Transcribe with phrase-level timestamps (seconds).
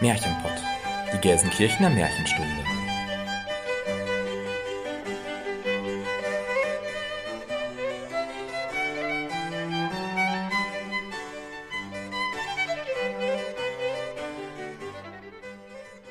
[0.00, 0.52] Märchenpott,
[1.12, 2.48] die Gelsenkirchener Märchenstunde.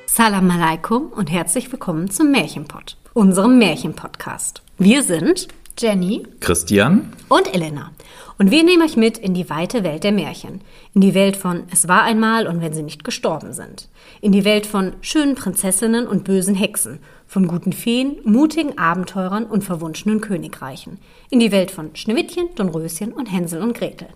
[0.05, 4.61] Salam alaikum und herzlich willkommen zum Märchenpott, unserem Märchenpodcast.
[4.77, 5.47] Wir sind
[5.79, 7.91] Jenny, Christian und Elena.
[8.39, 10.61] Und wir nehmen euch mit in die weite Welt der Märchen.
[10.95, 13.89] In die Welt von Es war einmal und wenn sie nicht gestorben sind.
[14.21, 16.99] In die Welt von schönen Prinzessinnen und bösen Hexen.
[17.27, 20.99] Von guten Feen, mutigen Abenteurern und verwunschenen Königreichen.
[21.29, 24.07] In die Welt von Schneewittchen, Dornröschen und Hänsel und Gretel.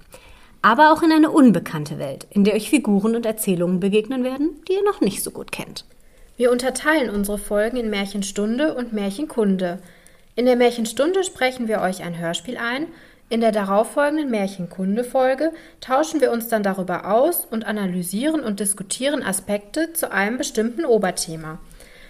[0.62, 4.74] Aber auch in eine unbekannte Welt, in der euch Figuren und Erzählungen begegnen werden, die
[4.74, 5.84] ihr noch nicht so gut kennt.
[6.38, 9.80] Wir unterteilen unsere Folgen in Märchenstunde und Märchenkunde.
[10.38, 12.88] In der Märchenstunde sprechen wir euch ein Hörspiel ein.
[13.30, 15.52] In der darauffolgenden Märchenkunde-Folge
[15.82, 21.60] tauschen wir uns dann darüber aus und analysieren und diskutieren Aspekte zu einem bestimmten Oberthema.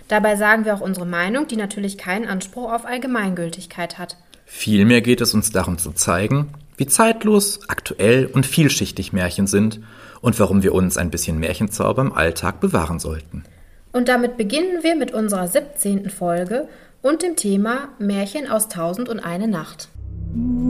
[0.08, 4.18] Dabei sagen wir auch unsere Meinung, die natürlich keinen Anspruch auf Allgemeingültigkeit hat.
[4.46, 9.80] Vielmehr geht es uns darum zu zeigen, wie zeitlos, aktuell und vielschichtig Märchen sind
[10.22, 13.44] und warum wir uns ein bisschen Märchenzauber im Alltag bewahren sollten.
[13.92, 16.10] Und damit beginnen wir mit unserer 17.
[16.10, 16.68] Folge
[17.02, 19.90] und dem Thema Märchen aus Tausend und eine Nacht.
[20.36, 20.64] Jenny,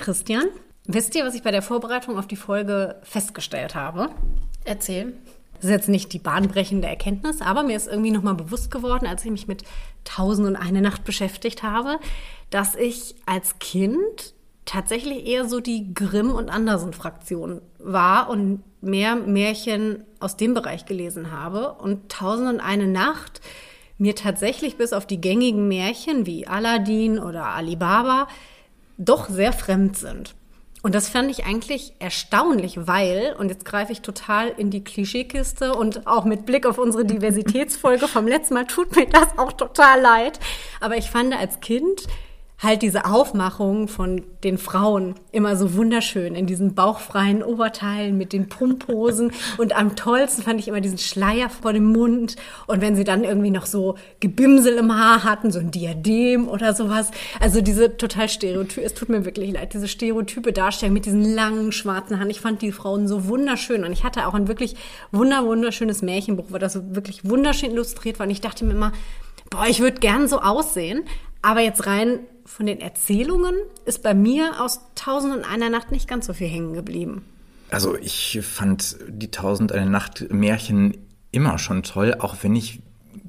[0.00, 0.48] Christian,
[0.86, 4.10] wisst ihr, was ich bei der Vorbereitung auf die Folge festgestellt habe?
[4.64, 5.14] Erzähl.
[5.54, 9.24] Das ist jetzt nicht die bahnbrechende Erkenntnis, aber mir ist irgendwie nochmal bewusst geworden, als
[9.24, 9.62] ich mich mit
[10.04, 11.98] Tausend und eine Nacht beschäftigt habe,
[12.48, 20.04] dass ich als Kind tatsächlich eher so die Grimm- und Andersen-Fraktion war und mehr Märchen
[20.18, 21.74] aus dem Bereich gelesen habe.
[21.74, 23.42] Und Tausend und eine Nacht
[23.98, 28.28] mir tatsächlich bis auf die gängigen Märchen wie Aladdin oder Alibaba
[29.00, 30.34] doch sehr fremd sind.
[30.82, 35.74] Und das fand ich eigentlich erstaunlich, weil, und jetzt greife ich total in die Klischeekiste
[35.74, 40.00] und auch mit Blick auf unsere Diversitätsfolge vom letzten Mal tut mir das auch total
[40.00, 40.40] leid.
[40.80, 42.06] Aber ich fand als Kind
[42.62, 48.48] halt diese Aufmachung von den Frauen immer so wunderschön in diesen bauchfreien Oberteilen mit den
[48.48, 52.36] Pumphosen und am tollsten fand ich immer diesen Schleier vor dem Mund.
[52.66, 56.74] Und wenn sie dann irgendwie noch so Gebimsel im Haar hatten, so ein Diadem oder
[56.74, 57.10] sowas.
[57.40, 61.72] Also diese total Stereotype, es tut mir wirklich leid, diese stereotype Darstellung mit diesen langen
[61.72, 62.30] schwarzen Haaren.
[62.30, 63.84] Ich fand die Frauen so wunderschön.
[63.84, 64.76] Und ich hatte auch ein wirklich
[65.12, 68.26] wunder wunderschönes Märchenbuch, wo das so wirklich wunderschön illustriert war.
[68.26, 68.92] Und ich dachte mir immer,
[69.48, 71.04] boah, ich würde gern so aussehen,
[71.42, 76.08] aber jetzt rein von den Erzählungen ist bei mir aus Tausend und einer Nacht nicht
[76.08, 77.24] ganz so viel hängen geblieben.
[77.70, 80.96] Also ich fand die Tausend eine Nacht Märchen
[81.30, 82.80] immer schon toll, auch wenn ich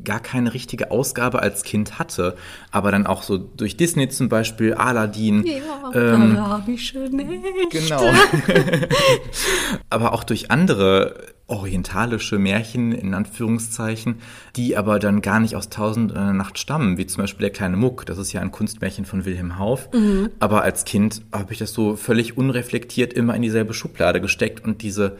[0.03, 2.35] gar keine richtige Ausgabe als Kind hatte,
[2.71, 5.45] aber dann auch so durch Disney zum Beispiel, Aladdin.
[5.45, 7.41] Ja, ähm, arabische Nächte.
[7.71, 8.01] Genau.
[9.89, 11.15] aber auch durch andere
[11.51, 14.21] orientalische Märchen in Anführungszeichen,
[14.55, 17.75] die aber dann gar nicht aus Tausend eine Nacht stammen, wie zum Beispiel der kleine
[17.75, 18.05] Muck.
[18.05, 19.89] Das ist ja ein Kunstmärchen von Wilhelm Hauff.
[19.93, 20.29] Mhm.
[20.39, 24.81] Aber als Kind habe ich das so völlig unreflektiert immer in dieselbe Schublade gesteckt und
[24.81, 25.17] diese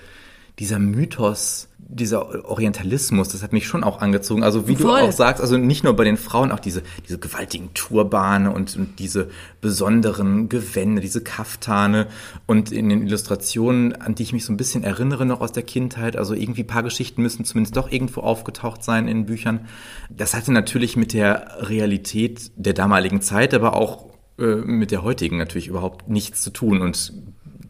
[0.59, 4.43] dieser Mythos, dieser Orientalismus, das hat mich schon auch angezogen.
[4.43, 5.01] Also wie Voll.
[5.01, 8.77] du auch sagst, also nicht nur bei den Frauen, auch diese, diese gewaltigen Turbane und,
[8.77, 9.29] und diese
[9.59, 12.07] besonderen Gewände, diese Kaftane
[12.45, 15.63] und in den Illustrationen, an die ich mich so ein bisschen erinnere noch aus der
[15.63, 19.67] Kindheit, also irgendwie paar Geschichten müssen zumindest doch irgendwo aufgetaucht sein in Büchern.
[20.09, 24.05] Das hatte natürlich mit der Realität der damaligen Zeit, aber auch
[24.39, 27.13] äh, mit der heutigen natürlich überhaupt nichts zu tun und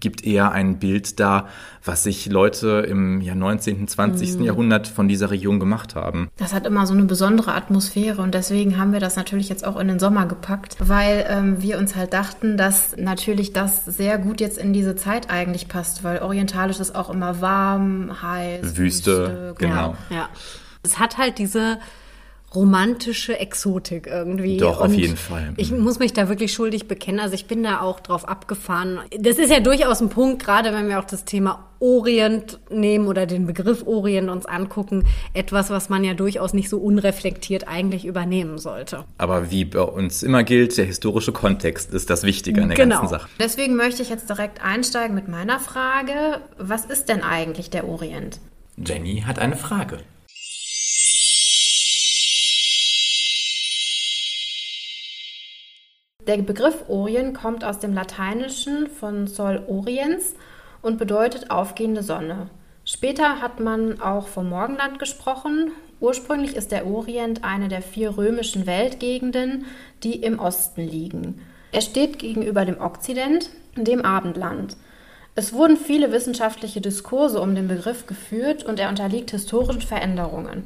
[0.02, 1.48] gibt eher ein Bild da,
[1.84, 4.38] was sich Leute im ja, 19., 20.
[4.38, 4.44] Mhm.
[4.44, 6.30] Jahrhundert von dieser Region gemacht haben.
[6.38, 9.80] Das hat immer so eine besondere Atmosphäre und deswegen haben wir das natürlich jetzt auch
[9.80, 14.42] in den Sommer gepackt, weil ähm, wir uns halt dachten, dass natürlich das sehr gut
[14.42, 19.56] jetzt in diese Zeit eigentlich passt, weil orientalisch ist auch immer warm, heiß, Wüste, Wüste
[19.58, 19.96] genau.
[20.10, 20.30] Ja, ja.
[20.84, 21.78] Es hat halt diese
[22.54, 24.58] romantische Exotik irgendwie.
[24.58, 25.54] Doch, auf Und jeden Fall.
[25.58, 27.20] Ich muss mich da wirklich schuldig bekennen.
[27.20, 29.00] Also ich bin da auch drauf abgefahren.
[29.18, 33.26] Das ist ja durchaus ein Punkt, gerade wenn wir auch das Thema Orient nehmen oder
[33.26, 38.58] den Begriff Orient uns angucken, etwas, was man ja durchaus nicht so unreflektiert eigentlich übernehmen
[38.58, 39.06] sollte.
[39.18, 42.98] Aber wie bei uns immer gilt, der historische Kontext ist das Wichtige an der Genau.
[43.00, 43.30] ganzen Sache.
[43.40, 46.42] Deswegen möchte ich jetzt direkt einsteigen mit meiner Frage.
[46.58, 48.40] Was ist denn eigentlich der Orient?
[48.78, 49.98] Jenny hat eine Frage.
[56.32, 60.34] Der Begriff Orient kommt aus dem Lateinischen von Sol Oriens
[60.82, 62.50] und bedeutet aufgehende Sonne.
[62.86, 65.74] Später hat man auch vom Morgenland gesprochen.
[66.00, 69.66] Ursprünglich ist der Orient eine der vier römischen Weltgegenden,
[70.04, 71.42] die im Osten liegen.
[71.74, 74.78] Er steht gegenüber dem Okzident, dem Abendland.
[75.36, 80.66] Es wurden viele wissenschaftliche Diskurse um den Begriff geführt und er unterliegt historischen Veränderungen.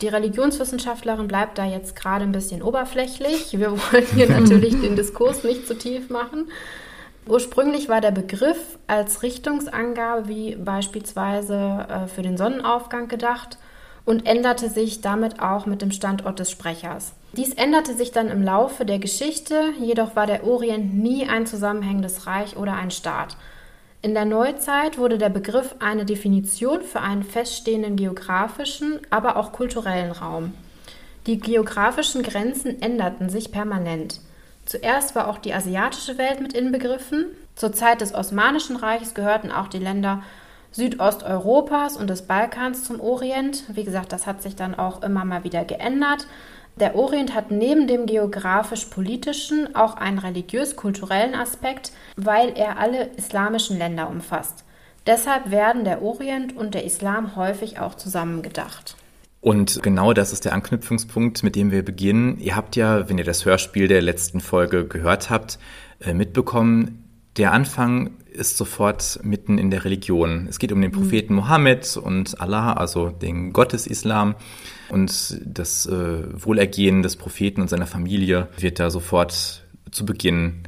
[0.00, 3.58] Die Religionswissenschaftlerin bleibt da jetzt gerade ein bisschen oberflächlich.
[3.58, 6.48] Wir wollen hier natürlich den Diskurs nicht zu tief machen.
[7.26, 13.58] Ursprünglich war der Begriff als Richtungsangabe wie beispielsweise äh, für den Sonnenaufgang gedacht
[14.04, 17.12] und änderte sich damit auch mit dem Standort des Sprechers.
[17.34, 22.26] Dies änderte sich dann im Laufe der Geschichte, jedoch war der Orient nie ein zusammenhängendes
[22.26, 23.36] Reich oder ein Staat.
[24.04, 30.10] In der Neuzeit wurde der Begriff eine Definition für einen feststehenden geografischen, aber auch kulturellen
[30.10, 30.54] Raum.
[31.26, 34.20] Die geografischen Grenzen änderten sich permanent.
[34.66, 37.26] Zuerst war auch die asiatische Welt mit inbegriffen.
[37.54, 40.24] Zur Zeit des Osmanischen Reiches gehörten auch die Länder
[40.72, 43.62] Südosteuropas und des Balkans zum Orient.
[43.68, 46.26] Wie gesagt, das hat sich dann auch immer mal wieder geändert.
[46.76, 54.08] Der Orient hat neben dem geografisch-politischen auch einen religiös-kulturellen Aspekt, weil er alle islamischen Länder
[54.08, 54.64] umfasst.
[55.06, 58.96] Deshalb werden der Orient und der Islam häufig auch zusammengedacht.
[59.40, 62.38] Und genau das ist der Anknüpfungspunkt, mit dem wir beginnen.
[62.38, 65.58] Ihr habt ja, wenn ihr das Hörspiel der letzten Folge gehört habt,
[66.00, 67.04] äh, mitbekommen,
[67.36, 70.46] der Anfang ist sofort mitten in der Religion.
[70.48, 74.34] Es geht um den Propheten Mohammed und Allah, also den Gott des Islam.
[74.88, 80.62] Und das äh, Wohlergehen des Propheten und seiner Familie wird da sofort zu Beginn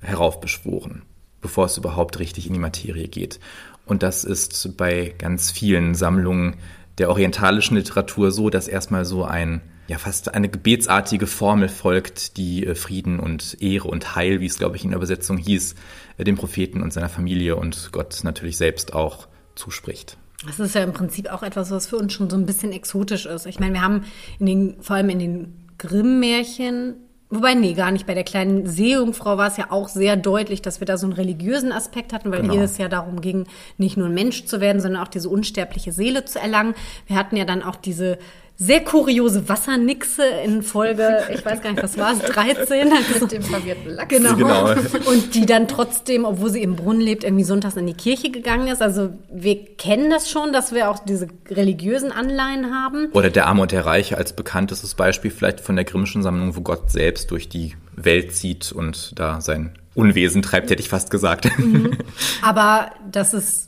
[0.00, 1.02] heraufbeschworen,
[1.40, 3.40] bevor es überhaupt richtig in die Materie geht.
[3.86, 6.56] Und das ist bei ganz vielen Sammlungen
[6.98, 12.66] der orientalischen Literatur so, dass erstmal so ein ja fast eine gebetsartige Formel folgt, die
[12.66, 15.74] äh, Frieden und Ehre und Heil, wie es glaube ich in der Übersetzung hieß,
[16.18, 20.16] äh, dem Propheten und seiner Familie und Gott natürlich selbst auch zuspricht.
[20.46, 23.26] Das ist ja im Prinzip auch etwas, was für uns schon so ein bisschen exotisch
[23.26, 23.46] ist.
[23.46, 24.04] Ich meine, wir haben
[24.38, 26.94] in den, vor allem in den Grimm-Märchen,
[27.28, 28.06] wobei, nee, gar nicht.
[28.06, 31.14] Bei der kleinen Seejungfrau war es ja auch sehr deutlich, dass wir da so einen
[31.14, 32.54] religiösen Aspekt hatten, weil Genau.
[32.54, 33.46] ihr es ja darum ging,
[33.78, 36.74] nicht nur ein Mensch zu werden, sondern auch diese unsterbliche Seele zu erlangen.
[37.08, 38.18] Wir hatten ja dann auch diese
[38.60, 42.88] sehr kuriose Wassernixe in Folge, ich weiß gar nicht, was war es, 13?
[43.20, 44.08] Mit dem verwirrten Lachs.
[44.08, 44.34] Genau.
[44.34, 44.72] Genau.
[45.06, 48.66] Und die dann trotzdem, obwohl sie im Brunnen lebt, irgendwie sonntags in die Kirche gegangen
[48.66, 48.82] ist.
[48.82, 53.10] Also wir kennen das schon, dass wir auch diese religiösen Anleihen haben.
[53.12, 56.60] Oder der Arme und der Reiche als bekanntestes Beispiel vielleicht von der Grimmschen Sammlung, wo
[56.62, 61.48] Gott selbst durch die Welt zieht und da sein Unwesen treibt, hätte ich fast gesagt.
[62.42, 63.67] Aber das ist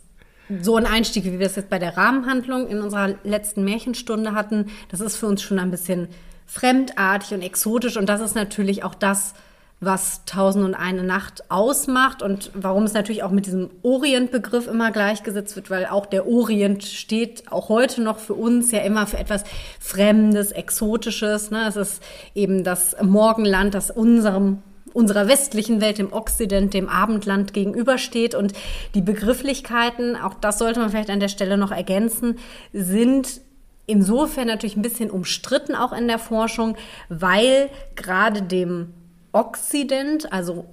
[0.62, 4.66] so ein Einstieg, wie wir es jetzt bei der Rahmenhandlung in unserer letzten Märchenstunde hatten.
[4.88, 6.08] Das ist für uns schon ein bisschen
[6.46, 7.96] fremdartig und exotisch.
[7.96, 9.34] Und das ist natürlich auch das,
[9.80, 14.90] was Tausend und eine Nacht ausmacht und warum es natürlich auch mit diesem Orientbegriff immer
[14.90, 19.16] gleichgesetzt wird, weil auch der Orient steht auch heute noch für uns ja immer für
[19.16, 19.44] etwas
[19.78, 21.50] Fremdes, Exotisches.
[21.50, 21.66] Ne?
[21.66, 22.02] Es ist
[22.34, 28.34] eben das Morgenland, das unserem unserer westlichen Welt, dem Okzident, dem Abendland gegenübersteht.
[28.34, 28.52] Und
[28.94, 32.38] die Begrifflichkeiten, auch das sollte man vielleicht an der Stelle noch ergänzen,
[32.72, 33.40] sind
[33.86, 36.76] insofern natürlich ein bisschen umstritten auch in der Forschung,
[37.08, 38.94] weil gerade dem
[39.32, 40.66] Okzident, also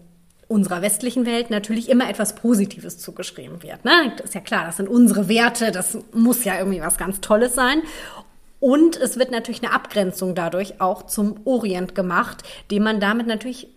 [0.47, 3.83] unserer westlichen Welt natürlich immer etwas Positives zugeschrieben wird.
[3.85, 4.13] Ne?
[4.17, 7.53] Das ist ja klar, das sind unsere Werte, das muss ja irgendwie was ganz Tolles
[7.53, 7.81] sein.
[8.59, 13.67] Und es wird natürlich eine Abgrenzung dadurch auch zum Orient gemacht, dem man damit natürlich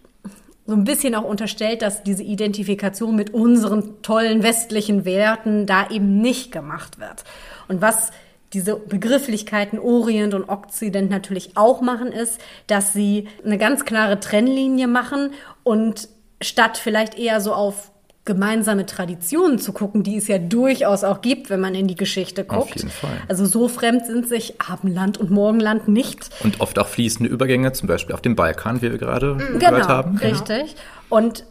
[0.71, 6.21] so ein bisschen auch unterstellt, dass diese Identifikation mit unseren tollen westlichen Werten da eben
[6.21, 7.25] nicht gemacht wird.
[7.67, 8.13] Und was
[8.53, 14.87] diese Begrifflichkeiten Orient und Okzident natürlich auch machen, ist, dass sie eine ganz klare Trennlinie
[14.87, 15.33] machen
[15.65, 16.09] und
[16.41, 17.91] statt vielleicht eher so auf
[18.25, 22.45] gemeinsame Traditionen zu gucken, die es ja durchaus auch gibt, wenn man in die Geschichte
[22.45, 22.63] guckt.
[22.63, 23.17] Auf jeden Fall.
[23.29, 26.29] Also so fremd sind sich Abendland und Morgenland nicht.
[26.45, 29.89] Und oft auch fließende Übergänge, zum Beispiel auf dem Balkan, wie wir gerade Genau, gehört
[29.89, 30.19] haben.
[30.19, 30.77] richtig.
[31.09, 31.45] Und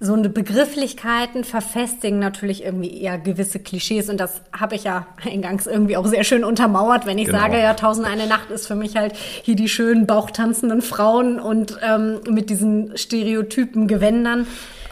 [0.00, 5.66] so eine Begrifflichkeiten verfestigen natürlich irgendwie eher gewisse Klischees und das habe ich ja eingangs
[5.66, 7.38] irgendwie auch sehr schön untermauert, wenn ich genau.
[7.38, 11.78] sage, ja, Tausend eine Nacht ist für mich halt hier die schönen bauchtanzenden Frauen und
[11.82, 14.46] ähm, mit diesen Stereotypen Gewändern.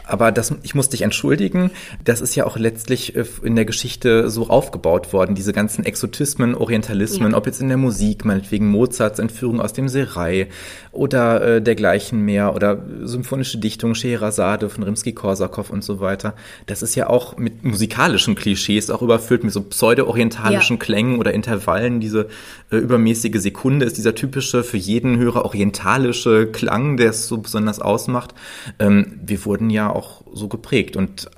[0.07, 1.71] Aber das, ich muss dich entschuldigen,
[2.03, 6.55] das ist ja auch letztlich äh, in der Geschichte so aufgebaut worden, diese ganzen Exotismen,
[6.55, 7.37] Orientalismen, ja.
[7.37, 10.47] ob jetzt in der Musik, meinetwegen Mozarts Entführung aus dem Serai
[10.91, 16.33] oder äh, dergleichen mehr oder symphonische Dichtung, Scheherazade von Rimsky-Korsakow und so weiter.
[16.65, 20.83] Das ist ja auch mit musikalischen Klischees auch überfüllt, mit so pseudo-orientalischen ja.
[20.83, 21.99] Klängen oder Intervallen.
[21.99, 22.29] Diese
[22.71, 27.79] äh, übermäßige Sekunde ist dieser typische, für jeden Hörer orientalische Klang, der es so besonders
[27.79, 28.33] ausmacht.
[28.79, 30.95] Ähm, wir wurden ja auch so geprägt.
[30.95, 31.29] Und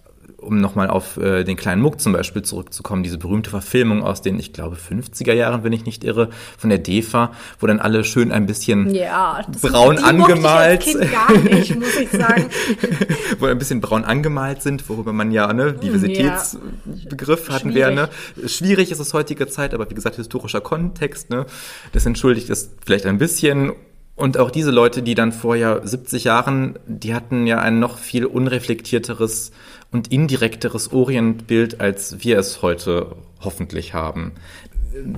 [0.42, 4.40] um nochmal auf äh, den kleinen Muck zum Beispiel zurückzukommen, diese berühmte Verfilmung aus den,
[4.40, 8.32] ich glaube, 50er Jahren, wenn ich nicht irre, von der DEFA, wo dann alle schön
[8.32, 10.86] ein bisschen ja, braun angemalt.
[10.86, 12.50] Ich als kind gar nicht, muss ich sagen.
[13.40, 17.54] wo ein bisschen braun angemalt sind, worüber man ja, ne, Diversitätsbegriff ja.
[17.54, 18.10] hatten wir, ne.
[18.46, 21.46] Schwierig ist es heutige Zeit, aber wie gesagt, historischer Kontext, ne.
[21.92, 23.74] Das entschuldigt es vielleicht ein bisschen
[24.20, 28.26] und auch diese Leute, die dann vorher 70 Jahren, die hatten ja ein noch viel
[28.26, 29.52] unreflektierteres
[29.92, 34.34] und indirekteres Orientbild, als wir es heute hoffentlich haben.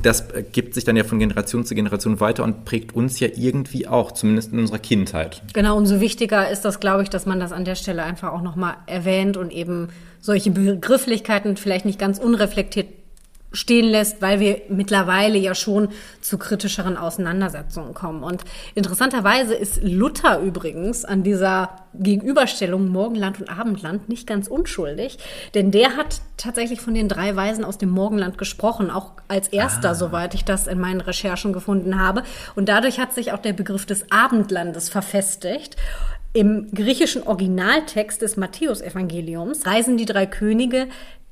[0.02, 3.88] Das gibt sich dann ja von Generation zu Generation weiter und prägt uns ja irgendwie
[3.88, 5.42] auch, zumindest in unserer Kindheit.
[5.54, 8.42] Genau, umso wichtiger ist das, glaube ich, dass man das an der Stelle einfach auch
[8.42, 9.90] nochmal erwähnt und eben
[10.20, 12.88] solche Begrifflichkeiten vielleicht nicht ganz unreflektiert
[13.52, 15.90] stehen lässt, weil wir mittlerweile ja schon
[16.22, 18.24] zu kritischeren Auseinandersetzungen kommen.
[18.24, 18.44] Und
[18.76, 25.18] interessanterweise ist Luther übrigens an dieser Gegenüberstellung Morgenland und Abendland nicht ganz unschuldig,
[25.54, 29.90] denn der hat tatsächlich von den drei Weisen aus dem Morgenland gesprochen, auch als erster,
[29.90, 29.96] ah.
[29.96, 32.24] soweit ich das in meinen Recherchen gefunden habe.
[32.56, 35.76] Und dadurch hat sich auch der Begriff des Abendlandes verfestigt.
[36.34, 40.88] Im griechischen Originaltext des Matthäusevangeliums reisen die drei Könige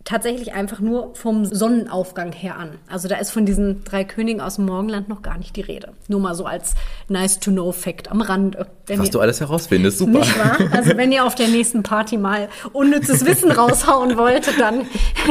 [0.09, 2.79] tatsächlich einfach nur vom Sonnenaufgang her an.
[2.89, 5.93] Also da ist von diesen drei Königen aus dem Morgenland noch gar nicht die Rede.
[6.07, 6.73] Nur mal so als
[7.09, 8.57] nice to know Fact am Rand.
[8.87, 10.19] Was ihr, du alles herausfindest, super.
[10.19, 10.57] Nicht wahr?
[10.71, 14.87] Also wenn ihr auf der nächsten Party mal unnützes Wissen raushauen wollt, dann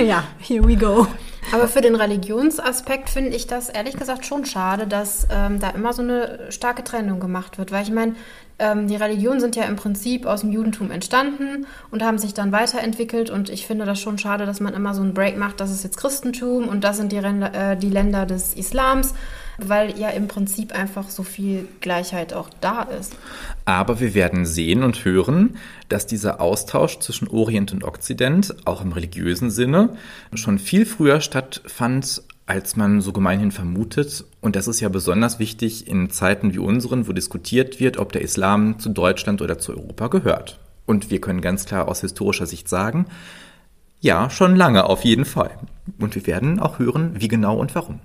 [0.07, 1.09] ja, here we go.
[1.53, 5.93] Aber für den Religionsaspekt finde ich das ehrlich gesagt schon schade, dass ähm, da immer
[5.93, 7.73] so eine starke Trennung gemacht wird.
[7.73, 8.15] Weil ich meine,
[8.59, 13.31] die Religionen sind ja im Prinzip aus dem Judentum entstanden und haben sich dann weiterentwickelt.
[13.31, 15.85] Und ich finde das schon schade, dass man immer so einen Break macht, das ist
[15.85, 19.15] jetzt Christentum und das sind die, Ränder, äh, die Länder des Islams,
[19.59, 23.17] weil ja im Prinzip einfach so viel Gleichheit auch da ist.
[23.65, 25.57] Aber wir werden sehen und hören,
[25.89, 29.91] dass dieser Austausch zwischen Orient und Okzident, auch im religiösen Sinne,
[30.35, 34.25] schon viel früher stattfand, als man so gemeinhin vermutet.
[34.41, 38.23] Und das ist ja besonders wichtig in Zeiten wie unseren, wo diskutiert wird, ob der
[38.23, 40.59] Islam zu Deutschland oder zu Europa gehört.
[40.87, 43.05] Und wir können ganz klar aus historischer Sicht sagen,
[44.01, 45.51] ja, schon lange auf jeden Fall.
[46.01, 48.01] Und wir werden auch hören, wie genau und warum.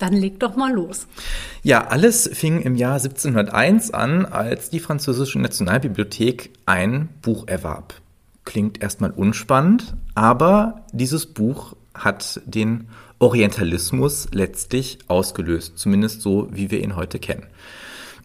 [0.00, 1.06] Dann leg doch mal los.
[1.62, 7.94] Ja, alles fing im Jahr 1701 an, als die französische Nationalbibliothek ein Buch erwarb.
[8.44, 16.82] Klingt erstmal unspannend, aber dieses Buch hat den Orientalismus letztlich ausgelöst, zumindest so, wie wir
[16.82, 17.46] ihn heute kennen.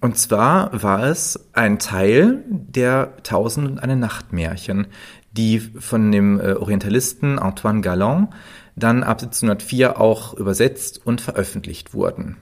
[0.02, 4.88] Und zwar war es ein Teil der Tausend und eine Nachtmärchen,
[5.32, 8.30] die von dem äh, Orientalisten Antoine Galland
[8.76, 12.38] dann ab 1704 auch übersetzt und veröffentlicht wurden.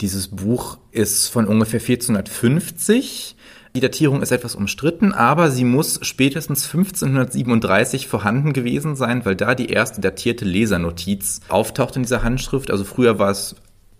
[0.00, 3.36] Dieses Buch ist von ungefähr 1450
[3.74, 9.54] die Datierung ist etwas umstritten, aber sie muss spätestens 1537 vorhanden gewesen sein, weil da
[9.54, 12.70] die erste datierte Lesernotiz auftaucht in dieser Handschrift.
[12.70, 13.54] Also früher war es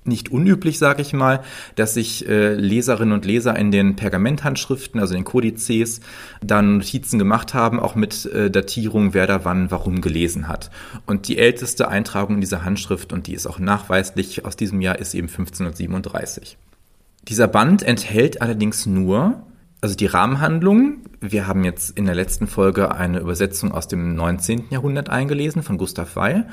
[0.05, 1.43] nicht unüblich, sage ich mal,
[1.77, 6.01] dass sich äh, Leserinnen und Leser in den Pergamenthandschriften, also den Kodizes,
[6.43, 10.71] dann Notizen gemacht haben, auch mit äh, Datierung, wer da wann warum gelesen hat.
[11.07, 14.99] Und die älteste Eintragung in dieser Handschrift, und die ist auch nachweislich aus diesem Jahr,
[14.99, 16.57] ist eben 1537.
[17.29, 19.43] Dieser Band enthält allerdings nur
[19.81, 24.65] also die Rahmenhandlung, wir haben jetzt in der letzten Folge eine Übersetzung aus dem 19.
[24.71, 26.49] Jahrhundert eingelesen von Gustav Weil,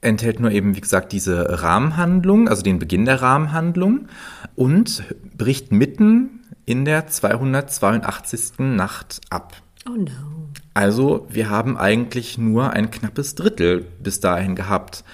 [0.00, 4.08] enthält nur eben, wie gesagt, diese Rahmenhandlung, also den Beginn der Rahmenhandlung
[4.56, 5.04] und
[5.36, 8.58] bricht mitten in der 282.
[8.58, 9.56] Nacht ab.
[9.86, 10.48] Oh no.
[10.72, 15.04] Also wir haben eigentlich nur ein knappes Drittel bis dahin gehabt.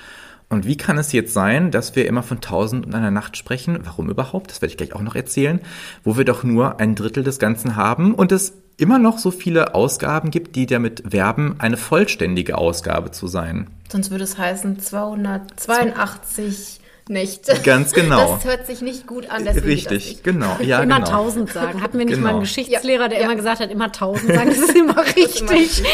[0.48, 3.80] Und wie kann es jetzt sein, dass wir immer von Tausend und einer Nacht sprechen?
[3.82, 4.50] Warum überhaupt?
[4.50, 5.60] Das werde ich gleich auch noch erzählen.
[6.04, 9.74] Wo wir doch nur ein Drittel des Ganzen haben und es immer noch so viele
[9.74, 13.68] Ausgaben gibt, die damit werben, eine vollständige Ausgabe zu sein.
[13.88, 17.54] Sonst würde es heißen 282 Nächte.
[17.62, 18.34] Ganz genau.
[18.34, 19.44] Das hört sich nicht gut an.
[19.44, 20.56] deswegen Richtig, das genau.
[20.60, 21.08] Ja, immer genau.
[21.10, 21.80] tausend sagen.
[21.80, 22.30] Hatten wir nicht mal Genau.
[22.30, 23.24] einen Geschichtslehrer, der Ja.
[23.26, 24.48] immer gesagt hat, immer tausend sagen?
[24.48, 25.84] Das ist immer richtig.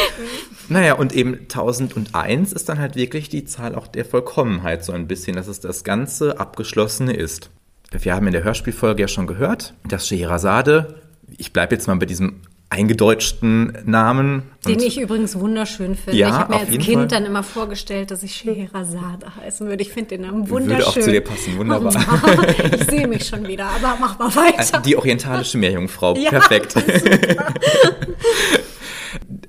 [0.69, 5.07] Naja, und eben 1001 ist dann halt wirklich die Zahl auch der Vollkommenheit so ein
[5.07, 7.49] bisschen, dass es das ganze Abgeschlossene ist.
[7.91, 10.95] Wir haben in der Hörspielfolge ja schon gehört, dass Scheherazade,
[11.37, 12.41] ich bleibe jetzt mal bei diesem
[12.73, 14.43] eingedeutschten Namen.
[14.65, 16.17] Den und- ich übrigens wunderschön finde.
[16.19, 17.07] Ja, ich habe mir als Kind Fall.
[17.07, 19.81] dann immer vorgestellt, dass ich Scheherazade heißen würde.
[19.83, 20.85] Ich finde den Namen Würde wunderschön.
[20.85, 21.93] auch zu dir passen, wunderbar.
[22.73, 24.79] Ich sehe mich schon wieder, aber mach mal weiter.
[24.81, 26.75] Die orientalische Meerjungfrau, Ja, perfekt.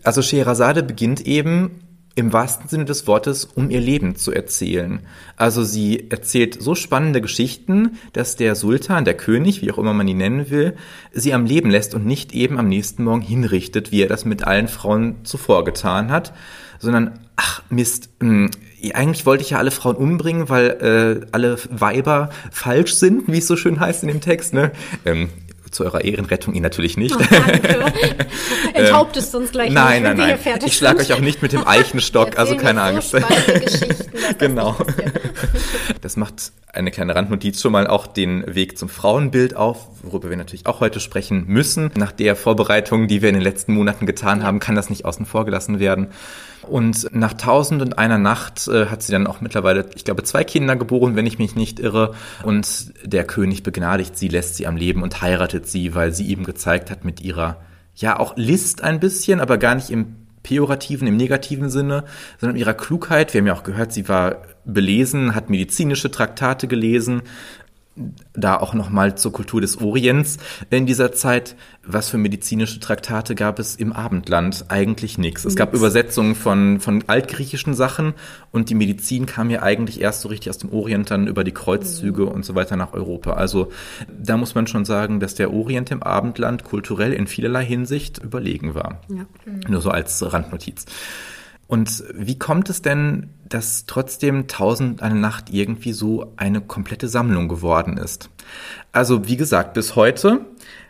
[0.02, 1.80] also Scheherazade beginnt eben
[2.16, 5.00] im wahrsten Sinne des Wortes, um ihr Leben zu erzählen.
[5.36, 10.06] Also sie erzählt so spannende Geschichten, dass der Sultan, der König, wie auch immer man
[10.06, 10.76] ihn nennen will,
[11.12, 14.44] sie am Leben lässt und nicht eben am nächsten Morgen hinrichtet, wie er das mit
[14.46, 16.32] allen Frauen zuvor getan hat,
[16.78, 18.50] sondern, ach Mist, mh,
[18.92, 23.46] eigentlich wollte ich ja alle Frauen umbringen, weil äh, alle Weiber falsch sind, wie es
[23.46, 24.52] so schön heißt in dem Text.
[24.52, 24.72] Ne?
[25.04, 25.30] Ähm,
[25.74, 27.14] zu eurer Ehrenrettung ihn natürlich nicht.
[27.14, 27.92] Oh, danke.
[28.72, 30.58] Enthauptest du uns gleich nein, nicht, nein, nein.
[30.64, 33.14] Ich schlage euch auch nicht mit dem Eichenstock, also keine Angst.
[34.38, 34.76] Genau.
[36.00, 40.36] Das macht eine kleine Randnotiz schon mal auch den Weg zum Frauenbild auf, worüber wir
[40.36, 41.90] natürlich auch heute sprechen müssen.
[41.94, 45.26] Nach der Vorbereitung, die wir in den letzten Monaten getan haben, kann das nicht außen
[45.26, 46.08] vor gelassen werden.
[46.68, 50.44] Und nach Tausend und einer Nacht äh, hat sie dann auch mittlerweile, ich glaube, zwei
[50.44, 52.14] Kinder geboren, wenn ich mich nicht irre.
[52.42, 56.44] Und der König begnadigt sie, lässt sie am Leben und heiratet sie, weil sie ihm
[56.44, 57.58] gezeigt hat mit ihrer,
[57.94, 62.04] ja, auch List ein bisschen, aber gar nicht im pejorativen, im negativen Sinne,
[62.38, 63.34] sondern ihrer Klugheit.
[63.34, 67.22] Wir haben ja auch gehört, sie war belesen, hat medizinische Traktate gelesen,
[68.32, 70.38] da auch nochmal zur Kultur des Orients
[70.70, 71.54] in dieser Zeit.
[71.86, 74.64] Was für medizinische Traktate gab es im Abendland?
[74.68, 75.44] Eigentlich nichts.
[75.44, 78.14] Es gab Übersetzungen von, von altgriechischen Sachen
[78.50, 81.52] und die Medizin kam ja eigentlich erst so richtig aus dem Orient dann über die
[81.52, 83.34] Kreuzzüge und so weiter nach Europa.
[83.34, 83.70] Also
[84.08, 88.74] da muss man schon sagen, dass der Orient im Abendland kulturell in vielerlei Hinsicht überlegen
[88.74, 89.00] war.
[89.08, 89.26] Ja.
[89.68, 90.86] Nur so als Randnotiz.
[91.66, 97.48] Und wie kommt es denn, dass trotzdem Tausend eine Nacht irgendwie so eine komplette Sammlung
[97.48, 98.30] geworden ist?
[98.92, 100.40] Also wie gesagt, bis heute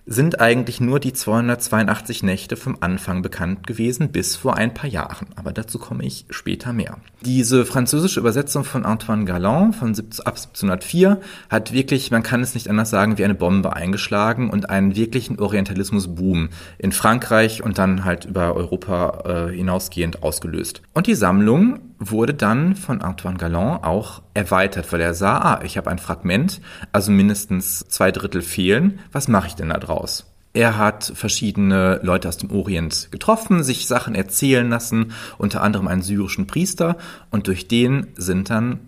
[0.06, 5.28] sind eigentlich nur die 282 Nächte vom Anfang bekannt gewesen, bis vor ein paar Jahren.
[5.36, 6.98] Aber dazu komme ich später mehr.
[7.22, 12.54] Diese französische Übersetzung von Antoine Galland von 17, ab 1704 hat wirklich, man kann es
[12.54, 18.04] nicht anders sagen, wie eine Bombe eingeschlagen und einen wirklichen Orientalismus-Boom in Frankreich und dann
[18.04, 20.82] halt über Europa äh, hinausgehend ausgelöst.
[20.92, 25.76] Und die Sammlung wurde dann von Antoine Galland auch erweitert, weil er sah, ah, ich
[25.76, 26.60] habe ein Fragment,
[26.92, 30.26] also mindestens zwei Drittel fehlen, was mache ich denn da draus?
[30.52, 36.02] Er hat verschiedene Leute aus dem Orient getroffen, sich Sachen erzählen lassen, unter anderem einen
[36.02, 36.96] syrischen Priester,
[37.30, 38.80] und durch den sind dann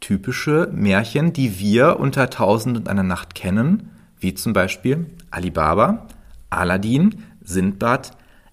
[0.00, 6.06] typische Märchen, die wir unter Tausend und einer Nacht kennen, wie zum Beispiel Alibaba,
[6.50, 8.12] Aladdin, Sindbad,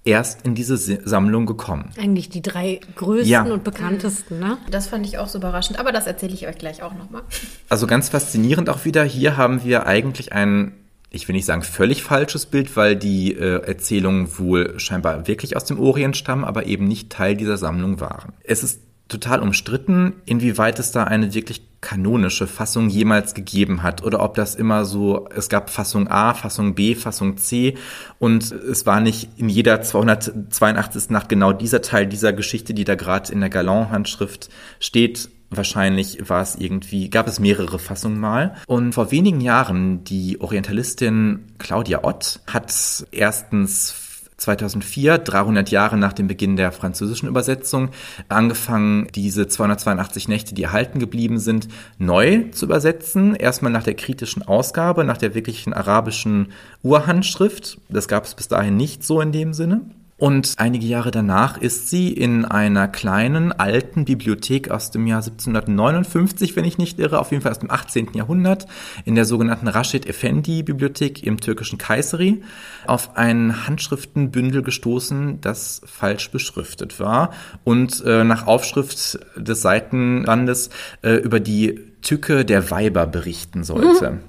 [0.09, 1.91] erst in diese Sammlung gekommen.
[1.97, 3.43] Eigentlich die drei größten Ja.
[3.43, 4.57] und bekanntesten, ne?
[4.69, 7.21] Das fand ich auch so überraschend, aber das erzähle ich euch gleich auch nochmal.
[7.69, 9.03] Also ganz faszinierend auch wieder.
[9.03, 10.73] Hier haben wir eigentlich ein,
[11.11, 15.65] ich will nicht sagen völlig falsches Bild, weil die äh, Erzählungen wohl scheinbar wirklich aus
[15.65, 18.33] dem Orient stammen, aber eben nicht Teil dieser Sammlung waren.
[18.43, 24.21] Es ist total umstritten, inwieweit es da eine wirklich kanonische Fassung jemals gegeben hat oder
[24.21, 27.77] ob das immer so, es gab Fassung A, Fassung B, Fassung C
[28.19, 31.09] und es war nicht in jeder 282.
[31.09, 36.43] Nacht genau dieser Teil dieser Geschichte, die da gerade in der Galant-Handschrift steht, Wahrscheinlich war
[36.43, 38.55] es irgendwie, gab es mehrere Fassungen mal.
[38.67, 42.71] Und vor wenigen Jahren, die Orientalistin Claudia Ott hat
[43.11, 44.08] erstens
[44.39, 47.89] 2004, 300 Jahre nach dem Beginn der französischen Übersetzung,
[48.27, 53.35] angefangen, diese 282 Nächte, die erhalten geblieben sind, neu zu übersetzen.
[53.35, 56.51] Erstmal nach der kritischen Ausgabe, nach der wirklichen arabischen
[56.83, 57.79] Urhandschrift.
[57.89, 59.81] Das gab es bis dahin nicht so in dem Sinne.
[60.19, 66.57] Und einige Jahre danach ist sie in einer kleinen alten Bibliothek aus dem Jahr 1759,
[66.57, 68.09] wenn ich nicht irre, auf jeden Fall aus dem 18.
[68.13, 68.67] Jahrhundert,
[69.05, 72.43] in der sogenannten Rashid Effendi Bibliothek im türkischen Kayseri,
[72.85, 77.31] auf ein Handschriftenbündel gestoßen, das falsch beschriftet war
[77.63, 80.69] und äh, nach Aufschrift des Seitenbandes
[81.01, 84.19] äh, über die Tücke der Weiber berichten sollte.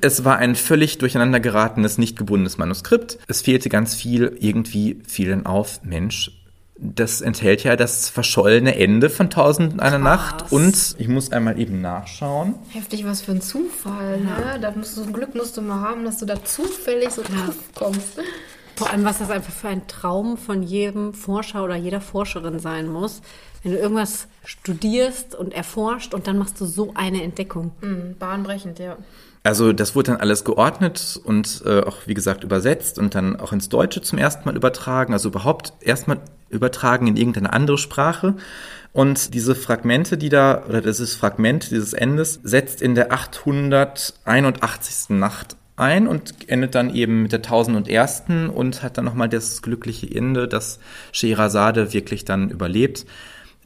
[0.00, 3.18] Es war ein völlig durcheinander geratenes, nicht gebundenes Manuskript.
[3.26, 6.30] Es fehlte ganz viel, irgendwie fiel dann auf, Mensch,
[6.76, 10.50] das enthält ja das verschollene Ende von Tausend und einer Nacht.
[10.50, 12.56] Und ich muss einmal eben nachschauen.
[12.70, 14.58] Heftig, was für ein Zufall, ne?
[14.60, 17.22] Da musst du, so ein Glück musst du mal haben, dass du da zufällig so
[17.22, 18.18] drauf kommst.
[18.76, 22.88] Vor allem, was das einfach für ein Traum von jedem Forscher oder jeder Forscherin sein
[22.88, 23.22] muss,
[23.62, 27.72] wenn du irgendwas studierst und erforscht und dann machst du so eine Entdeckung.
[27.80, 28.96] Mhm, bahnbrechend, ja.
[29.44, 33.52] Also das wurde dann alles geordnet und äh, auch wie gesagt übersetzt und dann auch
[33.52, 38.36] ins Deutsche zum ersten Mal übertragen, also überhaupt erstmal übertragen in irgendeine andere Sprache.
[38.94, 45.10] Und diese Fragmente, die da, oder dieses Fragment dieses Endes, setzt in der 881.
[45.10, 48.24] Nacht ein und endet dann eben mit der 1001.
[48.54, 50.78] und hat dann nochmal das glückliche Ende, dass
[51.12, 53.06] Scheherazade wirklich dann überlebt.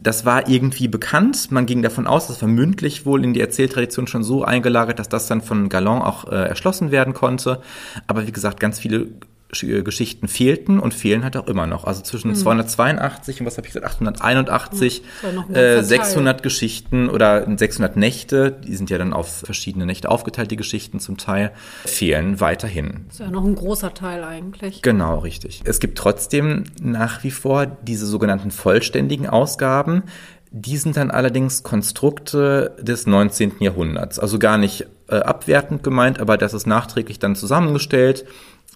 [0.01, 1.51] Das war irgendwie bekannt.
[1.51, 5.09] Man ging davon aus, das war mündlich wohl in die Erzähltradition schon so eingelagert, dass
[5.09, 7.61] das dann von Galland auch äh, erschlossen werden konnte.
[8.07, 9.09] Aber wie gesagt, ganz viele
[9.51, 11.85] Geschichten fehlten und fehlen halt auch immer noch.
[11.85, 12.37] Also zwischen hm.
[12.37, 15.03] 282 und was habe ich gesagt, 881,
[15.51, 16.43] ja, äh, 600 Teil.
[16.43, 21.17] Geschichten oder 600 Nächte, die sind ja dann auf verschiedene Nächte aufgeteilt, die Geschichten zum
[21.17, 21.53] Teil,
[21.87, 23.07] fehlen weiterhin.
[23.07, 24.83] Das ist ja noch ein großer Teil eigentlich.
[24.83, 25.63] Genau, richtig.
[25.65, 30.03] Es gibt trotzdem nach wie vor diese sogenannten vollständigen Ausgaben,
[30.51, 33.57] die sind dann allerdings Konstrukte des 19.
[33.61, 34.19] Jahrhunderts.
[34.19, 38.25] Also gar nicht äh, abwertend gemeint, aber das ist nachträglich dann zusammengestellt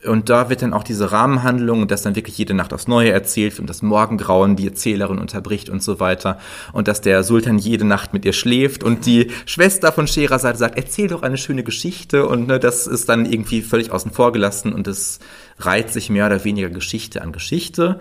[0.05, 3.11] und da wird dann auch diese Rahmenhandlung und das dann wirklich jede Nacht aufs Neue
[3.11, 6.38] erzählt und das Morgengrauen die Erzählerin unterbricht und so weiter.
[6.73, 10.77] Und dass der Sultan jede Nacht mit ihr schläft und die Schwester von Scheherazade sagt,
[10.77, 14.73] erzähl doch eine schöne Geschichte und ne, das ist dann irgendwie völlig außen vor gelassen
[14.73, 15.21] und es
[15.59, 18.01] reiht sich mehr oder weniger Geschichte an Geschichte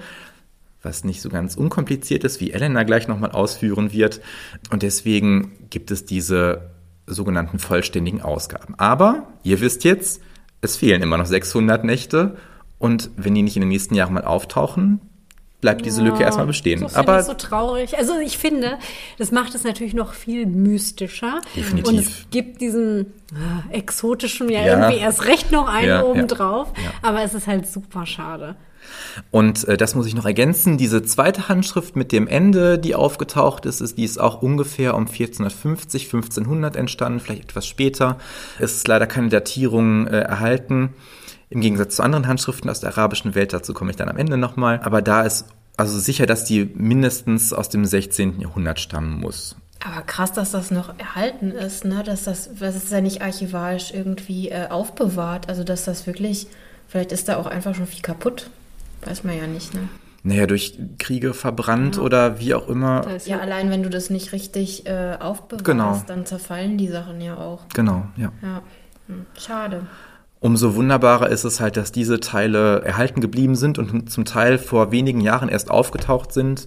[0.83, 4.19] was nicht so ganz unkompliziert ist, wie Elena gleich nochmal ausführen wird.
[4.71, 6.71] Und deswegen gibt es diese
[7.05, 8.73] sogenannten vollständigen Ausgaben.
[8.77, 10.21] Aber ihr wisst jetzt,
[10.61, 12.37] es fehlen immer noch 600 Nächte
[12.79, 15.01] und wenn die nicht in den nächsten Jahren mal auftauchen,
[15.61, 16.81] bleibt diese Lücke erstmal bestehen.
[16.81, 17.97] Das Aber ich so traurig.
[17.97, 18.79] Also ich finde,
[19.19, 21.41] das macht es natürlich noch viel mystischer.
[21.55, 21.87] Definitiv.
[21.87, 23.13] Und es gibt diesen
[23.71, 26.73] äh, exotischen ja, ja, irgendwie erst recht noch einen ja, oben drauf.
[26.83, 26.91] Ja.
[27.03, 28.55] Aber es ist halt super schade.
[29.29, 30.77] Und äh, das muss ich noch ergänzen.
[30.77, 35.07] Diese zweite Handschrift mit dem Ende, die aufgetaucht ist, ist die ist auch ungefähr um
[35.07, 38.17] 1450, 1500 entstanden, vielleicht etwas später.
[38.59, 40.93] Es ist leider keine Datierung äh, erhalten.
[41.49, 44.37] Im Gegensatz zu anderen Handschriften aus der arabischen Welt, dazu komme ich dann am Ende
[44.37, 44.79] nochmal.
[44.83, 45.45] Aber da ist
[45.77, 48.39] also sicher, dass die mindestens aus dem 16.
[48.39, 49.55] Jahrhundert stammen muss.
[49.83, 52.03] Aber krass, dass das noch erhalten ist, ne?
[52.03, 55.49] Dass das, das ist ja nicht archivarisch irgendwie äh, aufbewahrt.
[55.49, 56.47] Also dass das wirklich,
[56.87, 58.49] vielleicht ist da auch einfach schon viel kaputt.
[59.05, 59.89] Weiß man ja nicht, ne?
[60.23, 62.03] Naja, durch Kriege verbrannt ja.
[62.03, 63.07] oder wie auch immer.
[63.25, 66.01] Ja, allein wenn du das nicht richtig äh, aufbewahrst, genau.
[66.05, 67.67] dann zerfallen die Sachen ja auch.
[67.73, 68.31] Genau, ja.
[68.43, 68.61] ja.
[69.07, 69.25] Hm.
[69.37, 69.87] Schade.
[70.39, 74.91] Umso wunderbarer ist es halt, dass diese Teile erhalten geblieben sind und zum Teil vor
[74.91, 76.65] wenigen Jahren erst aufgetaucht sind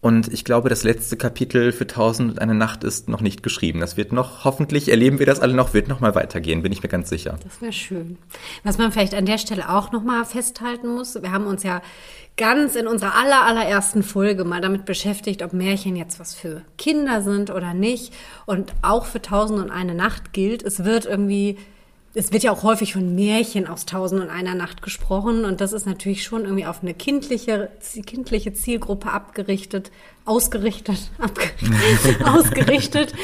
[0.00, 3.80] und ich glaube, das letzte Kapitel für Tausend und eine Nacht ist noch nicht geschrieben.
[3.80, 6.84] Das wird noch, hoffentlich erleben wir das alle noch, wird noch mal weitergehen, bin ich
[6.84, 7.36] mir ganz sicher.
[7.42, 8.16] Das wäre schön.
[8.62, 11.82] Was man vielleicht an der Stelle auch noch mal festhalten muss, wir haben uns ja
[12.36, 17.20] ganz in unserer aller, allerersten Folge mal damit beschäftigt, ob Märchen jetzt was für Kinder
[17.20, 18.14] sind oder nicht.
[18.46, 21.58] Und auch für Tausend und eine Nacht gilt, es wird irgendwie
[22.14, 25.72] es wird ja auch häufig von Märchen aus Tausend und einer Nacht gesprochen und das
[25.72, 27.70] ist natürlich schon irgendwie auf eine kindliche,
[28.06, 29.90] kindliche Zielgruppe abgerichtet,
[30.24, 31.42] ausgerichtet, abge
[32.24, 33.14] ausgerichtet.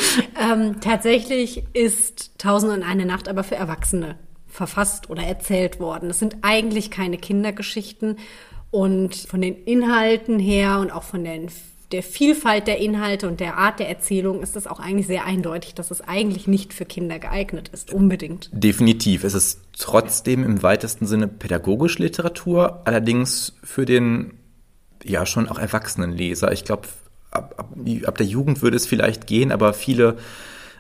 [0.41, 4.17] Ähm, tatsächlich ist Tausend und eine Nacht aber für Erwachsene
[4.49, 6.11] verfasst oder erzählt worden.
[6.11, 8.17] Es sind eigentlich keine Kindergeschichten
[8.71, 11.49] und von den Inhalten her und auch von den
[11.95, 15.75] der Vielfalt der Inhalte und der Art der Erzählung ist es auch eigentlich sehr eindeutig,
[15.75, 18.51] dass es eigentlich nicht für Kinder geeignet ist, unbedingt.
[18.53, 19.23] Definitiv.
[19.23, 24.33] Es ist trotzdem im weitesten Sinne pädagogische Literatur, allerdings für den
[25.05, 26.51] ja schon auch erwachsenen Leser.
[26.51, 26.89] Ich glaube,
[27.31, 27.77] ab, ab,
[28.07, 30.17] ab der Jugend würde es vielleicht gehen, aber viele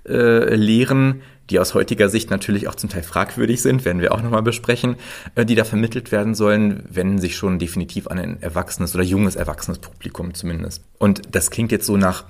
[0.07, 4.23] äh, Lehren die aus heutiger Sicht natürlich auch zum Teil fragwürdig sind, werden wir auch
[4.23, 4.97] nochmal besprechen,
[5.35, 9.37] äh, die da vermittelt werden sollen, wenden sich schon definitiv an ein erwachsenes oder junges
[9.37, 10.83] erwachsenes Publikum zumindest.
[10.99, 12.25] Und das klingt jetzt so nach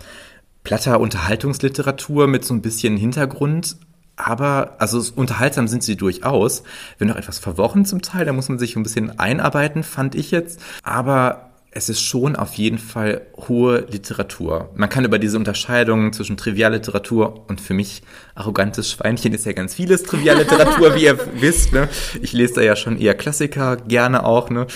[0.65, 3.77] platter Unterhaltungsliteratur mit so ein bisschen Hintergrund,
[4.17, 6.63] aber, also unterhaltsam sind sie durchaus,
[6.99, 10.31] wenn auch etwas verworren zum Teil, da muss man sich ein bisschen einarbeiten, fand ich
[10.31, 10.61] jetzt.
[10.85, 14.71] Aber es ist schon auf jeden Fall hohe Literatur.
[14.77, 18.03] Man kann über diese Unterscheidung zwischen Trivialliteratur und für mich
[18.35, 21.73] arrogantes Schweinchen ist ja ganz vieles Trivialliteratur, wie ihr wisst.
[21.73, 21.89] Ne?
[22.23, 24.51] Ich lese da ja schon eher Klassiker, gerne auch.
[24.51, 24.67] Ne?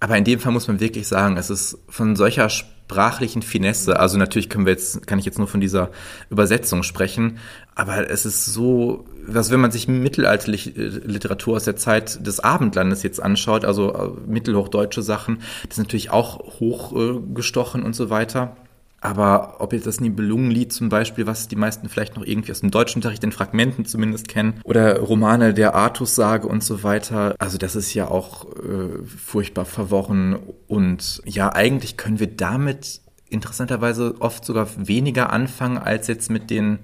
[0.00, 2.48] Aber in dem Fall muss man wirklich sagen, es ist von solcher
[2.88, 4.00] sprachlichen Finesse.
[4.00, 5.90] Also natürlich können wir jetzt, kann ich jetzt nur von dieser
[6.30, 7.38] Übersetzung sprechen,
[7.74, 12.40] aber es ist so, was wenn man sich mittelalterliche äh, Literatur aus der Zeit des
[12.40, 18.56] Abendlandes jetzt anschaut, also äh, mittelhochdeutsche Sachen, das ist natürlich auch hochgestochen und so weiter.
[19.00, 22.72] Aber ob jetzt das Nibelungenlied zum Beispiel, was die meisten vielleicht noch irgendwie aus dem
[22.72, 27.76] deutschen Unterricht in Fragmenten zumindest kennen, oder Romane der Artussage und so weiter, also das
[27.76, 34.66] ist ja auch äh, furchtbar verworren und ja, eigentlich können wir damit interessanterweise oft sogar
[34.76, 36.80] weniger anfangen als jetzt mit den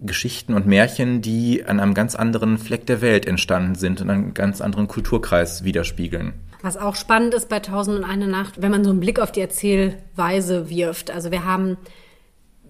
[0.00, 4.34] Geschichten und Märchen, die an einem ganz anderen Fleck der Welt entstanden sind und einen
[4.34, 6.34] ganz anderen Kulturkreis widerspiegeln.
[6.62, 9.32] Was auch spannend ist bei Tausend und eine Nacht, wenn man so einen Blick auf
[9.32, 11.10] die Erzählweise wirft.
[11.10, 11.76] Also wir haben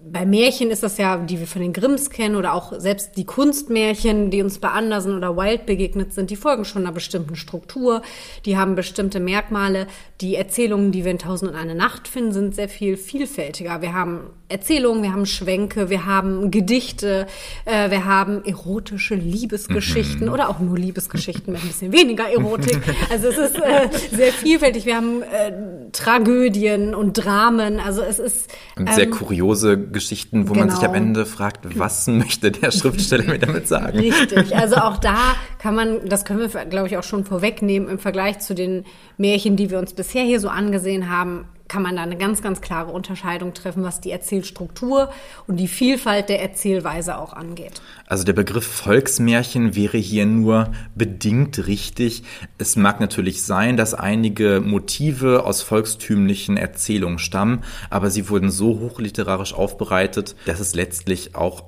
[0.01, 3.25] bei Märchen ist das ja, die wir von den Grimms kennen oder auch selbst die
[3.25, 8.01] Kunstmärchen, die uns bei Andersen oder Wild begegnet sind, die folgen schon einer bestimmten Struktur,
[8.45, 9.87] die haben bestimmte Merkmale.
[10.21, 13.81] Die Erzählungen, die wir in Tausend und eine Nacht finden, sind sehr viel vielfältiger.
[13.81, 17.27] Wir haben Erzählungen, wir haben Schwänke, wir haben Gedichte,
[17.65, 20.33] äh, wir haben erotische Liebesgeschichten mhm.
[20.33, 22.79] oder auch nur Liebesgeschichten mit ein bisschen weniger Erotik.
[23.11, 24.85] Also es ist äh, sehr vielfältig.
[24.85, 27.79] Wir haben äh, Tragödien und Dramen.
[27.79, 30.65] Also es ist ähm, sehr kuriose Geschichten, wo genau.
[30.65, 31.05] man sich am genau.
[31.05, 33.99] Ende fragt, was möchte der Schriftsteller mir damit sagen?
[33.99, 34.55] Richtig.
[34.55, 38.39] Also auch da kann man, das können wir, glaube ich, auch schon vorwegnehmen im Vergleich
[38.39, 38.85] zu den
[39.17, 42.59] Märchen, die wir uns bisher hier so angesehen haben kann man da eine ganz, ganz
[42.59, 45.09] klare Unterscheidung treffen, was die Erzählstruktur
[45.47, 47.81] und die Vielfalt der Erzählweise auch angeht.
[48.07, 52.23] Also der Begriff Volksmärchen wäre hier nur bedingt richtig.
[52.57, 58.79] Es mag natürlich sein, dass einige Motive aus volkstümlichen Erzählungen stammen, aber sie wurden so
[58.79, 61.63] hochliterarisch aufbereitet, dass es letztlich auch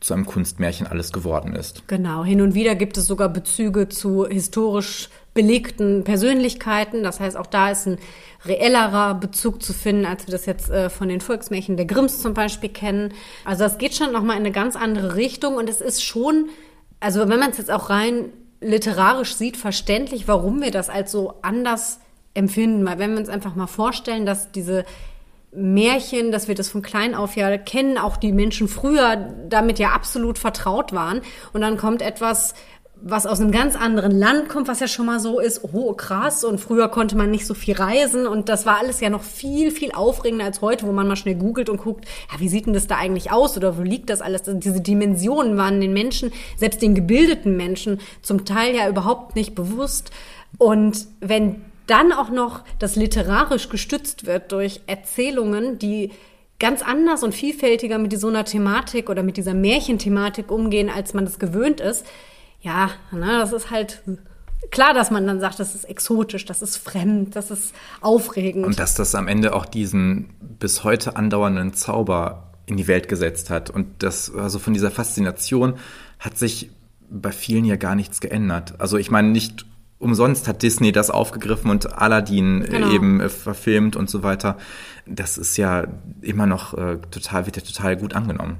[0.00, 1.88] zu einem Kunstmärchen alles geworden ist.
[1.88, 7.02] Genau, hin und wieder gibt es sogar Bezüge zu historisch belegten Persönlichkeiten.
[7.02, 7.98] Das heißt, auch da ist ein
[8.46, 12.34] reellerer Bezug zu finden, als wir das jetzt äh, von den Volksmärchen der Grimms zum
[12.34, 13.12] Beispiel kennen.
[13.44, 16.48] Also es geht schon nochmal in eine ganz andere Richtung und es ist schon,
[17.00, 21.34] also wenn man es jetzt auch rein literarisch sieht, verständlich, warum wir das als so
[21.42, 22.00] anders
[22.32, 22.86] empfinden.
[22.86, 24.84] Weil wenn wir uns einfach mal vorstellen, dass diese
[25.52, 29.16] Märchen, dass wir das von klein auf ja kennen, auch die Menschen früher
[29.48, 31.20] damit ja absolut vertraut waren.
[31.52, 32.54] Und dann kommt etwas,
[33.06, 36.42] was aus einem ganz anderen Land kommt, was ja schon mal so ist, oh krass,
[36.42, 39.70] und früher konnte man nicht so viel reisen und das war alles ja noch viel,
[39.70, 42.72] viel aufregender als heute, wo man mal schnell googelt und guckt, ja, wie sieht denn
[42.72, 44.44] das da eigentlich aus oder wo liegt das alles?
[44.46, 50.10] Diese Dimensionen waren den Menschen, selbst den gebildeten Menschen, zum Teil ja überhaupt nicht bewusst.
[50.56, 56.12] Und wenn dann auch noch das literarisch gestützt wird durch Erzählungen, die
[56.58, 61.26] ganz anders und vielfältiger mit so einer Thematik oder mit dieser Märchenthematik umgehen, als man
[61.26, 62.06] das gewöhnt ist,
[62.64, 64.02] ja, ne, das ist halt
[64.70, 68.64] klar, dass man dann sagt, das ist exotisch, das ist fremd, das ist aufregend.
[68.64, 73.50] Und dass das am Ende auch diesen bis heute andauernden Zauber in die Welt gesetzt
[73.50, 73.68] hat.
[73.68, 75.74] Und das, also von dieser Faszination
[76.18, 76.70] hat sich
[77.10, 78.74] bei vielen ja gar nichts geändert.
[78.78, 79.66] Also ich meine, nicht
[79.98, 82.90] umsonst hat Disney das aufgegriffen und Aladdin äh, genau.
[82.90, 84.56] eben äh, verfilmt und so weiter.
[85.06, 85.86] Das ist ja
[86.22, 88.56] immer noch äh, total, wird ja total gut angenommen.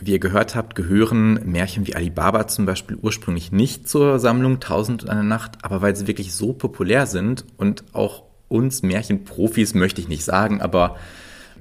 [0.00, 5.02] Wie ihr gehört habt, gehören Märchen wie Alibaba zum Beispiel ursprünglich nicht zur Sammlung Tausend
[5.02, 10.00] und eine Nacht, aber weil sie wirklich so populär sind und auch uns Märchenprofis möchte
[10.00, 10.96] ich nicht sagen, aber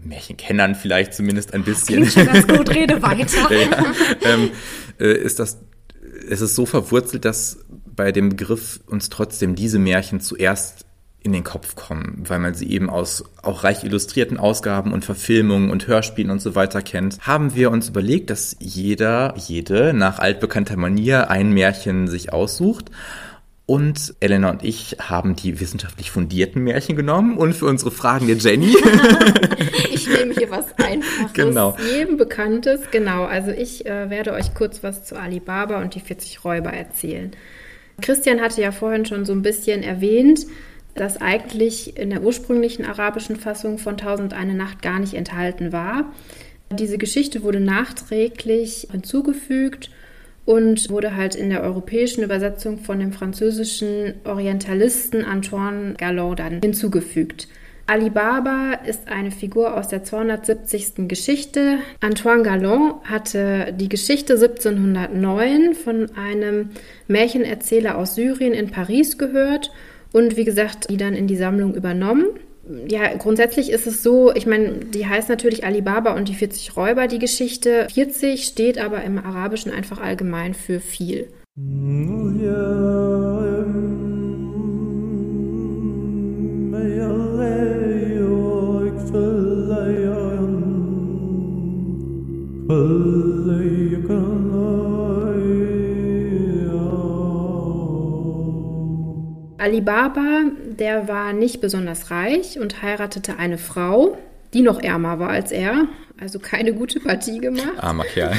[0.03, 2.03] Märchenkennern vielleicht zumindest ein bisschen.
[2.03, 3.51] Klingt schon ganz gut, rede weiter.
[3.53, 4.51] ja, ähm,
[4.99, 5.57] äh, ist das,
[6.29, 7.59] es ist so verwurzelt, dass
[7.95, 10.86] bei dem Begriff uns trotzdem diese Märchen zuerst
[11.27, 15.69] in den Kopf kommen, weil man sie eben aus auch reich illustrierten Ausgaben und Verfilmungen
[15.69, 20.77] und Hörspielen und so weiter kennt, haben wir uns überlegt, dass jeder, jede nach altbekannter
[20.77, 22.89] Manier ein Märchen sich aussucht.
[23.65, 28.37] Und Elena und ich haben die wissenschaftlich fundierten Märchen genommen und für unsere Fragen der
[28.37, 28.73] Jenny.
[29.91, 31.75] ich nehme hier was Einfaches, genau.
[31.93, 32.79] jedem Bekanntes.
[32.91, 37.31] Genau, also ich äh, werde euch kurz was zu Alibaba und die 40 Räuber erzählen.
[37.99, 40.45] Christian hatte ja vorhin schon so ein bisschen erwähnt,
[40.99, 46.11] das eigentlich in der ursprünglichen arabischen Fassung von Tausend eine Nacht gar nicht enthalten war.
[46.71, 49.89] Diese Geschichte wurde nachträglich hinzugefügt
[50.45, 57.47] und wurde halt in der europäischen Übersetzung von dem französischen Orientalisten Antoine Galland dann hinzugefügt.
[57.89, 61.07] Alibaba ist eine Figur aus der 270.
[61.07, 61.77] Geschichte.
[62.01, 66.71] Antoine Galland hatte die Geschichte 1709 von einem
[67.07, 69.71] Märchenerzähler aus Syrien in Paris gehört
[70.13, 72.27] und wie gesagt, die dann in die Sammlung übernommen.
[72.87, 77.07] Ja, grundsätzlich ist es so, ich meine, die heißt natürlich Alibaba und die 40 Räuber,
[77.07, 77.87] die Geschichte.
[77.93, 81.27] 40 steht aber im Arabischen einfach allgemein für viel.
[99.67, 100.43] Alibaba,
[100.79, 104.17] der war nicht besonders reich und heiratete eine Frau,
[104.53, 105.89] die noch ärmer war als er.
[106.17, 107.73] Also keine gute Partie gemacht.
[107.77, 108.33] Armer Kerl.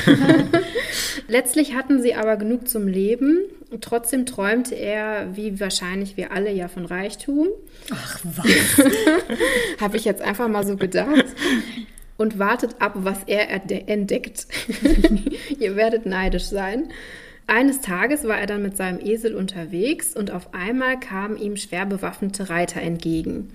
[1.29, 3.41] Letztlich hatten sie aber genug zum Leben.
[3.83, 7.49] Trotzdem träumte er, wie wahrscheinlich wir alle, ja von Reichtum.
[7.93, 8.87] Ach was.
[9.83, 11.27] Habe ich jetzt einfach mal so gedacht.
[12.17, 14.47] Und wartet ab, was er entdeckt.
[15.59, 16.91] Ihr werdet neidisch sein.
[17.51, 21.87] Eines Tages war er dann mit seinem Esel unterwegs und auf einmal kamen ihm schwer
[21.87, 23.49] bewaffnete Reiter entgegen.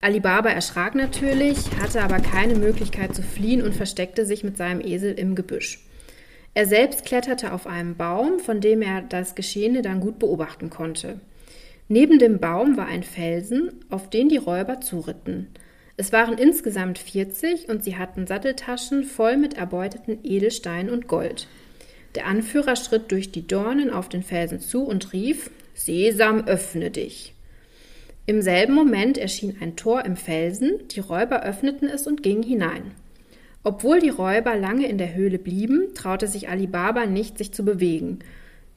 [0.00, 5.14] Alibaba erschrak natürlich, hatte aber keine Möglichkeit zu fliehen und versteckte sich mit seinem Esel
[5.14, 5.84] im Gebüsch.
[6.54, 11.20] Er selbst kletterte auf einen Baum, von dem er das Geschehene dann gut beobachten konnte.
[11.88, 15.48] Neben dem Baum war ein Felsen, auf den die Räuber zuritten.
[15.96, 21.48] Es waren insgesamt 40 und sie hatten Satteltaschen voll mit erbeuteten Edelsteinen und Gold.
[22.14, 27.34] Der Anführer schritt durch die Dornen auf den Felsen zu und rief: Sesam, öffne dich.
[28.26, 32.92] Im selben Moment erschien ein Tor im Felsen, die Räuber öffneten es und gingen hinein.
[33.64, 37.64] Obwohl die Räuber lange in der Höhle blieben, traute sich Ali Baba nicht, sich zu
[37.64, 38.20] bewegen.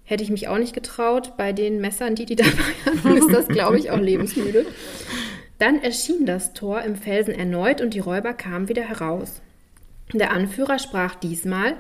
[0.04, 3.48] Hätte ich mich auch nicht getraut, bei den Messern, die die dabei hatten, ist das,
[3.48, 4.66] glaube ich, auch lebensmüde.
[5.60, 9.42] Dann erschien das Tor im Felsen erneut und die Räuber kamen wieder heraus.
[10.14, 11.76] Der Anführer sprach diesmal: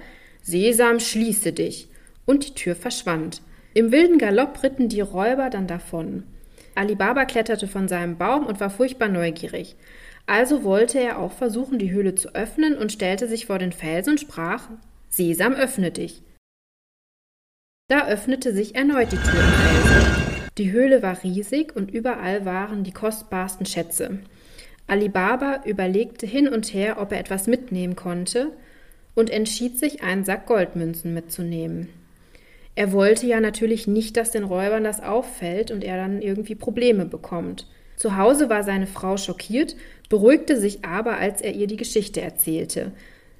[0.47, 1.89] Sesam, schließe dich!
[2.25, 3.41] Und die Tür verschwand.
[3.73, 6.23] Im wilden Galopp ritten die Räuber dann davon.
[6.73, 9.75] Ali Baba kletterte von seinem Baum und war furchtbar neugierig.
[10.25, 14.11] Also wollte er auch versuchen, die Höhle zu öffnen und stellte sich vor den Felsen
[14.11, 14.69] und sprach:
[15.09, 16.21] Sesam, öffne dich.
[17.89, 19.43] Da öffnete sich erneut die Tür.
[20.57, 24.19] Die Höhle war riesig und überall waren die kostbarsten Schätze.
[24.87, 28.53] Ali Baba überlegte hin und her, ob er etwas mitnehmen konnte,
[29.17, 31.89] und entschied sich, einen Sack Goldmünzen mitzunehmen.
[32.75, 37.05] Er wollte ja natürlich nicht, dass den Räubern das auffällt und er dann irgendwie Probleme
[37.05, 37.65] bekommt.
[37.95, 39.75] Zu Hause war seine Frau schockiert,
[40.07, 42.91] beruhigte sich aber, als er ihr die Geschichte erzählte.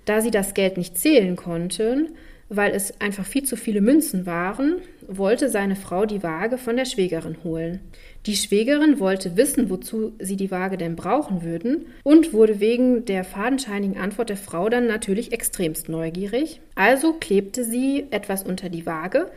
[0.06, 2.10] Da sie das Geld nicht zählen konnten,
[2.50, 6.86] weil es einfach viel zu viele Münzen waren, wollte seine Frau die Waage von der
[6.86, 7.80] Schwägerin holen.
[8.26, 13.24] Die Schwägerin wollte wissen, wozu sie die Waage denn brauchen würden und wurde wegen der
[13.24, 16.62] fadenscheinigen Antwort der Frau dann natürlich extremst neugierig.
[16.76, 19.30] Also klebte sie etwas unter die Waage,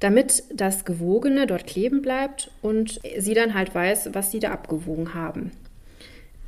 [0.00, 5.14] damit das Gewogene dort kleben bleibt und sie dann halt weiß, was sie da abgewogen
[5.14, 5.52] haben.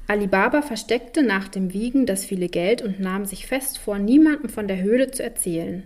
[0.07, 4.68] Alibaba versteckte nach dem Wiegen das viele Geld und nahm sich fest vor, niemandem von
[4.68, 5.85] der Höhle zu erzählen.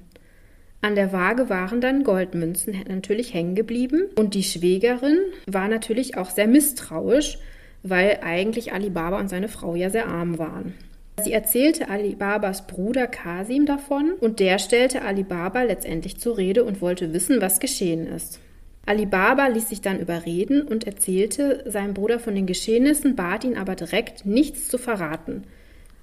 [0.80, 6.30] An der Waage waren dann Goldmünzen natürlich hängen geblieben und die Schwägerin war natürlich auch
[6.30, 7.38] sehr misstrauisch,
[7.82, 10.74] weil eigentlich Alibaba und seine Frau ja sehr arm waren.
[11.20, 17.12] Sie erzählte Alibabas Bruder Kasim davon und der stellte Alibaba letztendlich zur Rede und wollte
[17.12, 18.38] wissen, was geschehen ist.
[18.86, 23.74] Alibaba ließ sich dann überreden und erzählte seinem Bruder von den Geschehnissen, bat ihn aber
[23.74, 25.42] direkt, nichts zu verraten.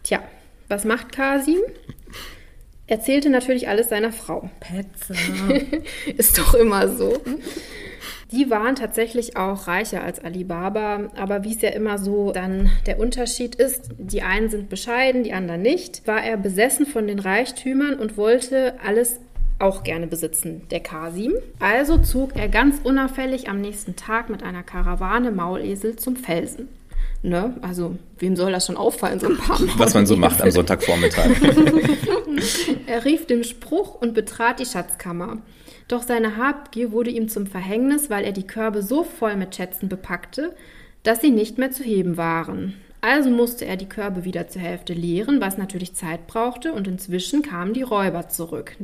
[0.04, 0.22] Tja,
[0.68, 1.60] was macht Kasim?
[2.88, 4.50] erzählte natürlich alles seiner Frau.
[4.60, 5.16] Petze.
[6.18, 7.22] Ist doch immer so.
[8.32, 13.00] Die waren tatsächlich auch reicher als Alibaba, aber wie es ja immer so dann der
[13.00, 17.94] Unterschied ist, die einen sind bescheiden, die anderen nicht, war er besessen von den Reichtümern
[17.94, 19.20] und wollte alles
[19.60, 21.34] auch gerne besitzen, der Kasim.
[21.60, 26.68] Also zog er ganz unauffällig am nächsten Tag mit einer Karawane Maulesel zum Felsen.
[27.26, 27.56] Ne?
[27.62, 29.70] Also, wem soll das schon auffallen, so ein paar Mal?
[29.80, 31.32] Was man so macht am Sonntagvormittag.
[32.86, 35.40] er rief den Spruch und betrat die Schatzkammer.
[35.88, 39.90] Doch seine Habgier wurde ihm zum Verhängnis, weil er die Körbe so voll mit Schätzen
[39.90, 40.56] bepackte,
[41.02, 42.76] dass sie nicht mehr zu heben waren.
[43.02, 47.42] Also musste er die Körbe wieder zur Hälfte leeren, was natürlich Zeit brauchte, und inzwischen
[47.42, 48.76] kamen die Räuber zurück.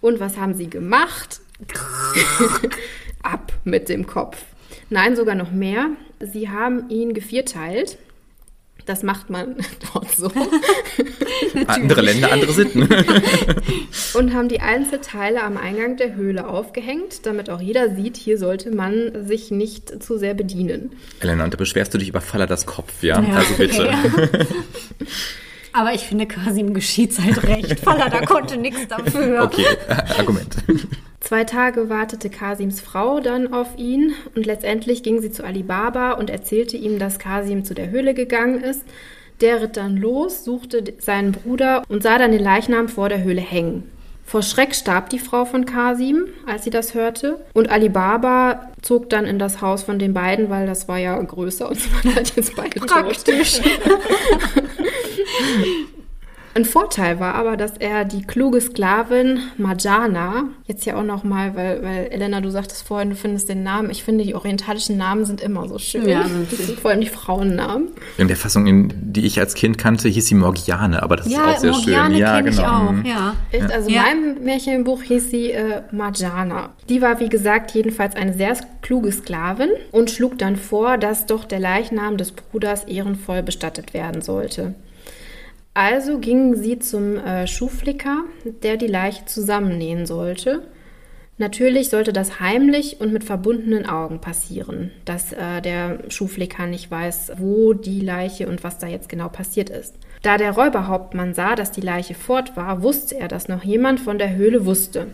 [0.00, 1.40] Und was haben sie gemacht?
[3.22, 4.42] Ab mit dem Kopf.
[4.90, 5.90] Nein, sogar noch mehr.
[6.22, 7.98] Sie haben ihn gevierteilt.
[8.86, 9.56] Das macht man
[9.92, 10.30] dort so.
[11.66, 12.82] andere Länder, andere Sitten.
[14.14, 18.74] und haben die Einzelteile am Eingang der Höhle aufgehängt, damit auch jeder sieht, hier sollte
[18.74, 20.90] man sich nicht zu sehr bedienen.
[21.20, 23.20] Elena, und da beschwerst du dich über Faller das Kopf, ja?
[23.20, 23.88] ja also bitte.
[23.88, 24.46] Okay.
[25.72, 27.80] Aber ich finde, Kasim geschieht halt recht.
[27.80, 29.42] Faller, da konnte nichts dafür.
[29.44, 29.66] Okay,
[30.18, 30.56] Argument.
[31.20, 36.30] Zwei Tage wartete Kasims Frau dann auf ihn und letztendlich ging sie zu Alibaba und
[36.30, 38.82] erzählte ihm, dass Kasim zu der Höhle gegangen ist.
[39.40, 43.40] Der ritt dann los, suchte seinen Bruder und sah dann den Leichnam vor der Höhle
[43.40, 43.90] hängen.
[44.32, 47.44] Vor Schreck starb die Frau von Kasim, als sie das hörte.
[47.52, 51.68] Und Alibaba zog dann in das Haus von den beiden, weil das war ja größer
[51.68, 53.60] und sie waren halt jetzt beide Praktisch.
[56.54, 61.82] Ein Vorteil war aber, dass er die kluge Sklavin Marjana, jetzt hier auch nochmal, weil,
[61.82, 65.40] weil Elena, du sagtest vorhin, du findest den Namen, ich finde, die orientalischen Namen sind
[65.40, 66.06] immer so schön.
[66.06, 67.88] Ja, das sind vor allem die Frauennamen.
[68.18, 71.38] In der Fassung, in, die ich als Kind kannte, hieß sie Morgiane, aber das ist
[71.38, 72.20] auch sehr Morgiane schön.
[72.22, 72.68] Ja, kenn ich genau.
[72.68, 73.04] auch, Mhm.
[73.06, 73.34] ja.
[73.50, 73.72] Echt?
[73.72, 74.02] Also Ja.
[74.12, 76.70] in meinem Märchenbuch hieß sie äh, Marjana.
[76.88, 81.44] Die war, wie gesagt, jedenfalls eine sehr kluge Sklavin und schlug dann vor, dass doch
[81.44, 84.74] der Leichnam des Bruders ehrenvoll bestattet werden sollte.
[85.74, 90.62] Also gingen sie zum äh, Schuhflicker, der die Leiche zusammennähen sollte.
[91.38, 97.32] Natürlich sollte das heimlich und mit verbundenen Augen passieren, dass äh, der Schuhflicker nicht weiß,
[97.38, 99.94] wo die Leiche und was da jetzt genau passiert ist.
[100.20, 104.18] Da der Räuberhauptmann sah, dass die Leiche fort war, wusste er, dass noch jemand von
[104.18, 105.06] der Höhle wusste.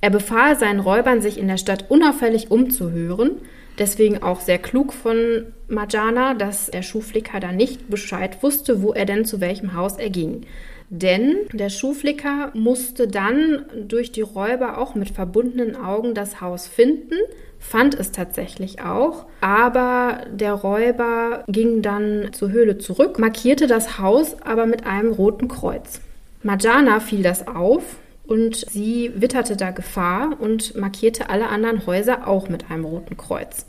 [0.00, 3.32] Er befahl seinen Räubern, sich in der Stadt unauffällig umzuhören,
[3.78, 9.04] deswegen auch sehr klug von Marjana, dass der Schuhflicker da nicht Bescheid wusste, wo er
[9.04, 10.46] denn zu welchem Haus er ging.
[10.94, 17.14] Denn der Schuhflicker musste dann durch die Räuber auch mit verbundenen Augen das Haus finden,
[17.58, 24.36] fand es tatsächlich auch, aber der Räuber ging dann zur Höhle zurück, markierte das Haus
[24.42, 26.02] aber mit einem roten Kreuz.
[26.42, 27.82] Marjana fiel das auf
[28.24, 33.66] und sie witterte da Gefahr und markierte alle anderen Häuser auch mit einem roten Kreuz.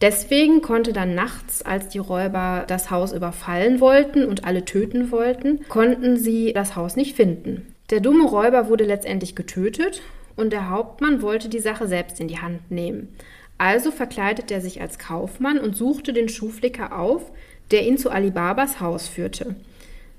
[0.00, 5.60] Deswegen konnte dann nachts, als die Räuber das Haus überfallen wollten und alle töten wollten,
[5.68, 7.72] konnten sie das Haus nicht finden.
[7.90, 10.02] Der dumme Räuber wurde letztendlich getötet
[10.34, 13.16] und der Hauptmann wollte die Sache selbst in die Hand nehmen.
[13.58, 17.30] Also verkleidete er sich als Kaufmann und suchte den Schuhflicker auf,
[17.70, 19.54] der ihn zu Alibabas Haus führte.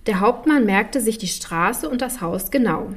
[0.05, 2.93] Der Hauptmann merkte sich die Straße und das Haus genau.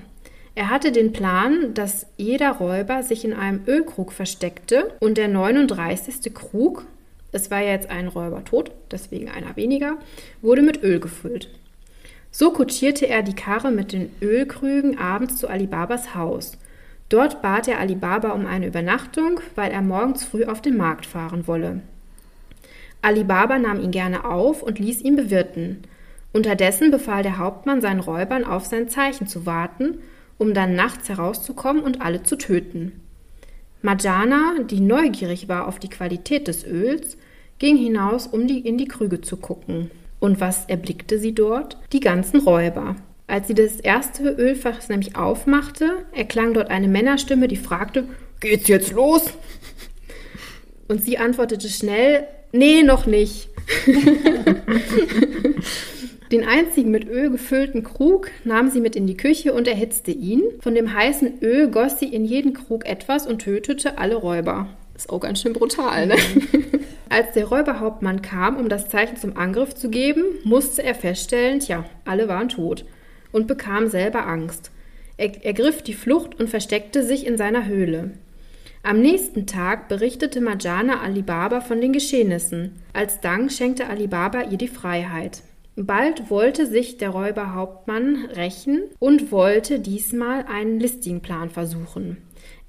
[0.56, 6.32] Er hatte den Plan, dass jeder Räuber sich in einem Ölkrug versteckte und der 39.
[6.32, 6.86] Krug,
[7.30, 9.98] es war jetzt ein Räuber tot, deswegen einer weniger,
[10.40, 11.50] wurde mit Öl gefüllt.
[12.30, 16.56] So kutschierte er die Karre mit den Ölkrügen abends zu Alibabas Haus.
[17.10, 21.46] Dort bat er Alibaba um eine Übernachtung, weil er morgens früh auf den Markt fahren
[21.46, 21.82] wolle.
[23.02, 25.82] Alibaba nahm ihn gerne auf und ließ ihn bewirten.
[26.32, 29.98] Unterdessen befahl der Hauptmann seinen Räubern, auf sein Zeichen zu warten,
[30.38, 33.00] um dann nachts herauszukommen und alle zu töten.
[33.82, 37.16] Marjana, die neugierig war auf die Qualität des Öls,
[37.58, 39.90] ging hinaus, um die, in die Krüge zu gucken.
[40.18, 41.78] Und was erblickte sie dort?
[41.92, 42.96] Die ganzen Räuber.
[43.26, 48.04] Als sie das erste Ölfach nämlich aufmachte, erklang dort eine Männerstimme, die fragte,
[48.40, 49.30] Geht's jetzt los?
[50.88, 53.48] Und sie antwortete schnell, Nee, noch nicht.
[56.32, 60.42] Den einzigen mit Öl gefüllten Krug nahm sie mit in die Küche und erhitzte ihn.
[60.60, 64.68] Von dem heißen Öl goss sie in jeden Krug etwas und tötete alle Räuber.
[64.96, 66.16] Ist auch ganz schön brutal, ne?
[67.08, 71.84] Als der Räuberhauptmann kam, um das Zeichen zum Angriff zu geben, musste er feststellen, tja,
[72.04, 72.84] alle waren tot
[73.30, 74.72] und bekam selber Angst.
[75.16, 78.12] Er ergriff die Flucht und versteckte sich in seiner Höhle.
[78.82, 82.82] Am nächsten Tag berichtete Marjana Alibaba von den Geschehnissen.
[82.92, 85.42] Als Dank schenkte Alibaba ihr die Freiheit.
[85.76, 92.16] Bald wollte sich der Räuberhauptmann rächen und wollte diesmal einen Listingplan versuchen.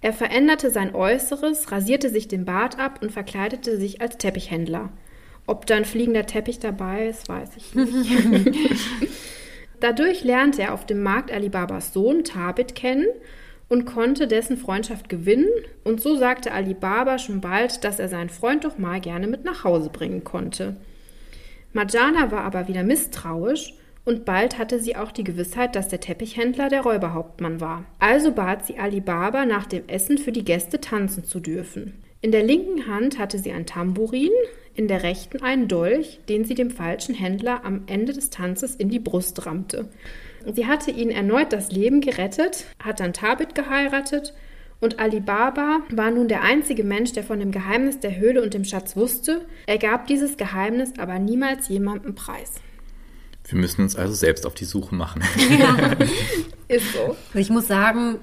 [0.01, 4.91] Er veränderte sein Äußeres, rasierte sich den Bart ab und verkleidete sich als Teppichhändler.
[5.47, 8.11] Ob da ein fliegender Teppich dabei ist, weiß ich nicht.
[9.79, 13.07] Dadurch lernte er auf dem Markt Alibabas Sohn Tabit kennen
[13.69, 15.47] und konnte dessen Freundschaft gewinnen,
[15.85, 19.63] und so sagte Alibaba schon bald, dass er seinen Freund doch mal gerne mit nach
[19.63, 20.75] Hause bringen konnte.
[21.77, 26.69] Marjana war aber wieder misstrauisch und bald hatte sie auch die Gewissheit, dass der Teppichhändler
[26.69, 27.85] der Räuberhauptmann war.
[27.99, 31.93] Also bat sie Alibaba nach dem Essen für die Gäste tanzen zu dürfen.
[32.21, 34.31] In der linken Hand hatte sie ein Tambourin,
[34.73, 38.89] in der rechten einen Dolch, den sie dem falschen Händler am Ende des Tanzes in
[38.89, 39.87] die Brust rammte.
[40.51, 44.33] Sie hatte ihnen erneut das Leben gerettet, hat dann Tabit geheiratet
[44.79, 48.63] und Alibaba war nun der einzige Mensch, der von dem Geheimnis der Höhle und dem
[48.63, 49.45] Schatz wusste.
[49.65, 52.53] Er gab dieses Geheimnis aber niemals jemandem preis.
[53.45, 55.23] Wir müssen uns also selbst auf die Suche machen.
[56.67, 57.15] Ist so.
[57.27, 58.19] Also ich muss sagen,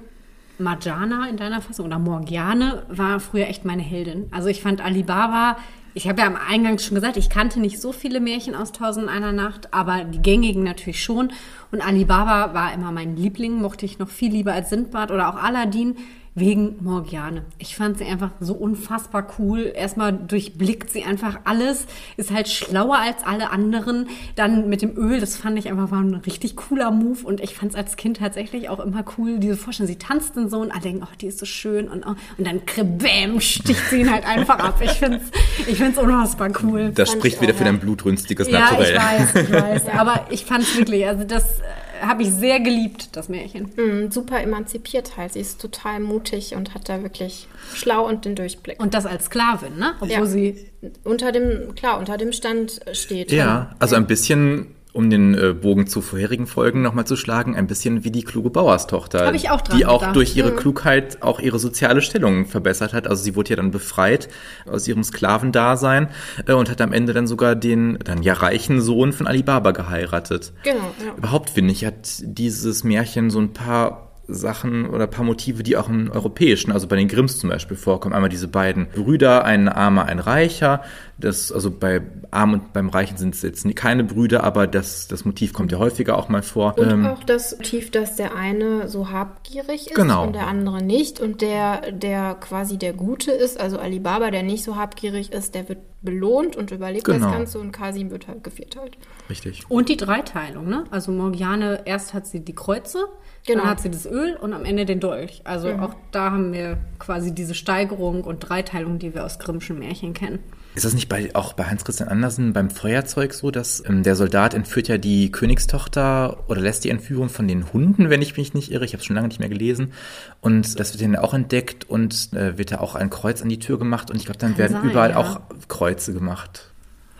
[0.58, 4.28] Marjana in deiner Fassung oder Morgiane war früher echt meine Heldin.
[4.30, 5.56] Also ich fand Alibaba,
[5.94, 9.08] ich habe ja am Eingang schon gesagt, ich kannte nicht so viele Märchen aus Tausend
[9.08, 11.32] einer Nacht, aber die gängigen natürlich schon.
[11.72, 15.42] Und Alibaba war immer mein Liebling, mochte ich noch viel lieber als Sindbad oder auch
[15.42, 15.96] Aladdin
[16.34, 17.44] wegen Morgiane.
[17.58, 19.72] Ich fand sie einfach so unfassbar cool.
[19.74, 24.08] Erstmal durchblickt sie einfach alles, ist halt schlauer als alle anderen.
[24.34, 27.54] Dann mit dem Öl, das fand ich einfach war ein richtig cooler Move und ich
[27.54, 29.88] fand es als Kind tatsächlich auch immer cool, diese Vorstellung.
[29.88, 32.46] Sie tanzt dann so und alle denken, oh, die ist so schön und, oh, und
[32.46, 32.60] dann
[32.98, 34.80] bäm, sticht sie ihn halt einfach ab.
[34.82, 36.90] Ich finde es ich find's unfassbar cool.
[36.94, 37.70] Das Fand spricht ich wieder auch, für ja.
[37.70, 38.92] dein blutrünstiges Ja, Naturell.
[38.92, 39.88] ich weiß, ich weiß.
[39.96, 41.62] Aber ich fand es wirklich, also das äh,
[42.06, 43.70] habe ich sehr geliebt, das Märchen.
[43.76, 45.32] Mhm, super emanzipiert halt.
[45.32, 48.80] Sie ist total mutig und hat da wirklich schlau und den Durchblick.
[48.80, 49.94] Und das als Sklavin, ne?
[50.00, 50.26] Obwohl ja.
[50.26, 50.66] sie
[51.04, 53.32] unter dem, klar, unter dem Stand steht.
[53.32, 57.66] Ja, also ein bisschen um den äh, Bogen zu vorherigen Folgen nochmal zu schlagen, ein
[57.66, 60.16] bisschen wie die kluge Bauerstochter, Hab ich auch dran die auch gedacht.
[60.16, 60.56] durch ihre Mhm.
[60.56, 63.06] Klugheit auch ihre soziale Stellung verbessert hat.
[63.06, 64.28] Also sie wurde ja dann befreit
[64.66, 66.08] aus ihrem Sklavendasein
[66.46, 70.52] äh, und hat am Ende dann sogar den dann ja reichen Sohn von Alibaba geheiratet.
[70.62, 71.12] Genau, ja.
[71.16, 75.76] Überhaupt finde ich, hat dieses Märchen so ein paar Sachen oder ein paar Motive, die
[75.76, 78.14] auch im Europäischen, also bei den Grimms zum Beispiel vorkommen.
[78.14, 80.82] Einmal diese beiden Brüder, ein Armer, ein Reicher.
[81.18, 82.00] Das, also bei
[82.30, 85.78] Arm und beim Reichen sind es jetzt keine Brüder, aber das, das Motiv kommt ja
[85.78, 86.76] häufiger auch mal vor.
[86.78, 90.26] Und Ähm, auch das Motiv, dass der eine so habgierig ist Genau.
[90.26, 91.20] und der andere nicht.
[91.20, 95.68] Und der, der quasi der Gute ist, also Alibaba, der nicht so habgierig ist, der
[95.68, 97.26] wird belohnt und überlebt Genau.
[97.26, 98.96] das Ganze und Kasim wird halt gevierteilt.
[99.30, 99.64] richtig.
[99.70, 100.84] Und die Dreiteilung, ne?
[100.90, 103.06] Also Morgiane, erst hat sie die Kreuze,
[103.46, 103.60] Genau.
[103.62, 105.40] dann hat sie das Öl und am Ende den Dolch.
[105.44, 105.80] Also Mhm.
[105.80, 110.38] auch da haben wir quasi diese Steigerung und Dreiteilung, die wir aus Grimmschen Märchen kennen.
[110.74, 114.16] Ist das nicht bei, auch bei Hans Christian Andersen beim Feuerzeug so, dass ähm, der
[114.16, 118.54] Soldat entführt ja die Königstochter oder lässt die Entführung von den Hunden, wenn ich mich
[118.54, 118.84] nicht irre?
[118.84, 119.92] Ich habe schon lange nicht mehr gelesen.
[120.40, 123.60] Und das wird dann auch entdeckt und äh, wird da auch ein Kreuz an die
[123.60, 125.16] Tür gemacht und ich glaube, dann werden sein, überall ja.
[125.16, 126.72] auch Kreuze gemacht.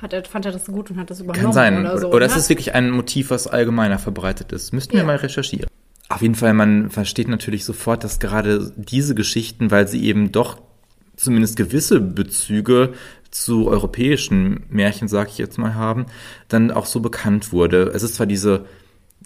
[0.02, 1.78] Hat er, fand er das gut und hat das übernommen Kann sein.
[1.80, 2.12] oder so.
[2.12, 2.38] oder es ne?
[2.38, 4.72] ist wirklich ein Motiv, was allgemeiner verbreitet ist.
[4.72, 5.06] Müssten wir Ja.
[5.06, 5.68] mal recherchieren.
[6.08, 10.60] Auf jeden Fall, man versteht natürlich sofort, dass gerade diese Geschichten, weil sie eben doch
[11.16, 12.92] zumindest gewisse Bezüge
[13.34, 16.06] zu europäischen Märchen, sag ich jetzt mal, haben,
[16.48, 17.90] dann auch so bekannt wurde.
[17.94, 18.64] Es ist zwar diese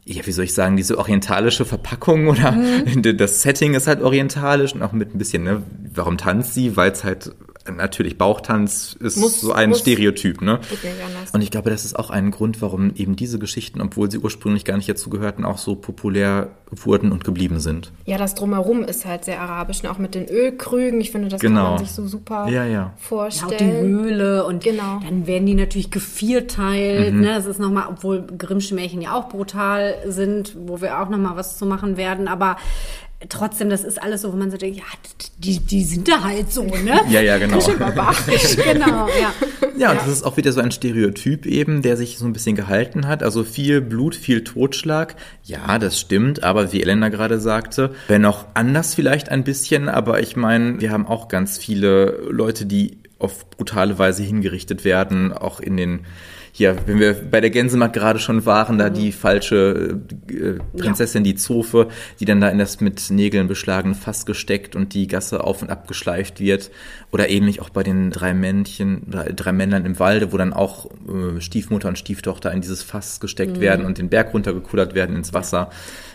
[0.04, 2.56] ja, wie soll ich sagen, diese orientalische Verpackung oder
[2.96, 5.62] das Setting ist halt orientalisch und auch mit ein bisschen, ne,
[5.94, 6.78] warum tanzt sie?
[6.78, 7.32] Weil es halt
[7.76, 9.80] natürlich Bauchtanz ist Muss- so ein muss.
[9.80, 10.60] Stereotyp, ne?
[11.32, 14.64] Und ich glaube, das ist auch ein Grund, warum eben diese Geschichten, obwohl sie ursprünglich
[14.64, 17.92] gar nicht dazu gehörten, auch so populär wurden und geblieben sind.
[18.04, 19.90] Ja, das Drumherum ist halt sehr arabisch, ne?
[19.90, 21.00] auch mit den Ölkrügen.
[21.00, 21.62] Ich finde, das Genau.
[21.62, 22.68] kann man sich so super Ja, ja.
[22.78, 23.52] Ja, vorstellen.
[23.52, 25.00] auch die Höhle und Genau.
[25.02, 27.14] dann werden die natürlich gevierteilt.
[27.14, 27.20] Mhm.
[27.20, 27.34] Ne?
[27.34, 31.56] Das ist nochmal, obwohl Grimmsche Märchen ja auch brutal sind, wo wir auch nochmal was
[31.58, 32.56] zu machen werden, aber
[33.28, 34.84] trotzdem, das ist alles so, wo man so denkt, ja,
[35.38, 37.00] die, die sind da halt so, ne?
[37.08, 37.58] Ja, ja, genau.
[37.78, 39.32] Barbarisch, genau, ja.
[39.76, 42.56] Ja, und das ist auch wieder so ein Stereotyp eben, der sich so ein bisschen
[42.56, 43.22] gehalten hat.
[43.22, 45.16] Also viel Blut, viel Totschlag.
[45.44, 50.20] Ja, das stimmt, aber wie Elena gerade sagte, wenn auch anders vielleicht ein bisschen, aber
[50.20, 55.60] ich meine, wir haben auch ganz viele Leute, die auf brutale Weise hingerichtet werden, auch
[55.60, 56.00] in den
[56.58, 61.36] hier, wenn wir bei der Gänsemarkt gerade schon waren, da die falsche äh, Prinzessin, die
[61.36, 61.86] Zofe,
[62.18, 65.70] die dann da in das mit Nägeln beschlagene Fass gesteckt und die Gasse auf und
[65.70, 66.70] ab geschleift wird.
[67.12, 70.86] Oder ähnlich auch bei den drei Männchen, drei, drei Männlein im Walde, wo dann auch
[70.86, 75.32] äh, Stiefmutter und Stieftochter in dieses Fass gesteckt werden und den Berg runtergekullert werden ins
[75.32, 75.70] Wasser.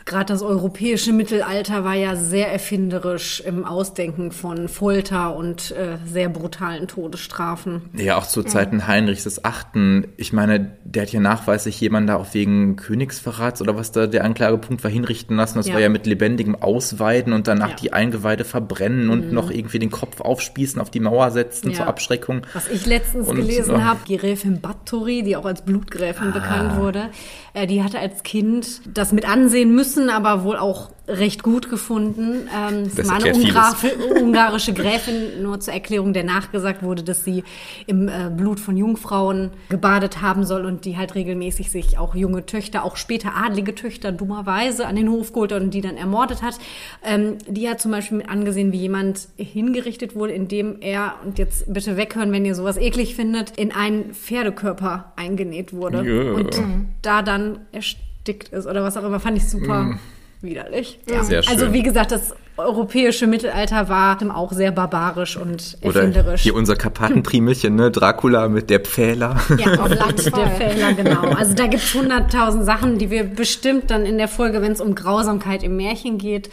[0.06, 6.28] Gerade das europäische Mittelalter war ja sehr erfinderisch im Ausdenken von Folter und äh, sehr
[6.28, 7.84] brutalen Todesstrafen.
[7.94, 10.08] Ja, auch zu Zeiten Heinrichs des Achten.
[10.18, 14.24] Ich meine, der hat ja nachweislich jemanden da auch wegen Königsverrats oder was da der
[14.26, 15.58] Anklagepunkt war hinrichten lassen.
[15.60, 15.76] Das Ja.
[15.76, 17.74] war ja mit lebendigem Ausweiden und danach Ja.
[17.76, 17.80] Mhm.
[17.82, 21.78] die Eingeweide verbrennen und noch irgendwie den Kopf aufspießen, auf die Mauer setzen Ja.
[21.78, 22.42] zur Abschreckung.
[22.54, 23.84] Was ich letztens Und, gelesen ja.
[23.84, 26.32] habe, die Gräfin Bathory, die auch als Blutgräfin Ah.
[26.32, 27.10] bekannt wurde,
[27.54, 32.48] äh, die hatte als Kind das mit ansehen müssen, aber wohl auch recht gut gefunden.
[32.56, 33.86] Ähm, Das war eine Ungraf-
[34.22, 37.44] ungarische Gräfin, nur zur Erklärung, der nachgesagt wurde, dass sie
[37.88, 42.46] im äh, Blut von Jungfrauen gebadet haben soll und die halt regelmäßig sich auch junge
[42.46, 46.42] Töchter, auch später adlige Töchter dummerweise an den Hof geholt hat und die dann ermordet
[46.42, 46.58] hat.
[47.04, 51.72] Ähm, die hat zum Beispiel mit angesehen, wie jemand hingerichtet wurde, indem er, und jetzt
[51.74, 56.32] bitte weghören, wenn ihr sowas eklig findet, in einen Pferdekörper eingenäht wurde Ja.
[56.34, 56.62] und
[57.02, 59.98] da dann erstickt ist oder was auch immer, fand ich super
[60.44, 61.00] widerlich.
[61.10, 61.24] Ja.
[61.24, 61.54] Sehr schön.
[61.54, 66.42] Also wie gesagt, das europäische Mittelalter war auch sehr barbarisch und Oder erfinderisch.
[66.42, 67.90] hier unser Karpatenprimelchen, ne?
[67.90, 69.38] Dracula mit der Pfähler.
[69.58, 71.32] Ja, auf Land der Fäller, genau.
[71.32, 74.94] Also da gibt's hunderttausend Sachen, die wir bestimmt dann in der Folge, wenn es um
[74.94, 76.52] Grausamkeit im Märchen geht,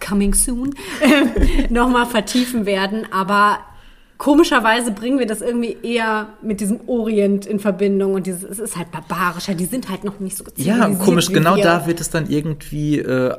[0.00, 0.74] coming soon,
[1.68, 3.06] nochmal vertiefen werden.
[3.12, 3.58] Aber
[4.22, 8.76] komischerweise bringen wir das irgendwie eher mit diesem Orient in Verbindung und dieses, es ist
[8.76, 11.64] halt barbarischer, die sind halt noch nicht so Ja, komisch, genau wir.
[11.64, 13.34] da wird es dann irgendwie äh,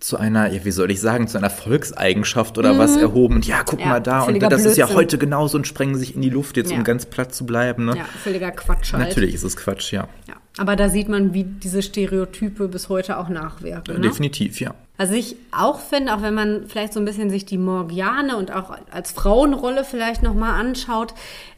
[0.00, 3.36] zu einer, ja, wie soll ich sagen, zu einer Volkseigenschaft oder was erhoben.
[3.36, 3.84] Und ja, guck Mhm.
[3.84, 4.96] Ja, mal da, und das ist ja Blödsinn.
[4.96, 6.76] heute genauso und sprengen sich in die Luft, jetzt Ja.
[6.76, 7.86] um ganz platt zu bleiben.
[7.86, 7.96] Ne?
[7.96, 9.08] Ja, völliger Quatsch halt.
[9.08, 10.08] Natürlich ist es Quatsch, ja.
[10.28, 10.34] Ja.
[10.58, 13.94] Aber da sieht man, wie diese Stereotype bis heute auch nachwirken.
[13.94, 14.00] Ne?
[14.02, 14.74] Definitiv, ja.
[14.98, 18.52] Was ich auch finde, auch wenn man vielleicht so ein bisschen sich die Morgiane und
[18.52, 21.14] auch als Frauenrolle vielleicht nochmal anschaut,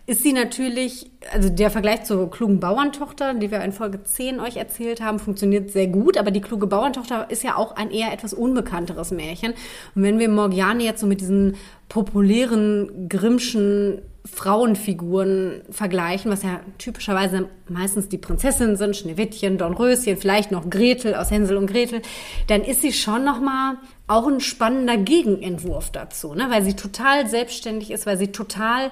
[0.07, 4.57] ist sie natürlich, also der Vergleich zur klugen Bauerntochter, die wir in Folge 10 euch
[4.57, 8.35] erzählt haben, funktioniert sehr gut, aber die kluge Bauerntochter ist ja auch ein eher etwas
[8.35, 9.55] unbekannteres Märchen.
[9.95, 11.57] Und wenn wir Morgiane jetzt so mit diesen
[11.89, 14.03] populären Grimmschen
[14.35, 21.31] Frauenfiguren vergleichen, was ja typischerweise meistens die Prinzessinnen sind, Schneewittchen, Dornröschen, vielleicht noch Gretel aus
[21.31, 22.03] Hänsel und Gretel,
[22.47, 23.77] dann ist sie schon noch mal
[24.07, 26.47] auch ein spannender Gegenentwurf dazu, ne?
[26.51, 28.91] weil sie total selbstständig ist, weil sie total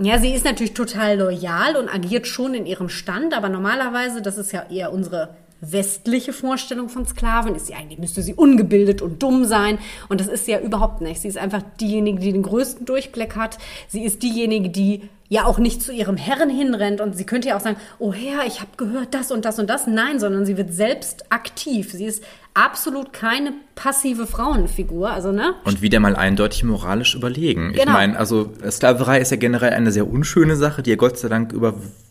[0.00, 4.38] ja, sie ist natürlich total loyal und agiert schon in ihrem Stand, aber normalerweise, das
[4.38, 9.22] ist ja eher unsere westliche Vorstellung von Sklaven ist sie eigentlich, müsste sie ungebildet und
[9.22, 9.78] dumm sein.
[10.08, 11.20] Und das ist sie ja überhaupt nicht.
[11.20, 13.58] Sie ist einfach diejenige, die den größten Durchblick hat.
[13.88, 17.56] Sie ist diejenige, die ja auch nicht zu ihrem Herren hinrennt und sie könnte ja
[17.56, 19.86] auch sagen, oh Herr, ich habe gehört das und das und das.
[19.86, 21.92] Nein, sondern sie wird selbst aktiv.
[21.92, 25.54] Sie ist absolut keine passive Frauenfigur, also ne?
[25.64, 27.72] Und wieder mal eindeutig moralisch überlegen.
[27.72, 27.82] Genau.
[27.82, 31.28] Ich meine, also Sklaverei ist ja generell eine sehr unschöne Sache, die ja Gott sei
[31.28, 31.52] Dank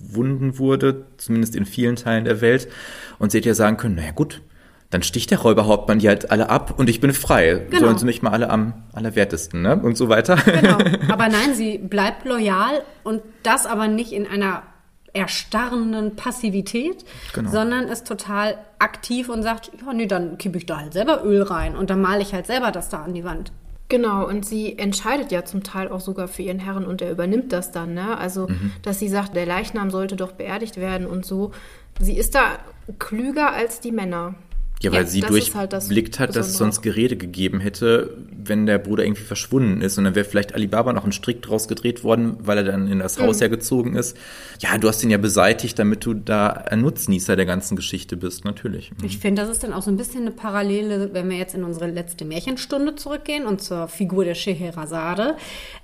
[0.07, 2.67] überwunden wurde, zumindest in vielen Teilen der Welt.
[3.19, 4.41] Und sie hätte ja sagen können, naja gut,
[4.89, 7.65] dann sticht der Räuberhauptmann die halt alle ab und ich bin frei.
[7.69, 7.85] Genau.
[7.87, 9.75] Sollen sie mich mal alle am allerwertesten, ne?
[9.77, 10.37] Und so weiter.
[10.37, 10.77] Genau.
[11.11, 14.63] Aber nein, sie bleibt loyal und das aber nicht in einer
[15.13, 17.03] erstarrenden Passivität,
[17.33, 17.49] Genau.
[17.49, 21.41] sondern ist total aktiv und sagt, ja, nee, dann kippe ich da halt selber Öl
[21.41, 23.51] rein und dann male ich halt selber das da an die Wand.
[23.89, 27.53] Genau, und sie entscheidet ja zum Teil auch sogar für ihren Herren und er übernimmt
[27.53, 28.17] das dann, ne?
[28.17, 28.47] Also,
[28.81, 31.51] dass sie sagt, der Leichnam sollte doch beerdigt werden und so.
[31.99, 32.59] Sie ist da
[32.99, 34.35] klüger als die Männer.
[34.81, 38.15] Ja, weil Ja, sie ist halt das durchblickt hat, dass es sonst Gerede gegeben hätte,
[38.31, 39.97] wenn der Bruder irgendwie verschwunden ist.
[39.97, 42.99] Und dann wäre vielleicht Alibaba noch ein Strick draus gedreht worden, weil er dann in
[42.99, 43.23] das Mhm.
[43.23, 44.15] Haus ja gezogen ist.
[44.59, 48.45] Ja, du hast ihn ja beseitigt, damit du da ein Nutznießer der ganzen Geschichte bist,
[48.45, 48.91] natürlich.
[48.91, 49.05] Mhm.
[49.05, 51.63] Ich finde, das ist dann auch so ein bisschen eine Parallele, wenn wir jetzt in
[51.63, 55.35] unsere letzte Märchenstunde zurückgehen und zur Figur der Scheherazade.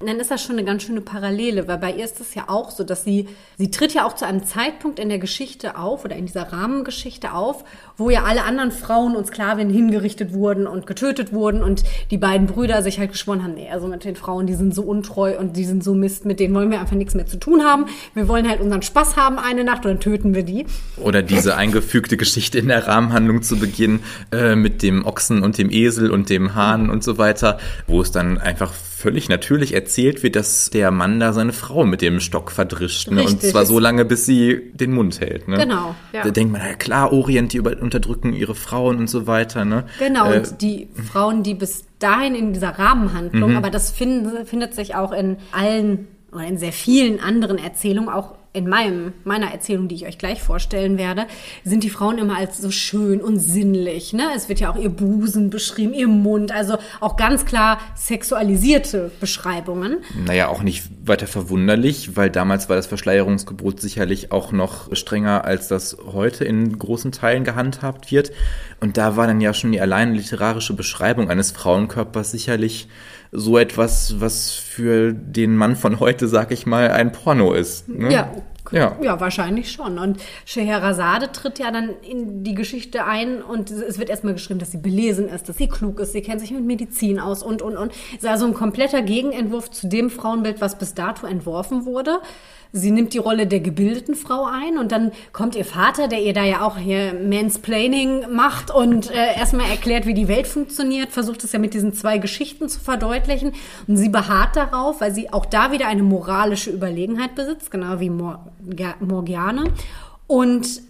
[0.05, 2.69] Dann ist das schon eine ganz schöne Parallele, weil bei ihr ist es ja auch
[2.69, 3.27] so, dass sie,
[3.57, 7.33] sie tritt ja auch zu einem Zeitpunkt in der Geschichte auf oder in dieser Rahmengeschichte
[7.33, 7.63] auf,
[7.97, 12.47] wo ja alle anderen Frauen und Sklavinnen hingerichtet wurden und getötet wurden und die beiden
[12.47, 15.57] Brüder sich halt geschworen haben, nee, also mit den Frauen, die sind so untreu und
[15.57, 17.85] die sind so Mist, mit denen wollen wir einfach nichts mehr zu tun haben.
[18.13, 20.65] Wir wollen halt unseren Spaß haben eine Nacht und dann töten wir die.
[20.97, 23.99] Oder diese eingefügte Geschichte in der Rahmenhandlung zu Beginn
[24.31, 28.11] äh, mit dem Ochsen und dem Esel und dem Hahn und so weiter, wo es
[28.11, 28.73] dann einfach
[29.03, 33.11] völlig natürlich erzählt wird, dass der Mann da seine Frau mit dem Stock verdrischt.
[33.11, 33.23] Ne?
[33.23, 35.47] Und zwar so lange, bis sie den Mund hält.
[35.47, 35.57] Ne?
[35.57, 36.23] Genau, ja.
[36.23, 39.65] Da denkt man, ja klar, Orient, die über- unterdrücken ihre Frauen und so weiter.
[39.65, 39.83] Ne?
[39.99, 43.57] Genau, Äh, und die Frauen, die bis dahin in dieser Rahmenhandlung, Mhm.
[43.57, 48.35] aber das find, findet sich auch in allen oder in sehr vielen anderen Erzählungen, auch
[48.53, 51.25] in meinem, meiner Erzählung, die ich euch gleich vorstellen werde,
[51.63, 54.13] sind die Frauen immer als so schön und sinnlich.
[54.13, 54.27] Ne?
[54.35, 59.97] Es wird ja auch ihr Busen beschrieben, ihr Mund, also auch ganz klar sexualisierte Beschreibungen.
[60.25, 65.67] Naja, auch nicht weiter verwunderlich, weil damals war das Verschleierungsgebot sicherlich auch noch strenger, als
[65.67, 68.31] das heute in großen Teilen gehandhabt wird.
[68.83, 72.89] Und da war dann ja schon die allein literarische Beschreibung eines Frauenkörpers sicherlich
[73.31, 77.87] so etwas, was für den Mann von heute, sag ich mal, ein Porno ist.
[77.87, 78.11] Ne?
[78.11, 78.31] Ja.
[78.71, 78.97] Ja.
[79.01, 79.97] Ja, wahrscheinlich schon.
[79.99, 84.71] Und Scheherazade tritt ja dann in die Geschichte ein und es wird erstmal geschrieben, dass
[84.71, 87.77] sie belesen ist, dass sie klug ist, sie kennt sich mit Medizin aus und, und,
[87.77, 87.93] und.
[88.15, 92.19] Ist also ein kompletter Gegenentwurf zu dem Frauenbild, was bis dato entworfen wurde.
[92.75, 96.33] Sie nimmt die Rolle der gebildeten Frau ein und dann kommt ihr Vater, der ihr
[96.33, 101.43] da ja auch hier Mansplaining macht und äh, erstmal erklärt, wie die Welt funktioniert, versucht
[101.43, 103.53] es ja mit diesen zwei Geschichten zu verdeutlichen.
[103.87, 108.09] Und sie beharrt darauf, weil sie auch da wieder eine moralische Überlegenheit besitzt, genau wie
[108.09, 108.51] Mor
[108.99, 109.65] Morgiane.
[110.25, 110.81] Und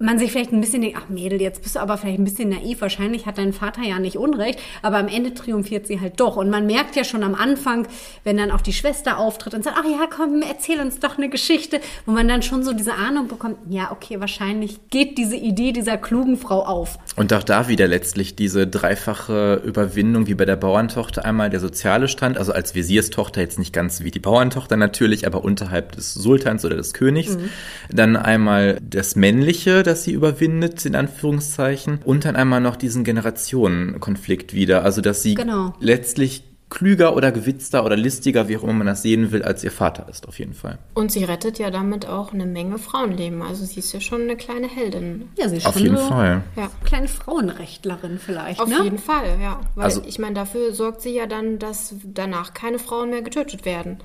[0.00, 2.48] man sich vielleicht ein bisschen denkt, ach Mädel, jetzt bist du aber vielleicht ein bisschen
[2.48, 6.36] naiv, wahrscheinlich hat dein Vater ja nicht Unrecht, aber am Ende triumphiert sie halt doch.
[6.36, 7.86] Und man merkt ja schon am Anfang,
[8.24, 11.28] wenn dann auch die Schwester auftritt und sagt, ach ja, komm, erzähl uns doch eine
[11.28, 15.72] Geschichte, wo man dann schon so diese Ahnung bekommt, ja, okay, wahrscheinlich geht diese Idee
[15.72, 16.98] dieser klugen Frau auf.
[17.16, 22.08] Und auch da wieder letztlich diese dreifache Überwindung, wie bei der Bauerntochter einmal der soziale
[22.08, 26.64] Stand, also als Visierstochter jetzt nicht ganz wie die Bauerntochter natürlich, aber unterhalb des Sultans
[26.64, 27.36] oder des Königs.
[27.90, 32.00] Dann einmal das Männliche, das sie überwindet, in Anführungszeichen.
[32.04, 35.74] Und dann einmal noch diesen Generationenkonflikt wieder, also dass sie Genau.
[35.80, 39.72] letztlich klüger oder gewitzter oder listiger, wie auch immer man das sehen will, als ihr
[39.72, 40.78] Vater ist, auf jeden Fall.
[40.94, 43.42] Und sie rettet ja damit auch eine Menge Frauenleben.
[43.42, 45.30] Also sie ist ja schon eine kleine Heldin.
[45.36, 46.42] Ja, sie ist Auf schon jeden so Fall.
[46.54, 46.70] Ja.
[46.84, 48.84] kleine Frauenrechtlerin vielleicht, Auf ne?
[48.84, 49.58] jeden Fall, ja.
[49.74, 53.64] Weil Also- ich meine, dafür sorgt sie ja dann, dass danach keine Frauen mehr getötet
[53.64, 53.98] werden.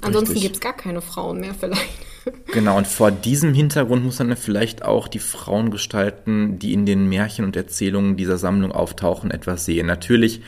[0.00, 1.82] Ansonsten gibt es gar keine Frauen mehr vielleicht.
[2.54, 7.06] Genau, und vor diesem Hintergrund muss man vielleicht auch die Frauen gestalten, die in den
[7.06, 9.86] Märchen und Erzählungen dieser Sammlung auftauchen, etwas sehen.
[9.86, 10.40] Natürlich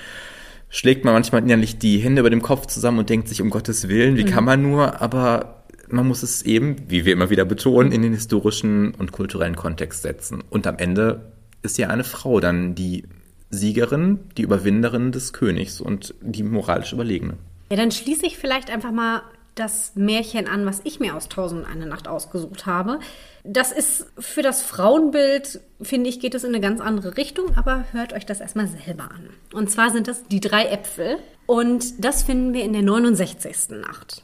[0.70, 3.88] schlägt man manchmal innerlich die Hände über dem Kopf zusammen und denkt sich, um Gottes
[3.88, 5.02] Willen, wie kann man nur?
[5.02, 9.56] Aber man muss es eben, wie wir immer wieder betonen, in den historischen und kulturellen
[9.56, 10.42] Kontext setzen.
[10.48, 11.32] Und am Ende
[11.62, 13.04] ist ja eine Frau dann die
[13.50, 17.34] Siegerin, die Überwinderin des Königs und die moralisch Überlegene.
[17.70, 19.22] Ja, dann schließe ich vielleicht einfach mal
[19.56, 23.00] das Märchen an, was ich mir aus Tausend und eine Nacht ausgesucht habe.
[23.42, 27.84] Das ist für das Frauenbild, finde ich, geht es in eine ganz andere Richtung, aber
[27.92, 29.30] hört euch das erstmal selber an.
[29.52, 33.80] Und zwar sind das die drei Äpfel und das finden wir in der 69.
[33.80, 34.22] Nacht.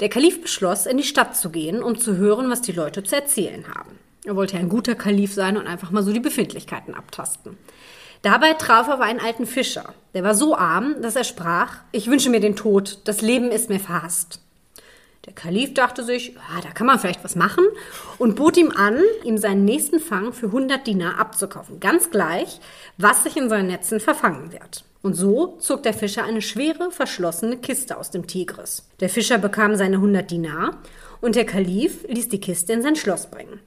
[0.00, 3.14] Der Kalif beschloss, in die Stadt zu gehen, um zu hören, was die Leute zu
[3.14, 4.03] erzählen haben.
[4.24, 7.58] Er wollte ein guter Kalif sein und einfach mal so die Befindlichkeiten abtasten.
[8.22, 9.92] Dabei traf er aber einen alten Fischer.
[10.14, 13.68] Der war so arm, dass er sprach, ich wünsche mir den Tod, das Leben ist
[13.68, 14.40] mir verhasst.
[15.26, 17.64] Der Kalif dachte sich, ja, da kann man vielleicht was machen
[18.16, 21.80] und bot ihm an, ihm seinen nächsten Fang für 100 Dinar abzukaufen.
[21.80, 22.60] Ganz gleich,
[22.96, 24.84] was sich in seinen Netzen verfangen wird.
[25.02, 28.88] Und so zog der Fischer eine schwere, verschlossene Kiste aus dem Tigris.
[29.00, 30.78] Der Fischer bekam seine 100 Dinar
[31.20, 33.60] und der Kalif ließ die Kiste in sein Schloss bringen.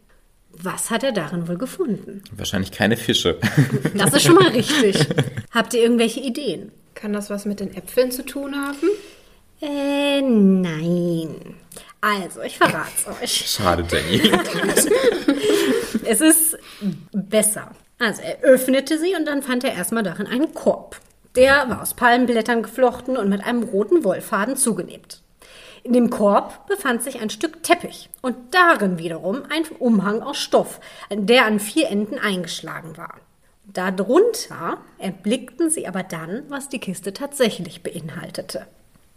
[0.61, 2.23] Was hat er darin wohl gefunden?
[2.31, 3.39] Wahrscheinlich keine Fische.
[3.95, 5.07] Das ist schon mal richtig.
[5.51, 6.71] Habt ihr irgendwelche Ideen?
[6.95, 8.87] Kann das was mit den Äpfeln zu tun haben?
[9.61, 11.55] Äh, nein.
[12.01, 13.49] Also, ich verrat's euch.
[13.49, 14.31] Schade, Jenny.
[16.09, 16.57] Es ist
[17.11, 17.71] besser.
[17.99, 20.99] Also, er öffnete sie und dann fand er erstmal darin einen Korb.
[21.35, 25.19] Der war aus Palmenblättern geflochten und mit einem roten Wollfaden zugenäht.
[25.87, 30.81] In dem Korb befand sich ein Stück Teppich und darin wiederum ein Umhang aus Stoff,
[31.09, 33.21] der an vier Enden eingeschlagen war.
[33.63, 38.67] Darunter erblickten sie aber dann, was die Kiste tatsächlich beinhaltete.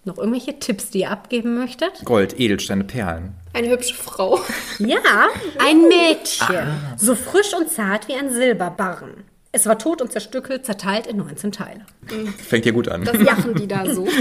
[0.04, 2.04] Noch irgendwelche Tipps, die ihr abgeben möchtet?
[2.04, 3.34] Gold, Edelsteine, Perlen.
[3.52, 4.38] Eine hübsche Frau.
[4.78, 5.26] Ja,
[5.58, 6.68] ein Mädchen.
[6.96, 9.24] So frisch und zart wie ein Silberbarren.
[9.52, 11.80] Es war tot und zerstückelt, zerteilt in 19 Teile.
[12.38, 13.04] Fängt ja gut an.
[13.04, 14.06] Das lachen die da so.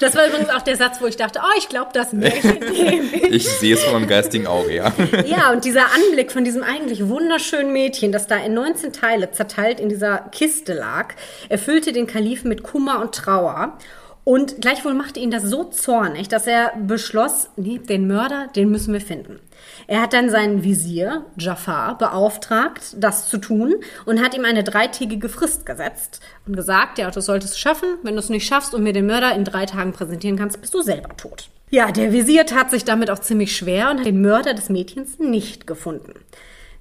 [0.00, 3.22] Das war übrigens auch der Satz, wo ich dachte, oh, ich glaube, das Märchen ich.
[3.22, 4.92] Ich sehe es vor meinem geistigen Auge, ja.
[5.24, 9.80] Ja, und dieser Anblick von diesem eigentlich wunderschönen Mädchen, das da in 19 Teile zerteilt
[9.80, 11.14] in dieser Kiste lag,
[11.48, 13.78] erfüllte den Kalifen mit Kummer und Trauer.
[14.24, 18.92] Und gleichwohl machte ihn das so zornig, dass er beschloss, nee, den Mörder, den müssen
[18.92, 19.38] wir finden.
[19.86, 23.74] Er hat dann seinen Visier, Jafar, beauftragt, das zu tun
[24.04, 27.98] und hat ihm eine dreitägige Frist gesetzt und gesagt, ja, du solltest es schaffen.
[28.02, 30.74] Wenn du es nicht schaffst und mir den Mörder in drei Tagen präsentieren kannst, bist
[30.74, 31.48] du selber tot.
[31.70, 35.18] Ja, der Visier tat sich damit auch ziemlich schwer und hat den Mörder des Mädchens
[35.18, 36.14] nicht gefunden.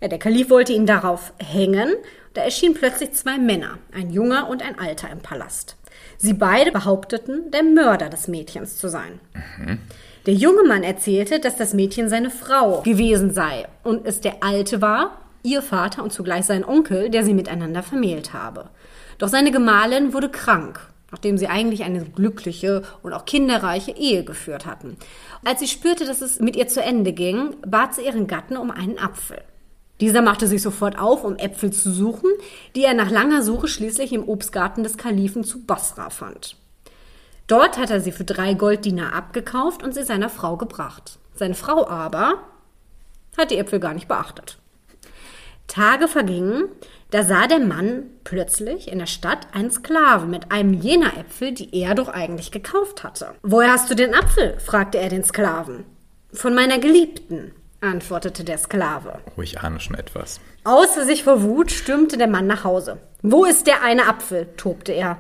[0.01, 1.89] Ja, der Kalif wollte ihn darauf hängen.
[2.33, 5.77] Da erschienen plötzlich zwei Männer, ein junger und ein alter im Palast.
[6.17, 9.19] Sie beide behaupteten, der Mörder des Mädchens zu sein.
[10.25, 14.81] Der junge Mann erzählte, dass das Mädchen seine Frau gewesen sei und es der Alte
[14.81, 18.69] war, ihr Vater und zugleich sein Onkel, der sie miteinander vermählt habe.
[19.19, 20.79] Doch seine Gemahlin wurde krank,
[21.11, 24.97] nachdem sie eigentlich eine glückliche und auch kinderreiche Ehe geführt hatten.
[25.43, 28.71] Als sie spürte, dass es mit ihr zu Ende ging, bat sie ihren Gatten um
[28.71, 29.43] einen Apfel.
[30.01, 32.31] Dieser machte sich sofort auf, um Äpfel zu suchen,
[32.75, 36.57] die er nach langer Suche schließlich im Obstgarten des Kalifen zu Basra fand.
[37.47, 41.19] Dort hat er sie für drei Golddinar abgekauft und sie seiner Frau gebracht.
[41.35, 42.43] Seine Frau aber
[43.37, 44.57] hat die Äpfel gar nicht beachtet.
[45.67, 46.69] Tage vergingen,
[47.11, 51.73] da sah der Mann plötzlich in der Stadt einen Sklaven mit einem jener Äpfel, die
[51.73, 53.35] er doch eigentlich gekauft hatte.
[53.41, 54.59] Woher hast du den Apfel?
[54.59, 55.85] fragte er den Sklaven.
[56.33, 59.19] Von meiner Geliebten, antwortete der Sklave.
[59.37, 60.39] Oh, ich ahne schon etwas.
[60.63, 62.97] Außer sich vor Wut stürmte der Mann nach Hause.
[63.21, 64.47] Wo ist der eine Apfel?
[64.57, 65.17] tobte er.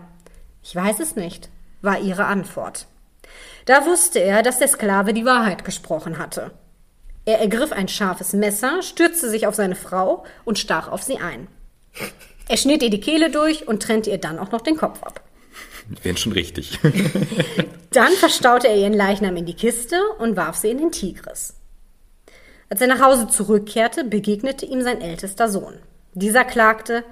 [0.63, 1.49] Ich weiß es nicht,
[1.85, 2.87] war ihre Antwort.
[3.65, 6.51] Da wusste er, dass der Sklave die Wahrheit gesprochen hatte.
[7.25, 11.47] Er ergriff ein scharfes Messer, stürzte sich auf seine Frau und stach auf sie ein.
[12.47, 15.21] Er schnitt ihr die Kehle durch und trennte ihr dann auch noch den Kopf ab.
[16.03, 16.79] Wären schon richtig.
[17.91, 21.55] Dann verstaute er ihren Leichnam in die Kiste und warf sie in den Tigris.
[22.69, 25.75] Als er nach Hause zurückkehrte, begegnete ihm sein ältester Sohn.
[26.13, 27.03] Dieser klagte,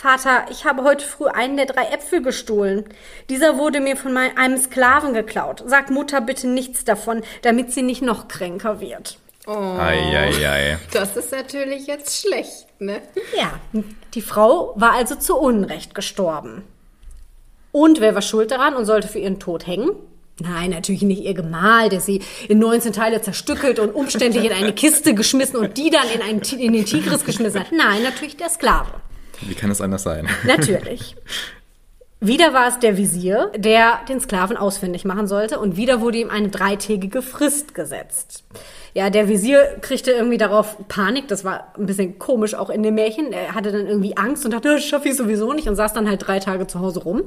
[0.00, 2.84] Vater, ich habe heute früh einen der drei Äpfel gestohlen.
[3.30, 5.64] Dieser wurde mir von einem Sklaven geklaut.
[5.66, 9.18] Sag Mutter bitte nichts davon, damit sie nicht noch kränker wird.
[9.44, 10.78] Eieiei.
[10.92, 13.02] Das ist natürlich jetzt schlecht, ne?
[13.36, 13.58] Ja,
[14.14, 16.62] die Frau war also zu Unrecht gestorben.
[17.72, 19.90] Und wer war schuld daran und sollte für ihren Tod hängen?
[20.38, 24.72] Nein, natürlich nicht ihr Gemahl, der sie in 19 Teile zerstückelt und umständlich in eine
[24.72, 27.72] Kiste geschmissen und die dann in, einen, in den Tigris geschmissen hat.
[27.72, 28.92] Nein, natürlich der Sklave.
[29.42, 30.28] Wie kann es anders sein?
[30.44, 31.16] Natürlich.
[32.20, 36.30] Wieder war es der Visier, der den Sklaven ausfindig machen sollte und wieder wurde ihm
[36.30, 38.42] eine dreitägige Frist gesetzt.
[38.92, 42.96] Ja, der Visier kriegte irgendwie darauf Panik, das war ein bisschen komisch auch in dem
[42.96, 43.32] Märchen.
[43.32, 46.08] Er hatte dann irgendwie Angst und dachte, das schaffe ich sowieso nicht und saß dann
[46.08, 47.22] halt drei Tage zu Hause rum.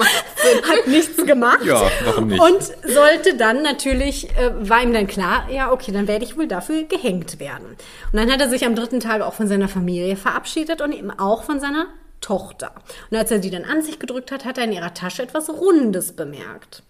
[0.00, 1.64] Hat nichts gemacht.
[1.64, 2.40] Ja, warum nicht?
[2.40, 6.48] Und sollte dann natürlich, äh, war ihm dann klar, ja, okay, dann werde ich wohl
[6.48, 7.66] dafür gehängt werden.
[8.12, 11.10] Und dann hat er sich am dritten Tag auch von seiner Familie verabschiedet und eben
[11.10, 11.86] auch von seiner
[12.20, 12.72] Tochter.
[13.10, 15.50] Und als er die dann an sich gedrückt hat, hat er in ihrer Tasche etwas
[15.50, 16.82] Rundes bemerkt.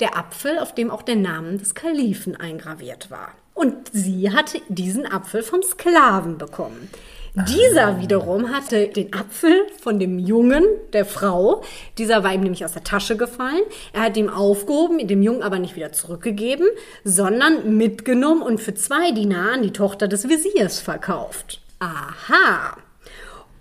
[0.00, 3.32] Der Apfel, auf dem auch der Name des Kalifen eingraviert war.
[3.54, 6.90] Und sie hatte diesen Apfel vom Sklaven bekommen.
[7.34, 11.62] Dieser wiederum hatte den Apfel von dem Jungen, der Frau.
[11.96, 13.62] Dieser war ihm nämlich aus der Tasche gefallen.
[13.94, 16.66] Er hat ihn aufgehoben, dem Jungen aber nicht wieder zurückgegeben,
[17.04, 21.62] sondern mitgenommen und für zwei Dinar an die Tochter des Visiers verkauft.
[21.78, 22.76] Aha.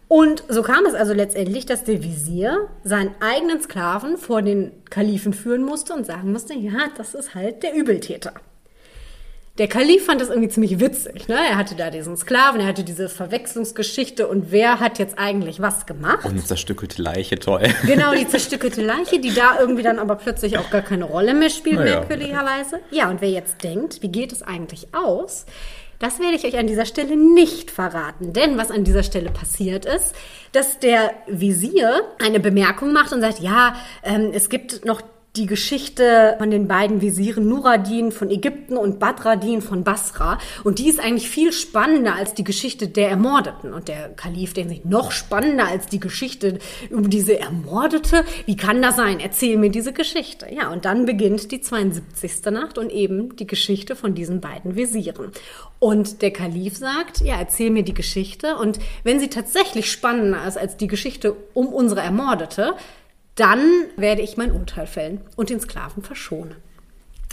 [0.09, 5.31] Und so kam es also letztendlich, dass der Visier seinen eigenen Sklaven vor den Kalifen
[5.31, 8.33] führen musste und sagen musste, ja, das ist halt der Übeltäter.
[9.61, 11.27] Der Kalif fand das irgendwie ziemlich witzig.
[11.27, 11.35] Ne?
[11.35, 15.85] Er hatte da diesen Sklaven, er hatte diese Verwechslungsgeschichte und wer hat jetzt eigentlich was
[15.85, 16.25] gemacht?
[16.25, 17.69] Und eine zerstückelte Leiche, toll.
[17.85, 21.51] Genau, die zerstückelte Leiche, die da irgendwie dann aber plötzlich auch gar keine Rolle mehr
[21.51, 21.99] spielt, Naja.
[21.99, 22.79] merkwürdigerweise.
[22.89, 25.45] Ja, und wer jetzt denkt, wie geht es eigentlich aus?
[25.99, 29.85] Das werde ich euch an dieser Stelle nicht verraten, denn was an dieser Stelle passiert
[29.85, 30.15] ist,
[30.53, 35.03] dass der Visier eine Bemerkung macht und sagt, ja, ähm, es gibt noch
[35.37, 40.39] die Geschichte von den beiden Visieren Nuradin von Ägypten und Badradin von Basra.
[40.65, 43.73] Und die ist eigentlich viel spannender als die Geschichte der Ermordeten.
[43.73, 46.59] Und der Kalif denkt sich, noch spannender als die Geschichte
[46.89, 48.25] über diese Ermordete?
[48.45, 49.21] Wie kann das sein?
[49.21, 50.47] Erzähl mir diese Geschichte.
[50.53, 52.51] Ja, und dann beginnt die 72.
[52.51, 55.31] Nacht und eben die Geschichte von diesen beiden Visieren.
[55.79, 58.57] Und der Kalif sagt, ja, erzähl mir die Geschichte.
[58.57, 62.75] Und wenn sie tatsächlich spannender ist als die Geschichte um unsere Ermordete,
[63.41, 66.55] dann werde ich mein Urteil fällen und den Sklaven verschonen.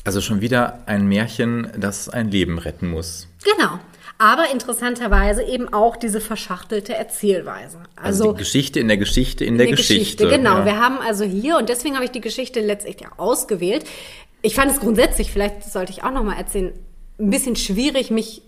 [0.05, 3.29] Also schon wieder ein Märchen, das ein Leben retten muss.
[3.45, 3.79] Genau.
[4.17, 7.79] Aber interessanterweise eben auch diese verschachtelte Erzählweise.
[7.95, 10.29] Also, Also, die Geschichte in der Geschichte in der, eine Geschichte.
[10.29, 10.61] Genau.
[10.61, 10.65] Ja.
[10.65, 13.85] Wir haben also hier, und deswegen habe ich die Geschichte letztlich ausgewählt.
[14.41, 16.73] Ich fand es grundsätzlich, vielleicht sollte ich auch noch mal erzählen,
[17.21, 18.43] ein bisschen schwierig, mich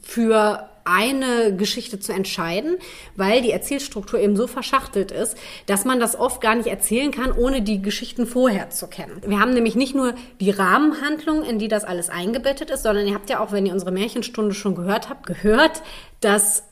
[0.00, 2.76] für eine Geschichte zu entscheiden,
[3.16, 5.36] weil die Erzählstruktur eben so verschachtelt ist,
[5.66, 9.22] dass man das oft gar nicht erzählen kann, ohne die Geschichten vorher zu kennen.
[9.24, 13.14] Wir haben nämlich nicht nur die Rahmenhandlung, in die das alles eingebettet ist, sondern ihr
[13.14, 15.82] habt ja auch, wenn ihr unsere Märchenstunde schon gehört habt, gehört,
[16.20, 16.64] dass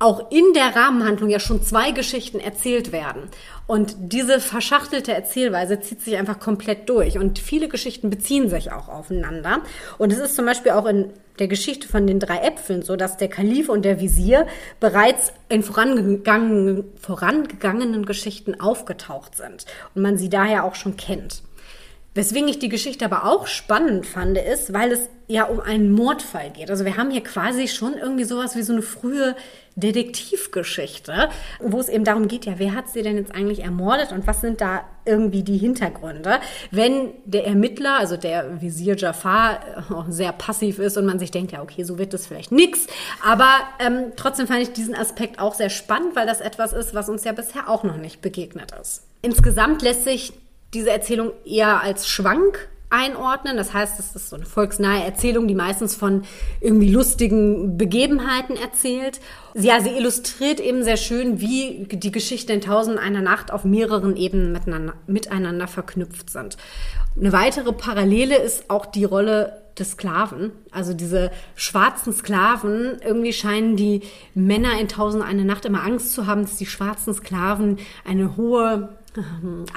[0.00, 3.28] auch in der Rahmenhandlung ja schon zwei Geschichten erzählt werden.
[3.66, 7.18] Und diese verschachtelte Erzählweise zieht sich einfach komplett durch.
[7.18, 9.60] Und viele Geschichten beziehen sich auch aufeinander.
[9.98, 13.18] Und es ist zum Beispiel auch in der Geschichte von den drei Äpfeln so, dass
[13.18, 14.46] der Kalif und der Visier
[14.80, 19.66] bereits in vorangegangenen, vorangegangenen Geschichten aufgetaucht sind.
[19.94, 21.42] Und man sie daher auch schon kennt.
[22.14, 26.50] Weswegen ich die Geschichte aber auch spannend fand, ist, weil es ja um einen Mordfall
[26.50, 26.68] geht.
[26.68, 29.36] Also wir haben hier quasi schon irgendwie sowas wie so eine frühe
[29.76, 31.28] Detektivgeschichte,
[31.60, 34.40] wo es eben darum geht, ja, wer hat sie denn jetzt eigentlich ermordet und was
[34.40, 36.40] sind da irgendwie die Hintergründe?
[36.72, 41.52] Wenn der Ermittler, also der Visier Jafar, äh, sehr passiv ist und man sich denkt,
[41.52, 42.88] ja, okay, so wird das vielleicht nix.
[43.24, 47.08] Aber ähm, trotzdem fand ich diesen Aspekt auch sehr spannend, weil das etwas ist, was
[47.08, 49.04] uns ja bisher auch noch nicht begegnet ist.
[49.22, 50.32] Insgesamt lässt sich
[50.74, 53.56] diese Erzählung eher als Schwank einordnen.
[53.56, 56.22] Das heißt, es ist so eine volksnahe Erzählung, die meistens von
[56.60, 59.20] irgendwie lustigen Begebenheiten erzählt.
[59.54, 64.16] Ja, sie illustriert eben sehr schön, wie die Geschichte in Tausend einer Nacht auf mehreren
[64.16, 66.56] Ebenen miteinander, miteinander verknüpft sind.
[67.18, 73.00] Eine weitere Parallele ist auch die Rolle des Sklaven, also diese schwarzen Sklaven.
[73.04, 74.02] Irgendwie scheinen die
[74.34, 78.90] Männer in Tausend eine Nacht immer Angst zu haben, dass die schwarzen Sklaven eine hohe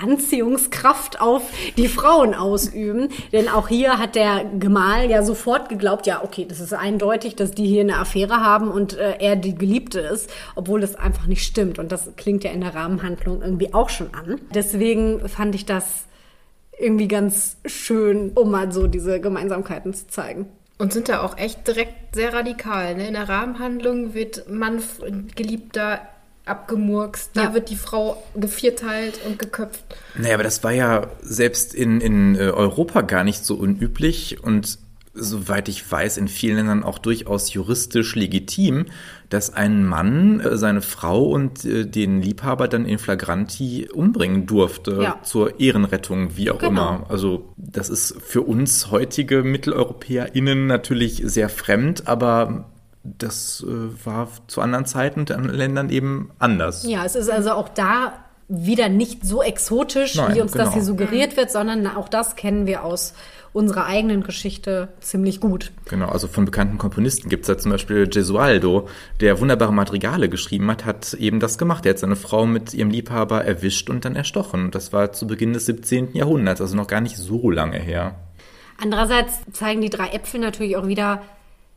[0.02, 1.42] Anziehungskraft auf
[1.78, 3.10] die Frauen ausüben.
[3.32, 7.52] Denn auch hier hat der Gemahl ja sofort geglaubt, ja, okay, das ist eindeutig, dass
[7.52, 11.44] die hier eine Affäre haben und äh, er die Geliebte ist, obwohl das einfach nicht
[11.44, 11.80] stimmt.
[11.80, 14.40] Und das klingt ja in der Rahmenhandlung irgendwie auch schon an.
[14.54, 16.06] Deswegen fand ich das
[16.78, 20.48] irgendwie ganz schön, um mal so diese Gemeinsamkeiten zu zeigen.
[20.80, 22.96] Und sind da auch echt direkt sehr radikal.
[22.96, 23.08] Ne?
[23.08, 24.82] In der Rahmenhandlung wird Mann,
[25.36, 26.02] Geliebter
[26.46, 27.54] abgemurkst, da Ja.
[27.54, 29.84] wird die Frau gevierteilt und geköpft.
[30.18, 34.78] Naja, aber das war ja selbst in, in äh, Europa gar nicht so unüblich und
[35.16, 38.88] soweit ich weiß, in vielen Ländern auch durchaus juristisch legitim,
[39.30, 45.00] dass ein Mann äh, seine Frau und äh, den Liebhaber dann in flagranti umbringen durfte
[45.04, 45.20] Ja.
[45.24, 46.70] zur Ehrenrettung, wie auch Genau.
[46.96, 47.06] immer.
[47.10, 52.72] Also das ist für uns heutige MitteleuropäerInnen natürlich sehr fremd, aber
[53.04, 56.86] das äh, war zu anderen Zeiten und anderen Ländern eben anders.
[56.88, 58.14] Ja, es ist also auch da
[58.48, 60.74] wieder nicht so exotisch, Nein, wie uns das genau.
[60.74, 63.14] hier suggeriert wird, sondern auch das kennen wir aus
[63.54, 65.72] unserer eigenen Geschichte ziemlich gut.
[65.86, 68.88] Genau, also von bekannten Komponisten gibt es da zum Beispiel Gesualdo,
[69.22, 71.86] der wunderbare Madrigale geschrieben hat, hat eben das gemacht.
[71.86, 74.66] Er hat seine Frau mit ihrem Liebhaber erwischt und dann erstochen.
[74.66, 76.16] Und das war zu Beginn des 17.
[76.16, 78.16] Jahrhunderts, also noch gar nicht so lange her.
[78.82, 81.22] Andererseits zeigen die drei Äpfel natürlich auch wieder,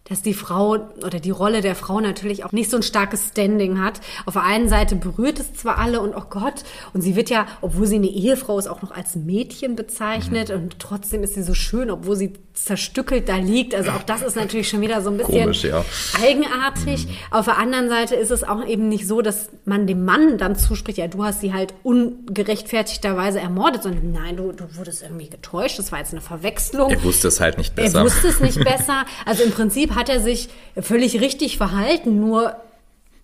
[0.09, 3.81] dass die Frau oder die Rolle der Frau natürlich auch nicht so ein starkes Standing
[3.81, 4.01] hat.
[4.25, 7.47] Auf der einen Seite berührt es zwar alle und oh Gott, und sie wird ja,
[7.61, 11.55] obwohl sie eine Ehefrau ist, auch noch als Mädchen bezeichnet und trotzdem ist sie so
[11.55, 13.75] schön, obwohl sie zerstückelt da liegt.
[13.75, 15.85] Also auch das ist natürlich schon wieder so ein bisschen Komisch, ja.
[16.23, 17.07] eigenartig.
[17.31, 20.57] Auf der anderen Seite ist es auch eben nicht so, dass man dem Mann dann
[20.57, 25.79] zuspricht, ja, du hast sie halt ungerechtfertigterweise ermordet, sondern nein, du, du wurdest irgendwie getäuscht,
[25.79, 26.91] das war jetzt eine Verwechslung.
[26.91, 27.99] Er wusste es halt nicht besser.
[27.99, 29.05] Er wusste es nicht besser.
[29.27, 30.49] Also im Prinzip hat er sich
[30.81, 32.57] völlig richtig verhalten, nur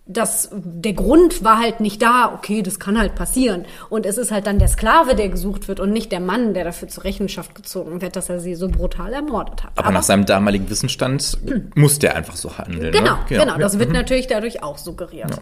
[0.05, 3.65] das, der Grund war halt nicht da, okay, das kann halt passieren.
[3.89, 6.65] Und es ist halt dann der Sklave, der gesucht wird und nicht der Mann, der
[6.65, 9.71] dafür zur Rechenschaft gezogen wird, dass er sie so brutal ermordet hat.
[9.77, 11.37] Aber, nach seinem damaligen Wissensstand
[11.75, 12.91] musste er einfach so handeln.
[12.91, 13.25] Genau, ne?
[13.29, 13.57] genau.
[13.57, 13.79] Das ja.
[13.79, 15.39] wird natürlich dadurch auch suggeriert.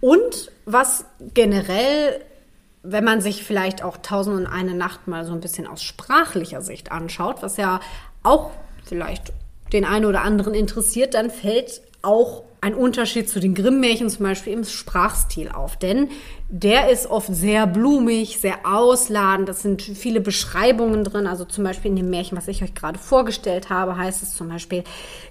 [0.00, 2.20] Und was generell,
[2.84, 6.62] wenn man sich vielleicht auch Tausend und eine Nacht mal so ein bisschen aus sprachlicher
[6.62, 7.80] Sicht anschaut, was ja
[8.22, 8.50] auch
[8.84, 9.32] vielleicht
[9.72, 14.52] den einen oder anderen interessiert, dann fällt auch ein Unterschied zu den Grimm-Märchen zum Beispiel
[14.52, 15.76] im Sprachstil auf.
[15.76, 16.10] Denn
[16.54, 19.48] der ist oft sehr blumig, sehr ausladend.
[19.48, 21.26] Das sind viele Beschreibungen drin.
[21.26, 24.50] Also zum Beispiel in dem Märchen, was ich euch gerade vorgestellt habe, heißt es zum
[24.50, 24.84] Beispiel,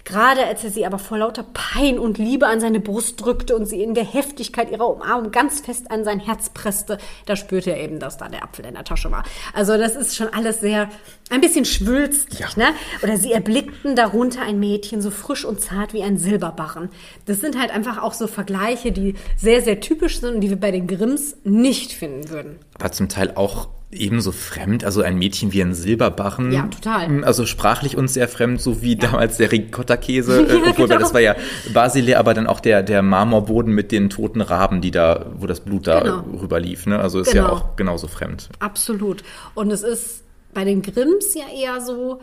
[0.04, 3.68] gerade als er sie aber vor lauter Pein und Liebe an seine Brust drückte und
[3.68, 6.98] sie in der Heftigkeit ihrer Umarmung ganz fest an sein Herz presste,
[7.28, 9.24] da spürte er eben, dass da der Apfel in der Tasche war.
[9.54, 10.90] Also das ist schon alles sehr,
[11.30, 12.48] ein bisschen schwülstig, Ja.
[12.56, 12.74] ne?
[13.04, 16.90] Oder sie erblickten darunter ein Mädchen so frisch und zart wie ein Silberbarren.
[17.28, 20.60] Das sind halt einfach auch so Vergleiche, die sehr, sehr typisch sind und die wir
[20.60, 22.60] bei den Grimms nicht finden würden.
[22.80, 26.52] Aber zum Teil auch ebenso fremd, also ein Mädchen wie ein Silberbarren.
[26.54, 27.26] Ja, total.
[27.26, 31.00] Also sprachlich uns sehr fremd, so wie damals der Ricotta-Käse, äh, Ja, obwohl genau.
[31.00, 31.36] das war ja
[31.74, 35.60] Basile, aber dann auch der, der Marmorboden mit den toten Raben, die da, wo das
[35.60, 36.24] Blut da Genau.
[36.42, 37.00] rüberlief, ne?
[37.00, 37.54] Also ist ja Genau.
[37.56, 38.48] auch genauso fremd.
[38.60, 39.24] Absolut.
[39.56, 42.22] Und es ist bei den Grimms ja eher so,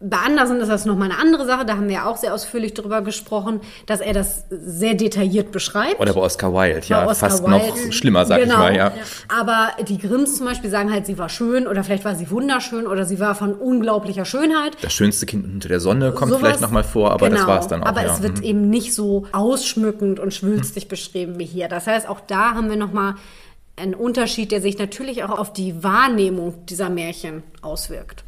[0.00, 2.74] bei Andersen ist das nochmal eine andere Sache, da haben wir ja auch sehr ausführlich
[2.74, 5.98] drüber gesprochen, dass er das sehr detailliert beschreibt.
[5.98, 7.58] Oder bei Oscar Wilde, ja, Bei Oscar fast Wilde.
[7.58, 8.54] noch schlimmer, sag genau.
[8.54, 8.92] ich mal, ja.
[9.34, 12.86] Aber die Grimms zum Beispiel sagen halt, sie war schön oder vielleicht war sie wunderschön
[12.86, 14.76] oder sie war von unglaublicher Schönheit.
[14.82, 17.48] Das schönste Kind unter der Sonne kommt Sowas- vielleicht nochmal vor, aber das Genau.
[17.52, 17.86] war es dann auch.
[17.86, 18.12] Aber ja.
[18.12, 18.44] es wird Mhm.
[18.44, 21.68] eben nicht so ausschmückend und schwülstig beschrieben wie hier.
[21.68, 23.14] Das heißt, auch da haben wir nochmal
[23.76, 28.23] einen Unterschied, der sich natürlich auch auf die Wahrnehmung dieser Märchen auswirkt.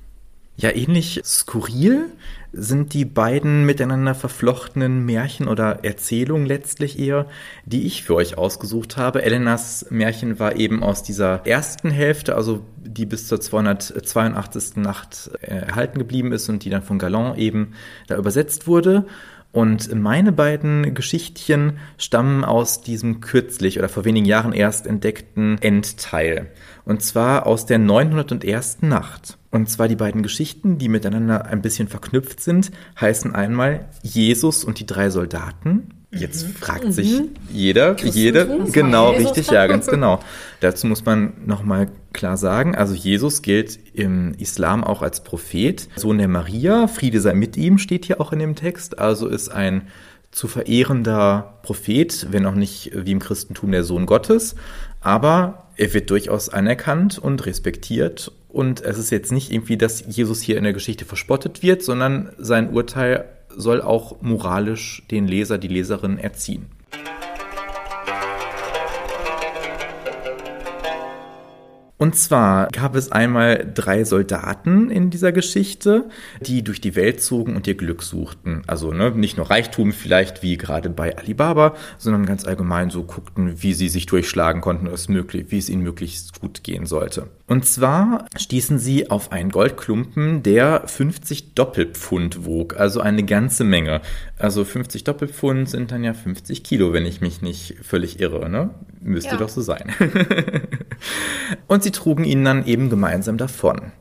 [0.58, 2.06] Ja, ähnlich skurril
[2.52, 7.26] sind die beiden miteinander verflochtenen Märchen oder Erzählungen letztlich eher,
[7.66, 9.22] die ich für euch ausgesucht habe.
[9.22, 14.76] Elenas Märchen war eben aus dieser ersten Hälfte, also die bis zur 282.
[14.76, 17.72] Nacht äh, erhalten geblieben ist und die dann von Galland eben
[18.06, 19.04] da übersetzt wurde.
[19.52, 26.50] Und meine beiden Geschichtchen stammen aus diesem kürzlich oder vor wenigen Jahren erst entdeckten Endteil.
[26.86, 28.82] Und zwar aus der 901.
[28.82, 29.38] Nacht.
[29.56, 34.80] Und zwar die beiden Geschichten, die miteinander ein bisschen verknüpft sind, heißen einmal Jesus und
[34.80, 35.94] die drei Soldaten.
[36.10, 40.20] Jetzt fragt sich jeder, jede, genau, richtig, ja, ganz genau.
[40.60, 46.18] Dazu muss man nochmal klar sagen, also Jesus gilt im Islam auch als Prophet, Sohn
[46.18, 49.88] der Maria, Friede sei mit ihm, steht hier auch in dem Text, also ist ein
[50.30, 54.54] zu verehrender Prophet, wenn auch nicht wie im Christentum der Sohn Gottes,
[55.00, 60.40] aber er wird durchaus anerkannt und respektiert und es ist jetzt nicht irgendwie, dass Jesus
[60.40, 65.68] hier in der Geschichte verspottet wird, sondern sein Urteil soll auch moralisch den Leser, die
[65.68, 66.64] Leserin erziehen.
[71.98, 76.04] Und zwar gab es einmal drei Soldaten in dieser Geschichte,
[76.40, 78.62] die durch die Welt zogen und ihr Glück suchten.
[78.66, 83.62] Also ne, nicht nur Reichtum vielleicht wie gerade bei Alibaba, sondern ganz allgemein so guckten,
[83.62, 87.28] wie sie sich durchschlagen konnten, wie es ihnen möglichst gut gehen sollte.
[87.48, 94.00] Und zwar stießen sie auf einen Goldklumpen, der 50 Doppelpfund wog, also eine ganze Menge.
[94.36, 98.70] Also 50 Doppelpfund sind dann ja 50 Kilo, wenn ich mich nicht völlig irre, ne?
[99.00, 99.36] Müsste Ja.
[99.36, 99.92] doch so sein.
[101.68, 103.92] Und sie trugen ihn dann eben gemeinsam davon.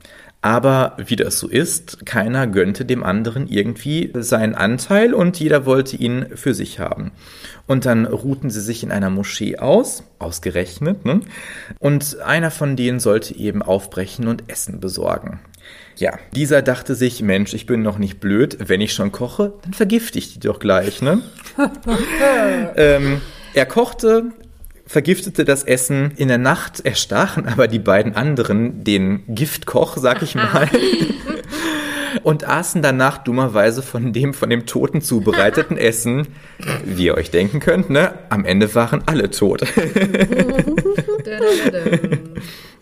[0.46, 5.98] Aber wie das so ist, keiner gönnte dem anderen irgendwie seinen Anteil und jeder wollte
[5.98, 7.14] ihn für sich haben.
[7.66, 11.22] Und dann ruhten sie sich in einer Moschee aus, ausgerechnet, ne?
[11.80, 15.40] und einer von denen sollte eben aufbrechen und Essen besorgen.
[15.96, 19.74] Ja, dieser dachte sich, Mensch, ich bin noch nicht blöd, wenn ich schon koche, dann
[19.74, 21.24] vergifte ich die doch gleich, ne?
[22.76, 23.20] ähm,
[23.56, 24.26] er kochte,
[24.96, 26.12] vergiftete das Essen.
[26.16, 30.70] In der Nacht erstachen aber die beiden anderen den Giftkoch, sag ich mal.
[32.24, 36.30] und aßen danach dummerweise von dem von dem Toten zubereiteten Essen.
[36.86, 38.14] Wie ihr euch denken könnt, ne?
[38.30, 39.64] Am Ende waren alle tot.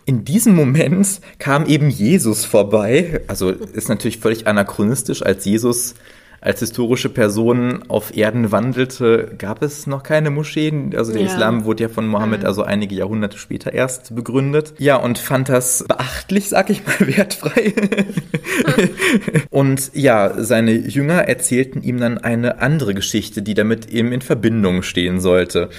[0.06, 3.22] In diesem Moment kam eben Jesus vorbei.
[3.26, 5.96] Also ist natürlich völlig anachronistisch, als Jesus
[6.44, 10.94] als historische Person auf Erden wandelte, gab es noch keine Moscheen.
[10.94, 11.28] Also der ja.
[11.28, 12.46] Islam wurde ja von Mohammed mhm.
[12.46, 14.74] also einige Jahrhunderte später erst begründet.
[14.76, 17.72] Ja, und fand das beachtlich, sag ich mal, wertfrei.
[19.48, 24.82] und ja, seine Jünger erzählten ihm dann eine andere Geschichte, die damit eben in Verbindung
[24.82, 25.70] stehen sollte.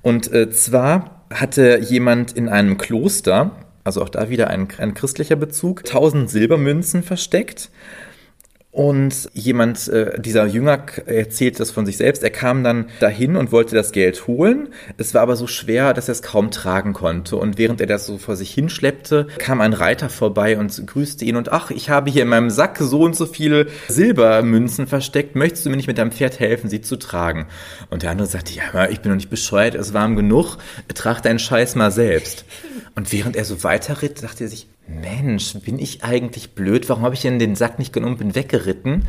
[0.00, 3.50] Und äh, zwar hatte jemand in einem Kloster,
[3.84, 7.70] also auch da wieder ein, ein christlicher Bezug, tausend Silbermünzen versteckt
[8.76, 12.22] und jemand, äh, dieser Jünger erzählt das von sich selbst.
[12.22, 14.68] Er kam dann dahin und wollte das Geld holen.
[14.98, 17.36] Es war aber so schwer, dass er es kaum tragen konnte.
[17.36, 21.36] Und während er das so vor sich hinschleppte, kam ein Reiter vorbei und grüßte ihn.
[21.36, 25.36] Und ach, ich habe hier in meinem Sack so und so viele Silbermünzen versteckt.
[25.36, 27.46] Möchtest du mir nicht mit deinem Pferd helfen, sie zu tragen?
[27.88, 30.58] Und der andere sagte, ja, ich bin noch nicht bescheuert, es warm genug.
[30.92, 32.44] Trag deinen Scheiß mal selbst.
[32.94, 36.88] Und während er so weiterritt, dachte er sich, Mensch, bin ich eigentlich blöd?
[36.88, 39.06] Warum habe ich denn den Sack nicht genommen und bin weggeritten?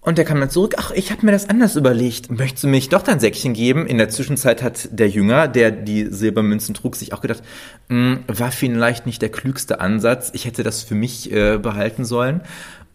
[0.00, 2.28] Und er kam dann zurück, ach, ich habe mir das anders überlegt.
[2.28, 3.86] Möchtest du mir nicht doch dein Säckchen geben?
[3.86, 7.42] In der Zwischenzeit hat der Jünger, der die Silbermünzen trug, sich auch gedacht,
[7.88, 10.32] hm, war vielleicht nicht der klügste Ansatz.
[10.34, 12.40] Ich hätte das für mich äh, behalten sollen.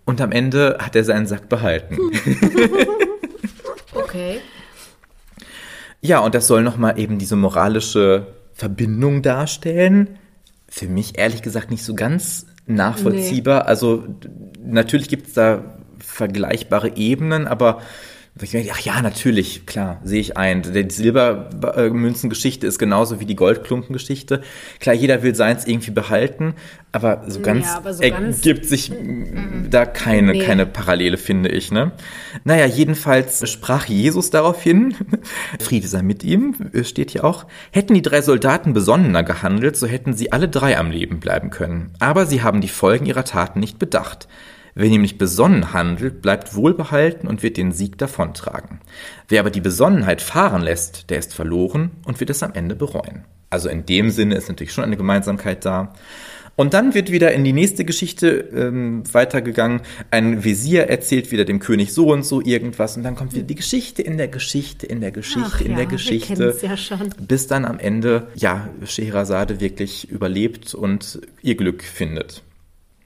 [0.04, 1.98] Und am Ende hat er seinen Sack behalten.
[3.94, 4.42] okay.
[6.02, 10.18] Ja, und das soll nochmal eben diese moralische Verbindung darstellen
[10.80, 13.64] für mich ehrlich gesagt nicht so ganz nachvollziehbar.
[13.64, 13.70] Nee.
[13.70, 14.04] Also
[14.64, 17.82] natürlich gibt es da vergleichbare Ebenen, aber
[18.72, 20.62] ach ja, natürlich, klar, sehe ich ein.
[20.62, 24.42] Die Silbermünzengeschichte ist genauso wie die Goldklumpengeschichte.
[24.80, 26.56] Klar, jeder will seins irgendwie behalten,
[26.92, 30.44] aber so ganz ja, aber so ergibt ganz sich mm, da keine, nee.
[30.44, 31.72] keine Parallele, finde ich.
[31.72, 31.92] Ne?
[32.44, 34.96] Naja, jedenfalls sprach Jesus daraufhin,
[35.60, 40.14] Friede sei mit ihm, steht hier auch, hätten die drei Soldaten besonnener gehandelt, so hätten
[40.14, 41.92] sie alle drei am Leben bleiben können.
[42.00, 44.28] Aber sie haben die Folgen ihrer Taten nicht bedacht.
[44.80, 48.80] Wer nämlich besonnen handelt, bleibt wohlbehalten und wird den Sieg davontragen.
[49.28, 53.26] Wer aber die Besonnenheit fahren lässt, der ist verloren und wird es am Ende bereuen.
[53.50, 55.96] Also in dem Sinne ist natürlich schon eine Gemeinsamkeit da.
[56.56, 59.82] Und dann wird wieder in die nächste Geschichte ähm, weitergegangen.
[60.12, 63.56] Ein Visier erzählt wieder dem König so und so irgendwas und dann kommt wieder die
[63.56, 66.56] Geschichte in der Geschichte, in der Geschichte, Ach, in ja, der Geschichte.
[66.62, 67.10] Ja schon.
[67.20, 72.44] Bis dann am Ende, ja, Scheherazade wirklich überlebt und ihr Glück findet.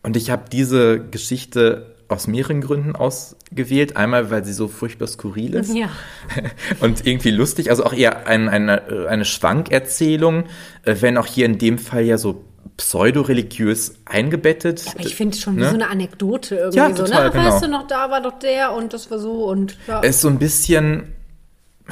[0.03, 3.95] Und ich habe diese Geschichte aus mehreren Gründen ausgewählt.
[3.95, 5.89] Einmal, weil sie so furchtbar skurril ist ja.
[6.79, 7.69] und irgendwie lustig.
[7.69, 10.45] Also auch eher ein, eine, eine Schwankerzählung,
[10.83, 12.43] äh, wenn auch hier in dem Fall ja so
[12.77, 14.85] pseudo-religiös eingebettet.
[14.85, 15.61] Ja, aber ich finde schon ne?
[15.61, 17.05] wie so eine Anekdote irgendwie ja, so.
[17.05, 17.31] Total, ne?
[17.31, 17.45] Genau.
[17.45, 20.01] Weißt du noch, da war doch der und das war so und ja.
[20.01, 21.13] Es ist so ein bisschen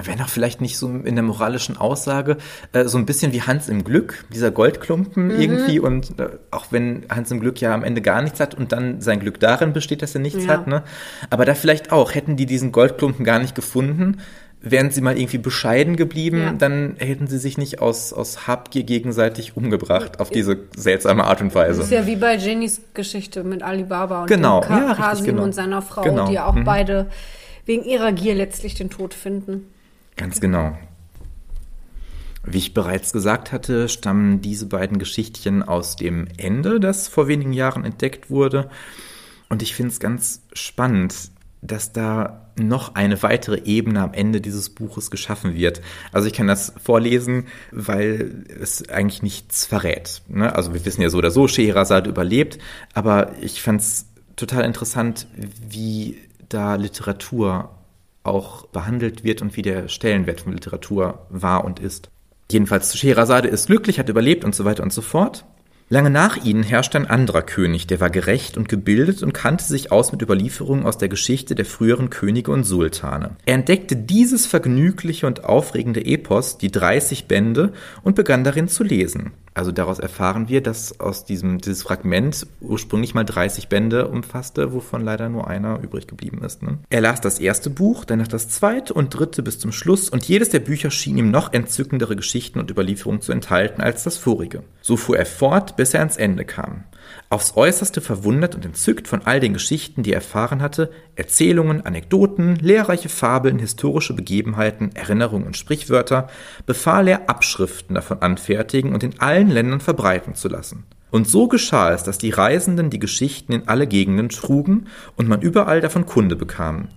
[0.04, 2.38] wenn auch vielleicht nicht so in der moralischen Aussage,
[2.74, 5.40] äh, so ein bisschen wie Hans im Glück, dieser Goldklumpen mhm.
[5.40, 5.80] irgendwie.
[5.80, 9.02] Und äh, auch wenn Hans im Glück ja am Ende gar nichts hat und dann
[9.02, 10.54] sein Glück darin besteht, dass er nichts ja.
[10.54, 10.84] hat, ne?
[11.30, 14.18] Aber da vielleicht auch, hätten die diesen Goldklumpen gar nicht gefunden,
[14.62, 16.52] wären sie mal irgendwie bescheiden geblieben, ja.
[16.52, 21.56] dann hätten sie sich nicht aus, aus Habgier gegenseitig umgebracht auf diese seltsame Art und
[21.56, 21.78] Weise.
[21.78, 24.60] Das ist ja wie bei Jennys Geschichte mit Alibaba und genau.
[24.62, 25.44] Ka ja, Kasim genau.
[25.44, 26.28] und seiner Frau, genau.
[26.28, 26.66] die ja auch mhm.
[26.66, 27.08] beide
[27.66, 29.68] wegen ihrer Gier letztlich den Tod finden.
[30.20, 30.78] Ganz genau.
[32.44, 37.54] Wie ich bereits gesagt hatte, stammen diese beiden Geschichtchen aus dem Ende, das vor wenigen
[37.54, 38.70] Jahren entdeckt wurde.
[39.48, 44.70] Und ich finde es ganz spannend, dass da noch eine weitere Ebene am Ende dieses
[44.72, 45.82] Buches geschaffen wird.
[46.12, 50.22] Also ich kann das vorlesen, weil es eigentlich nichts verrät.
[50.28, 50.54] Ne?
[50.54, 52.58] Also wir wissen ja so oder so, Scheherazade überlebt,
[52.94, 54.06] aber ich fand es
[54.36, 55.28] total interessant,
[55.70, 56.18] wie
[56.50, 57.79] da Literatur
[58.30, 62.10] auch behandelt wird und wie der Stellenwert von Literatur war und ist.
[62.52, 65.46] Jedenfalls Scheherazade ist glücklich, hat überlebt und so weiter und so fort.
[65.92, 69.92] Lange nach ihnen herrschte ein anderer König, der war gerecht und gebildet und kannte sich
[69.92, 73.32] aus mit Überlieferungen aus der Geschichte der früheren Könige und Sultane.
[73.48, 77.74] Er entdeckte dieses vergnügliche und aufregende Epos, die 30 Bände,
[78.04, 79.32] und begann darin zu lesen.
[79.54, 85.04] Also daraus erfahren wir, dass aus diesem dieses Fragment ursprünglich mal 30 Bände umfasste, wovon
[85.04, 86.64] leider nur einer übrig geblieben ist.
[86.64, 86.78] Ne?
[86.90, 90.50] Er las das erste Buch, danach das zweite und dritte bis zum Schluss und jedes
[90.50, 94.64] der Bücher schien ihm noch entzückendere Geschichten und Überlieferungen zu enthalten als das vorige.
[94.82, 96.84] So fuhr er fort, bis er ans Ende kam.
[97.32, 102.56] Aufs äußerste verwundert und entzückt von all den Geschichten, die er erfahren hatte, Erzählungen, Anekdoten,
[102.56, 106.28] lehrreiche Fabeln, historische Begebenheiten, Erinnerungen und Sprichwörter,
[106.66, 110.86] befahl er, Abschriften davon anfertigen und in allen Ländern verbreiten zu lassen.
[111.12, 115.42] Und so geschah es, dass die Reisenden die Geschichten in alle Gegenden trugen und man
[115.42, 116.88] überall davon Kunde bekam.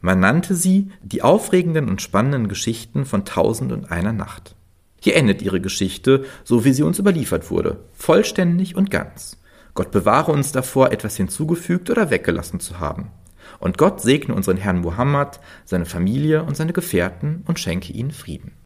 [0.00, 4.54] Man nannte sie die aufregenden und spannenden Geschichten von Tausend und einer Nacht.
[5.00, 9.39] Hier endet ihre Geschichte, so wie sie uns überliefert wurde, vollständig und ganz.
[9.80, 13.12] Gott bewahre uns davor, etwas hinzugefügt oder weggelassen zu haben.
[13.60, 18.59] Und Gott segne unseren Herrn Muhammad, seine Familie und seine Gefährten und schenke ihnen Frieden.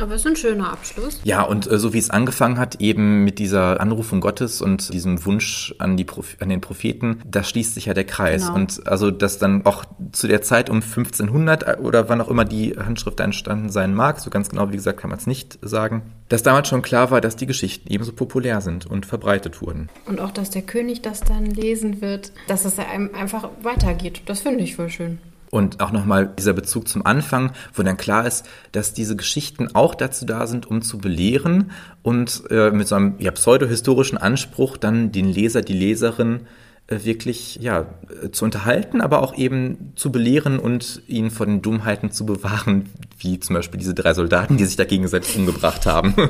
[0.00, 1.20] Aber es ist ein schöner Abschluss.
[1.24, 5.24] Ja, und äh, so wie es angefangen hat, eben mit dieser Anrufung Gottes und diesem
[5.26, 8.46] Wunsch an, die Proph an den Propheten, da schließt sich ja der Kreis.
[8.46, 8.54] Genau.
[8.54, 12.44] Und also, dass dann auch zu der Zeit um 1500 äh, oder wann auch immer
[12.44, 16.02] die Handschrift entstanden sein mag, so ganz genau, wie gesagt, kann man es nicht sagen,
[16.28, 19.88] dass damals schon klar war, dass die Geschichten ebenso populär sind und verbreitet wurden.
[20.06, 24.22] Und auch, dass der König das dann lesen wird, dass es einem einfach weitergeht.
[24.26, 25.18] Das finde ich voll schön.
[25.50, 29.96] Und auch nochmal dieser Bezug zum Anfang, wo dann klar ist, dass diese Geschichten auch
[29.96, 31.72] dazu da sind, um zu belehren
[32.02, 36.46] und äh, mit so einem ja, pseudohistorischen Anspruch dann den Leser, die Leserin
[36.90, 37.86] äh, wirklich ja,
[38.22, 42.88] äh, zu unterhalten, aber auch eben zu belehren und ihn vor den Dummheiten zu bewahren,
[43.18, 46.14] wie zum Beispiel diese drei Soldaten, die sich da gegenseitig umgebracht haben.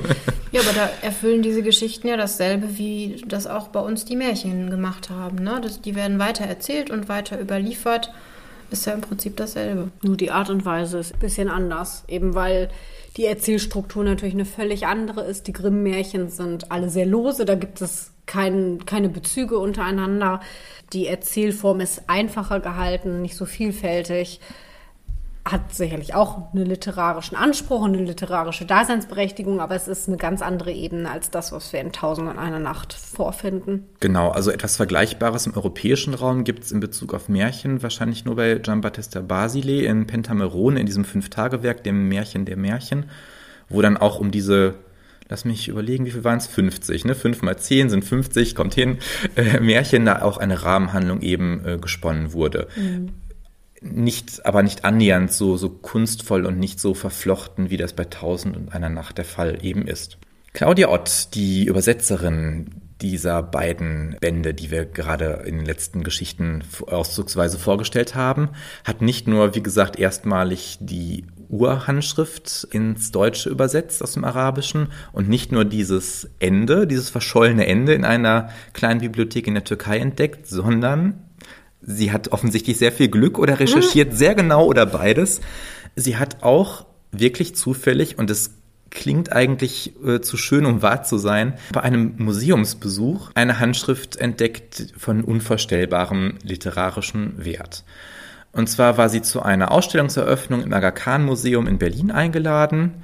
[0.52, 4.68] Ja, aber da erfüllen diese Geschichten ja dasselbe, wie das auch bei uns die Märchen
[4.68, 5.36] gemacht haben.
[5.36, 5.60] Ne?
[5.62, 8.12] Das, die werden weiter erzählt und weiter überliefert.
[8.70, 9.90] Ist ja im Prinzip dasselbe.
[10.02, 12.70] Nur die Art und Weise ist ein bisschen anders, eben weil
[13.16, 15.48] die Erzählstruktur natürlich eine völlig andere ist.
[15.48, 20.40] Die Grimm-Märchen sind alle sehr lose, da gibt es kein, keine Bezüge untereinander.
[20.92, 24.40] Die Erzählform ist einfacher gehalten, nicht so vielfältig.
[25.44, 30.42] Hat sicherlich auch einen literarischen Anspruch und eine literarische Daseinsberechtigung, aber es ist eine ganz
[30.42, 33.86] andere Ebene als das, was wir in Tausend und einer Nacht vorfinden.
[34.00, 38.36] Genau, also etwas Vergleichbares im europäischen Raum gibt es in Bezug auf Märchen wahrscheinlich nur
[38.36, 43.06] bei Giambattista Basile in Pentamerone, in diesem Fünftagewerk, dem Märchen der Märchen,
[43.70, 44.74] wo dann auch um diese
[45.30, 46.48] lass mich überlegen, wie viel waren es?
[46.48, 47.14] 50, ne?
[47.14, 48.98] 5 mal 10 sind 50, kommt hin,
[49.36, 52.66] äh, Märchen, da auch eine Rahmenhandlung eben äh, gesponnen wurde.
[52.76, 53.10] Mhm.
[53.80, 58.56] Nicht, aber nicht annähernd so, so kunstvoll und nicht so verflochten, wie das bei Tausend
[58.56, 60.18] und einer Nacht der Fall eben ist.
[60.52, 62.66] Claudia Ott, die Übersetzerin
[63.00, 68.50] dieser beiden Bände, die wir gerade in den letzten Geschichten auszugsweise vorgestellt haben,
[68.84, 75.28] hat nicht nur, wie gesagt, erstmalig die Urhandschrift ins Deutsche übersetzt aus dem Arabischen und
[75.28, 80.46] nicht nur dieses Ende, dieses verschollene Ende in einer kleinen Bibliothek in der Türkei entdeckt,
[80.46, 81.29] sondern
[81.82, 85.40] sie hat offensichtlich sehr viel Glück oder recherchiert sehr genau oder beides.
[85.96, 88.54] Sie hat auch wirklich zufällig, und es
[88.90, 94.92] klingt eigentlich äh, zu schön, um wahr zu sein, bei einem Museumsbesuch eine Handschrift entdeckt
[94.96, 97.84] von unvorstellbarem literarischem Wert.
[98.52, 102.94] Und zwar war sie zu einer Ausstellungseröffnung im Aga Khan Museum in Berlin eingeladen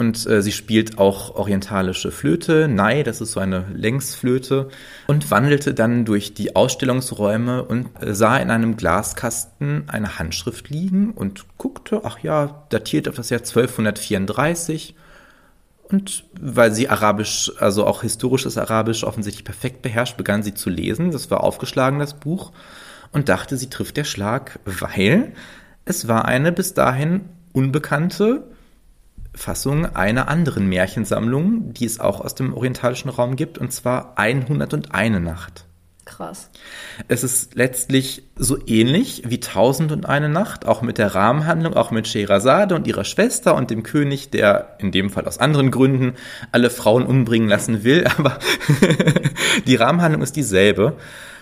[0.00, 4.70] und äh, sie spielt auch orientalische Flöte, Nai, das ist so eine Längsflöte,
[5.06, 11.10] und wandelte dann durch die Ausstellungsräume und äh, sah in einem Glaskasten eine Handschrift liegen
[11.10, 14.94] und guckte, ach ja, datiert auf das Jahr 1234.
[15.82, 21.10] Und weil sie Arabisch, also auch historisches Arabisch offensichtlich perfekt beherrscht, begann sie zu lesen.
[21.10, 22.52] Das war aufgeschlagen, das Buch.
[23.12, 25.34] Und dachte, sie trifft der Schlag, weil
[25.84, 28.44] es war eine bis dahin unbekannte
[29.34, 35.20] Fassung einer anderen Märchensammlung, die es auch aus dem orientalischen Raum gibt, und zwar 101
[35.20, 35.66] Nacht.
[36.04, 36.50] Krass.
[37.06, 41.92] Es ist letztlich so ähnlich wie Tausend und eine Nacht, auch mit der Rahmenhandlung, auch
[41.92, 46.14] mit Scheherazade und ihrer Schwester und dem König, der in dem Fall aus anderen Gründen
[46.50, 48.38] alle Frauen umbringen lassen will, aber
[49.66, 50.96] die Rahmenhandlung ist dieselbe.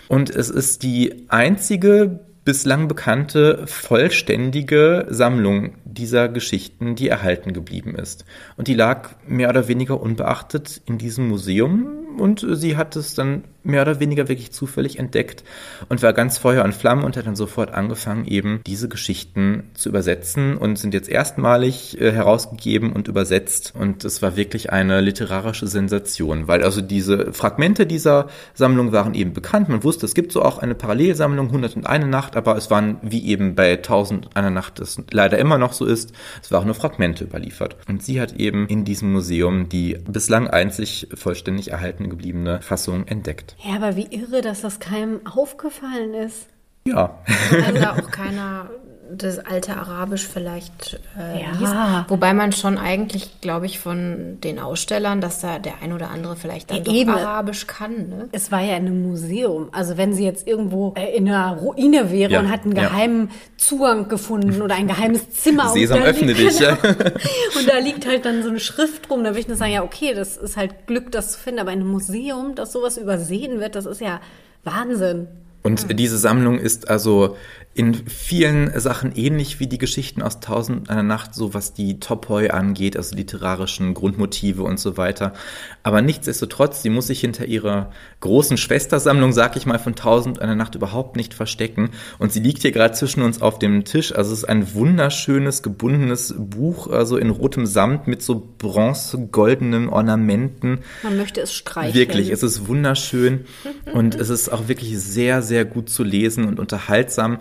[0.07, 8.25] Und es ist die einzige bislang bekannte vollständige Sammlung dieser Geschichten, die erhalten geblieben ist.
[8.57, 11.87] Und die lag mehr oder weniger unbeachtet in diesem Museum
[12.19, 15.43] und sie hat es dann mehr oder weniger wirklich zufällig entdeckt
[15.89, 19.89] und war ganz Feuer und Flamme und hat dann sofort angefangen, eben diese Geschichten zu
[19.89, 23.73] übersetzen und sind jetzt erstmalig äh, herausgegeben und übersetzt.
[23.77, 29.33] Und es war wirklich eine literarische Sensation, weil also diese Fragmente dieser Sammlung waren eben
[29.33, 29.69] bekannt.
[29.69, 33.55] Man wusste, es gibt so auch eine Parallelsammlung, 101 Nacht, aber es waren wie eben
[33.55, 37.77] bei 1000 einer Nacht es leider immer noch so ist, es waren nur Fragmente überliefert.
[37.87, 41.73] Und sie hat eben in diesem Museum die bislang einzig vollständig
[42.09, 43.55] erhalten gebliebene Fassung entdeckt.
[43.63, 46.47] Ja, aber wie irre, dass das keinem aufgefallen ist.
[46.85, 47.19] Ja.
[47.51, 48.69] Also da auch keiner
[49.11, 51.51] das alte Arabisch vielleicht äh, Ja.
[51.59, 52.09] liest.
[52.09, 56.35] Wobei man schon eigentlich, glaube ich, von den Ausstellern, dass da der ein oder andere
[56.35, 57.09] vielleicht dann Ja, doch eben.
[57.11, 58.09] Arabisch kann.
[58.09, 58.29] Ne?
[58.31, 59.69] Es war ja in einem Museum.
[59.71, 62.83] Also wenn sie jetzt irgendwo äh, in einer Ruine wäre Ja, und hat einen ja.
[62.89, 65.69] geheimen Zugang gefunden oder ein geheimes Zimmer.
[65.73, 66.73] Sesam, und da öffne liegt, dich, ja.
[67.57, 69.23] und da liegt halt dann so eine Schrift rum.
[69.23, 71.59] Da würde ich nur sagen, ja okay, das ist halt Glück, das zu finden.
[71.59, 74.19] Aber in einem Museum, dass sowas übersehen wird, das ist ja
[74.63, 75.27] Wahnsinn.
[75.61, 77.35] Und diese Sammlung ist also
[77.75, 82.49] in vielen Sachen ähnlich wie die Geschichten aus Tausend einer Nacht, so was die Topoi
[82.49, 85.33] angeht, also literarischen Grundmotive und so weiter.
[85.81, 90.55] Aber nichtsdestotrotz, sie muss sich hinter ihrer großen Schwestersammlung, sag ich mal, von Tausend einer
[90.55, 91.91] Nacht überhaupt nicht verstecken.
[92.17, 94.13] Und sie liegt hier gerade zwischen uns auf dem Tisch.
[94.13, 100.79] Also es ist ein wunderschönes, gebundenes Buch, also in rotem Samt mit so bronze-goldenen Ornamenten.
[101.01, 101.93] Man möchte es streicheln.
[101.93, 103.45] Wirklich, es ist wunderschön
[103.93, 107.39] und es ist auch wirklich sehr, sehr gut zu lesen und unterhaltsam.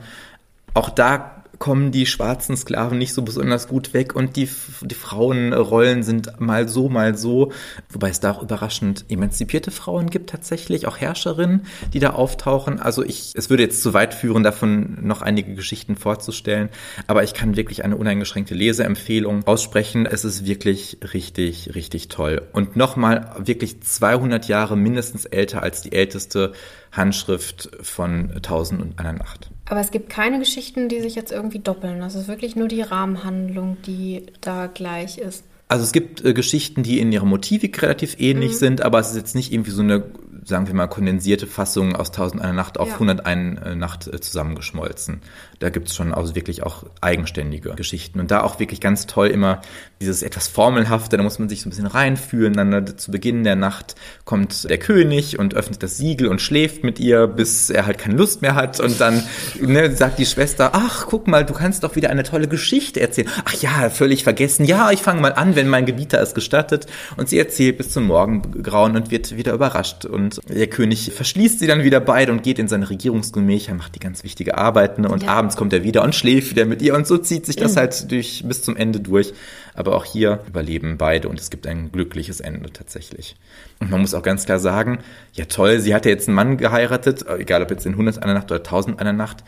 [0.74, 4.48] Auch da kommen die schwarzen Sklaven nicht so besonders gut weg und die,
[4.82, 7.52] die Frauenrollen sind mal so, mal so.
[7.90, 12.80] Wobei es da auch überraschend emanzipierte Frauen gibt tatsächlich, auch Herrscherinnen, die da auftauchen.
[12.80, 16.68] Also ich, es würde jetzt zu weit führen, davon noch einige Geschichten vorzustellen,
[17.06, 20.06] aber ich kann wirklich eine uneingeschränkte Leseempfehlung aussprechen.
[20.06, 22.42] Es ist wirklich richtig, richtig toll.
[22.52, 26.52] Und nochmal wirklich 200 Jahre mindestens älter als die älteste
[26.92, 29.50] Handschrift von Tausend und einer Nacht.
[29.68, 32.00] Aber es gibt keine Geschichten, die sich jetzt irgendwie doppeln.
[32.00, 35.44] Das ist wirklich nur die Rahmenhandlung, die da gleich ist.
[35.68, 39.16] Also es gibt äh, Geschichten, die in ihrer Motivik relativ ähnlich sind, aber es ist
[39.16, 40.04] jetzt nicht irgendwie so eine,
[40.44, 42.94] sagen wir mal, kondensierte Fassung aus Tausend eine Nacht auf Ja.
[42.94, 45.20] 101 äh, Nacht äh, zusammengeschmolzen.
[45.58, 48.20] Da gibt's schon also wirklich auch eigenständige Geschichten.
[48.20, 49.60] Und da auch wirklich ganz toll immer
[50.00, 52.52] dieses etwas Formelhafte, da muss man sich so ein bisschen reinfühlen.
[52.54, 56.84] Dann äh, zu Beginn der Nacht kommt der König und öffnet das Siegel und schläft
[56.84, 58.78] mit ihr, bis er halt keine Lust mehr hat.
[58.78, 59.22] Und dann
[59.60, 63.28] ne, sagt die Schwester, ach, guck mal, du kannst doch wieder eine tolle Geschichte erzählen.
[63.44, 64.64] Ach ja, völlig vergessen.
[64.64, 66.86] Ja, ich fange mal an, wenn mein Gebieter es gestattet.
[67.16, 70.04] Und sie erzählt bis zum Morgengrauen und wird wieder überrascht.
[70.04, 74.00] Und der König verschließt sie dann wieder beide und geht in seine Regierungsgemächer, macht die
[74.00, 75.30] ganz wichtige Arbeiten und Ja.
[75.30, 76.94] abends kommt er wieder und schläft wieder mit ihr.
[76.94, 79.32] Und so zieht sich das halt durch bis zum Ende durch.
[79.74, 83.36] Aber auch hier überleben beide und es gibt ein glückliches Ende tatsächlich.
[83.78, 84.98] Und man muss auch ganz klar sagen,
[85.32, 88.34] ja toll, sie hat ja jetzt einen Mann geheiratet, egal ob jetzt in 100 einer
[88.34, 89.44] Nacht oder 1000 einer Nacht.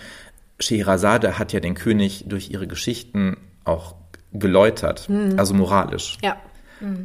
[0.60, 3.94] Scheherazade hat ja den König durch ihre Geschichten auch
[4.32, 6.18] geläutert, also moralisch.
[6.22, 6.36] Ja.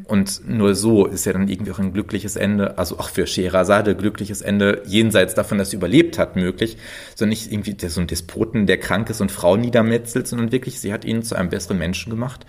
[0.05, 3.95] Und nur so ist ja dann irgendwie auch ein glückliches Ende, also auch für Scheherazade
[3.95, 6.77] glückliches Ende, jenseits davon, dass sie überlebt hat, möglich,
[7.15, 10.79] sondern nicht irgendwie der, so ein Despoten, der krank ist und Frauen niedermetzelt, sondern wirklich,
[10.79, 12.45] sie hat ihn zu einem besseren Menschen gemacht.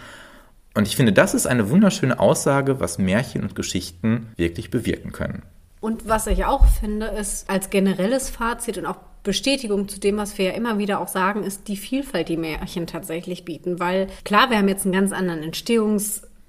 [0.74, 5.42] Und ich finde, das ist eine wunderschöne Aussage, was Märchen und Geschichten wirklich bewirken können.
[5.80, 10.38] Und was ich auch finde, ist als generelles Fazit und auch Bestätigung zu dem, was
[10.38, 13.80] wir ja immer wieder auch sagen, ist die Vielfalt, die Märchen tatsächlich bieten.
[13.80, 15.42] Weil klar, wir haben jetzt einen ganz anderen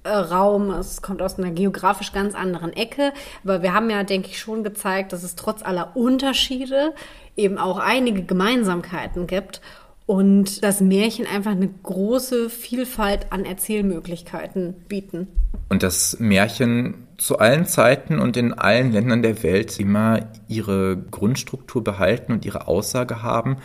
[0.08, 3.14] Entstehungsraum, es kommt aus einer geografisch ganz anderen Ecke,
[3.44, 6.94] aber wir haben ja, denke ich, schon gezeigt, dass es trotz aller Unterschiede
[7.36, 9.62] eben auch einige Gemeinsamkeiten gibt
[10.06, 15.28] und dass Märchen einfach eine große Vielfalt an Erzählmöglichkeiten bieten.
[15.70, 21.84] Und dass Märchen zu allen Zeiten und in allen Ländern der Welt immer ihre Grundstruktur
[21.84, 23.58] behalten und ihre Aussage haben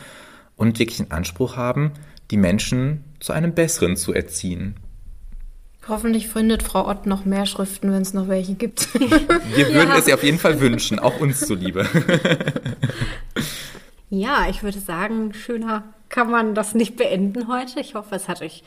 [0.56, 1.92] und wirklich den Anspruch haben,
[2.30, 4.74] die Menschen zu einem Besseren zu erziehen.
[5.88, 8.94] Hoffentlich findet Frau Ott noch mehr Schriften, wenn es noch welche gibt.
[9.54, 11.86] Wir würden es ihr auf jeden Fall wünschen, auch uns zuliebe.
[14.14, 17.80] Ja, ich würde sagen, schöner kann man das nicht beenden heute.
[17.80, 18.62] Ich hoffe, es hat euch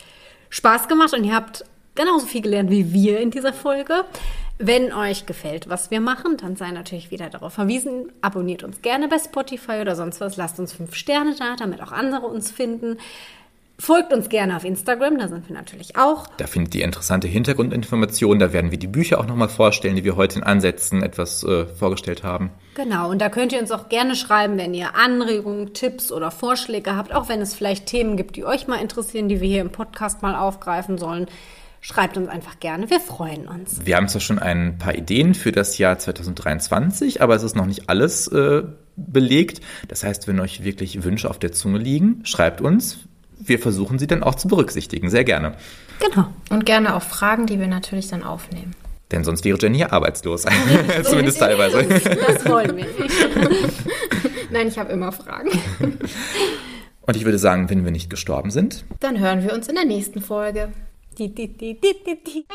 [0.49, 1.63] Spaß gemacht und ihr habt
[1.93, 4.05] genauso viel gelernt wie wir in dieser Folge.
[4.57, 8.11] Wenn euch gefällt, was wir machen, dann sei natürlich wieder darauf verwiesen.
[8.23, 10.35] Abonniert uns gerne bei Spotify oder sonst was.
[10.35, 12.97] Lasst uns fünf Sterne da, damit auch andere uns finden.
[13.77, 16.27] Folgt uns gerne auf Instagram, da sind wir natürlich auch.
[16.37, 18.39] Da findet ihr interessante Hintergrundinformationen.
[18.39, 21.65] Da werden wir die Bücher auch nochmal vorstellen, die wir heute in Ansätzen etwas äh,
[21.65, 22.51] vorgestellt haben.
[22.75, 26.95] Genau, und da könnt ihr uns auch gerne schreiben, wenn ihr Anregungen, Tipps oder Vorschläge
[26.95, 29.71] habt, auch wenn es vielleicht Themen gibt, die euch mal interessieren, die wir hier im
[29.71, 31.27] Podcast mal aufgreifen sollen.
[31.81, 33.85] Schreibt uns einfach gerne, wir freuen uns.
[33.85, 37.67] Wir haben zwar schon ein paar Ideen für das Jahr 2023, aber es ist noch
[37.67, 38.63] nicht alles äh,
[38.95, 39.59] belegt.
[39.89, 43.05] Das heißt, wenn euch wirklich Wünsche auf der Zunge liegen, schreibt uns.
[43.39, 45.55] Wir versuchen sie dann auch zu berücksichtigen, sehr gerne.
[45.99, 46.27] Genau.
[46.49, 48.71] Und gerne auch Fragen, die wir natürlich dann aufnehmen.
[49.11, 50.45] Denn sonst wäre Jenny hier arbeitslos.
[51.03, 51.85] Zumindest teilweise.
[52.27, 53.69] Das wollen wir nicht.
[54.51, 55.49] Nein, ich habe immer Fragen.
[57.01, 59.85] Und ich würde sagen, wenn wir nicht gestorben sind, Dann hören wir uns in der
[59.85, 60.69] nächsten Folge.
[61.17, 62.45] Die, die, die, die, die, die.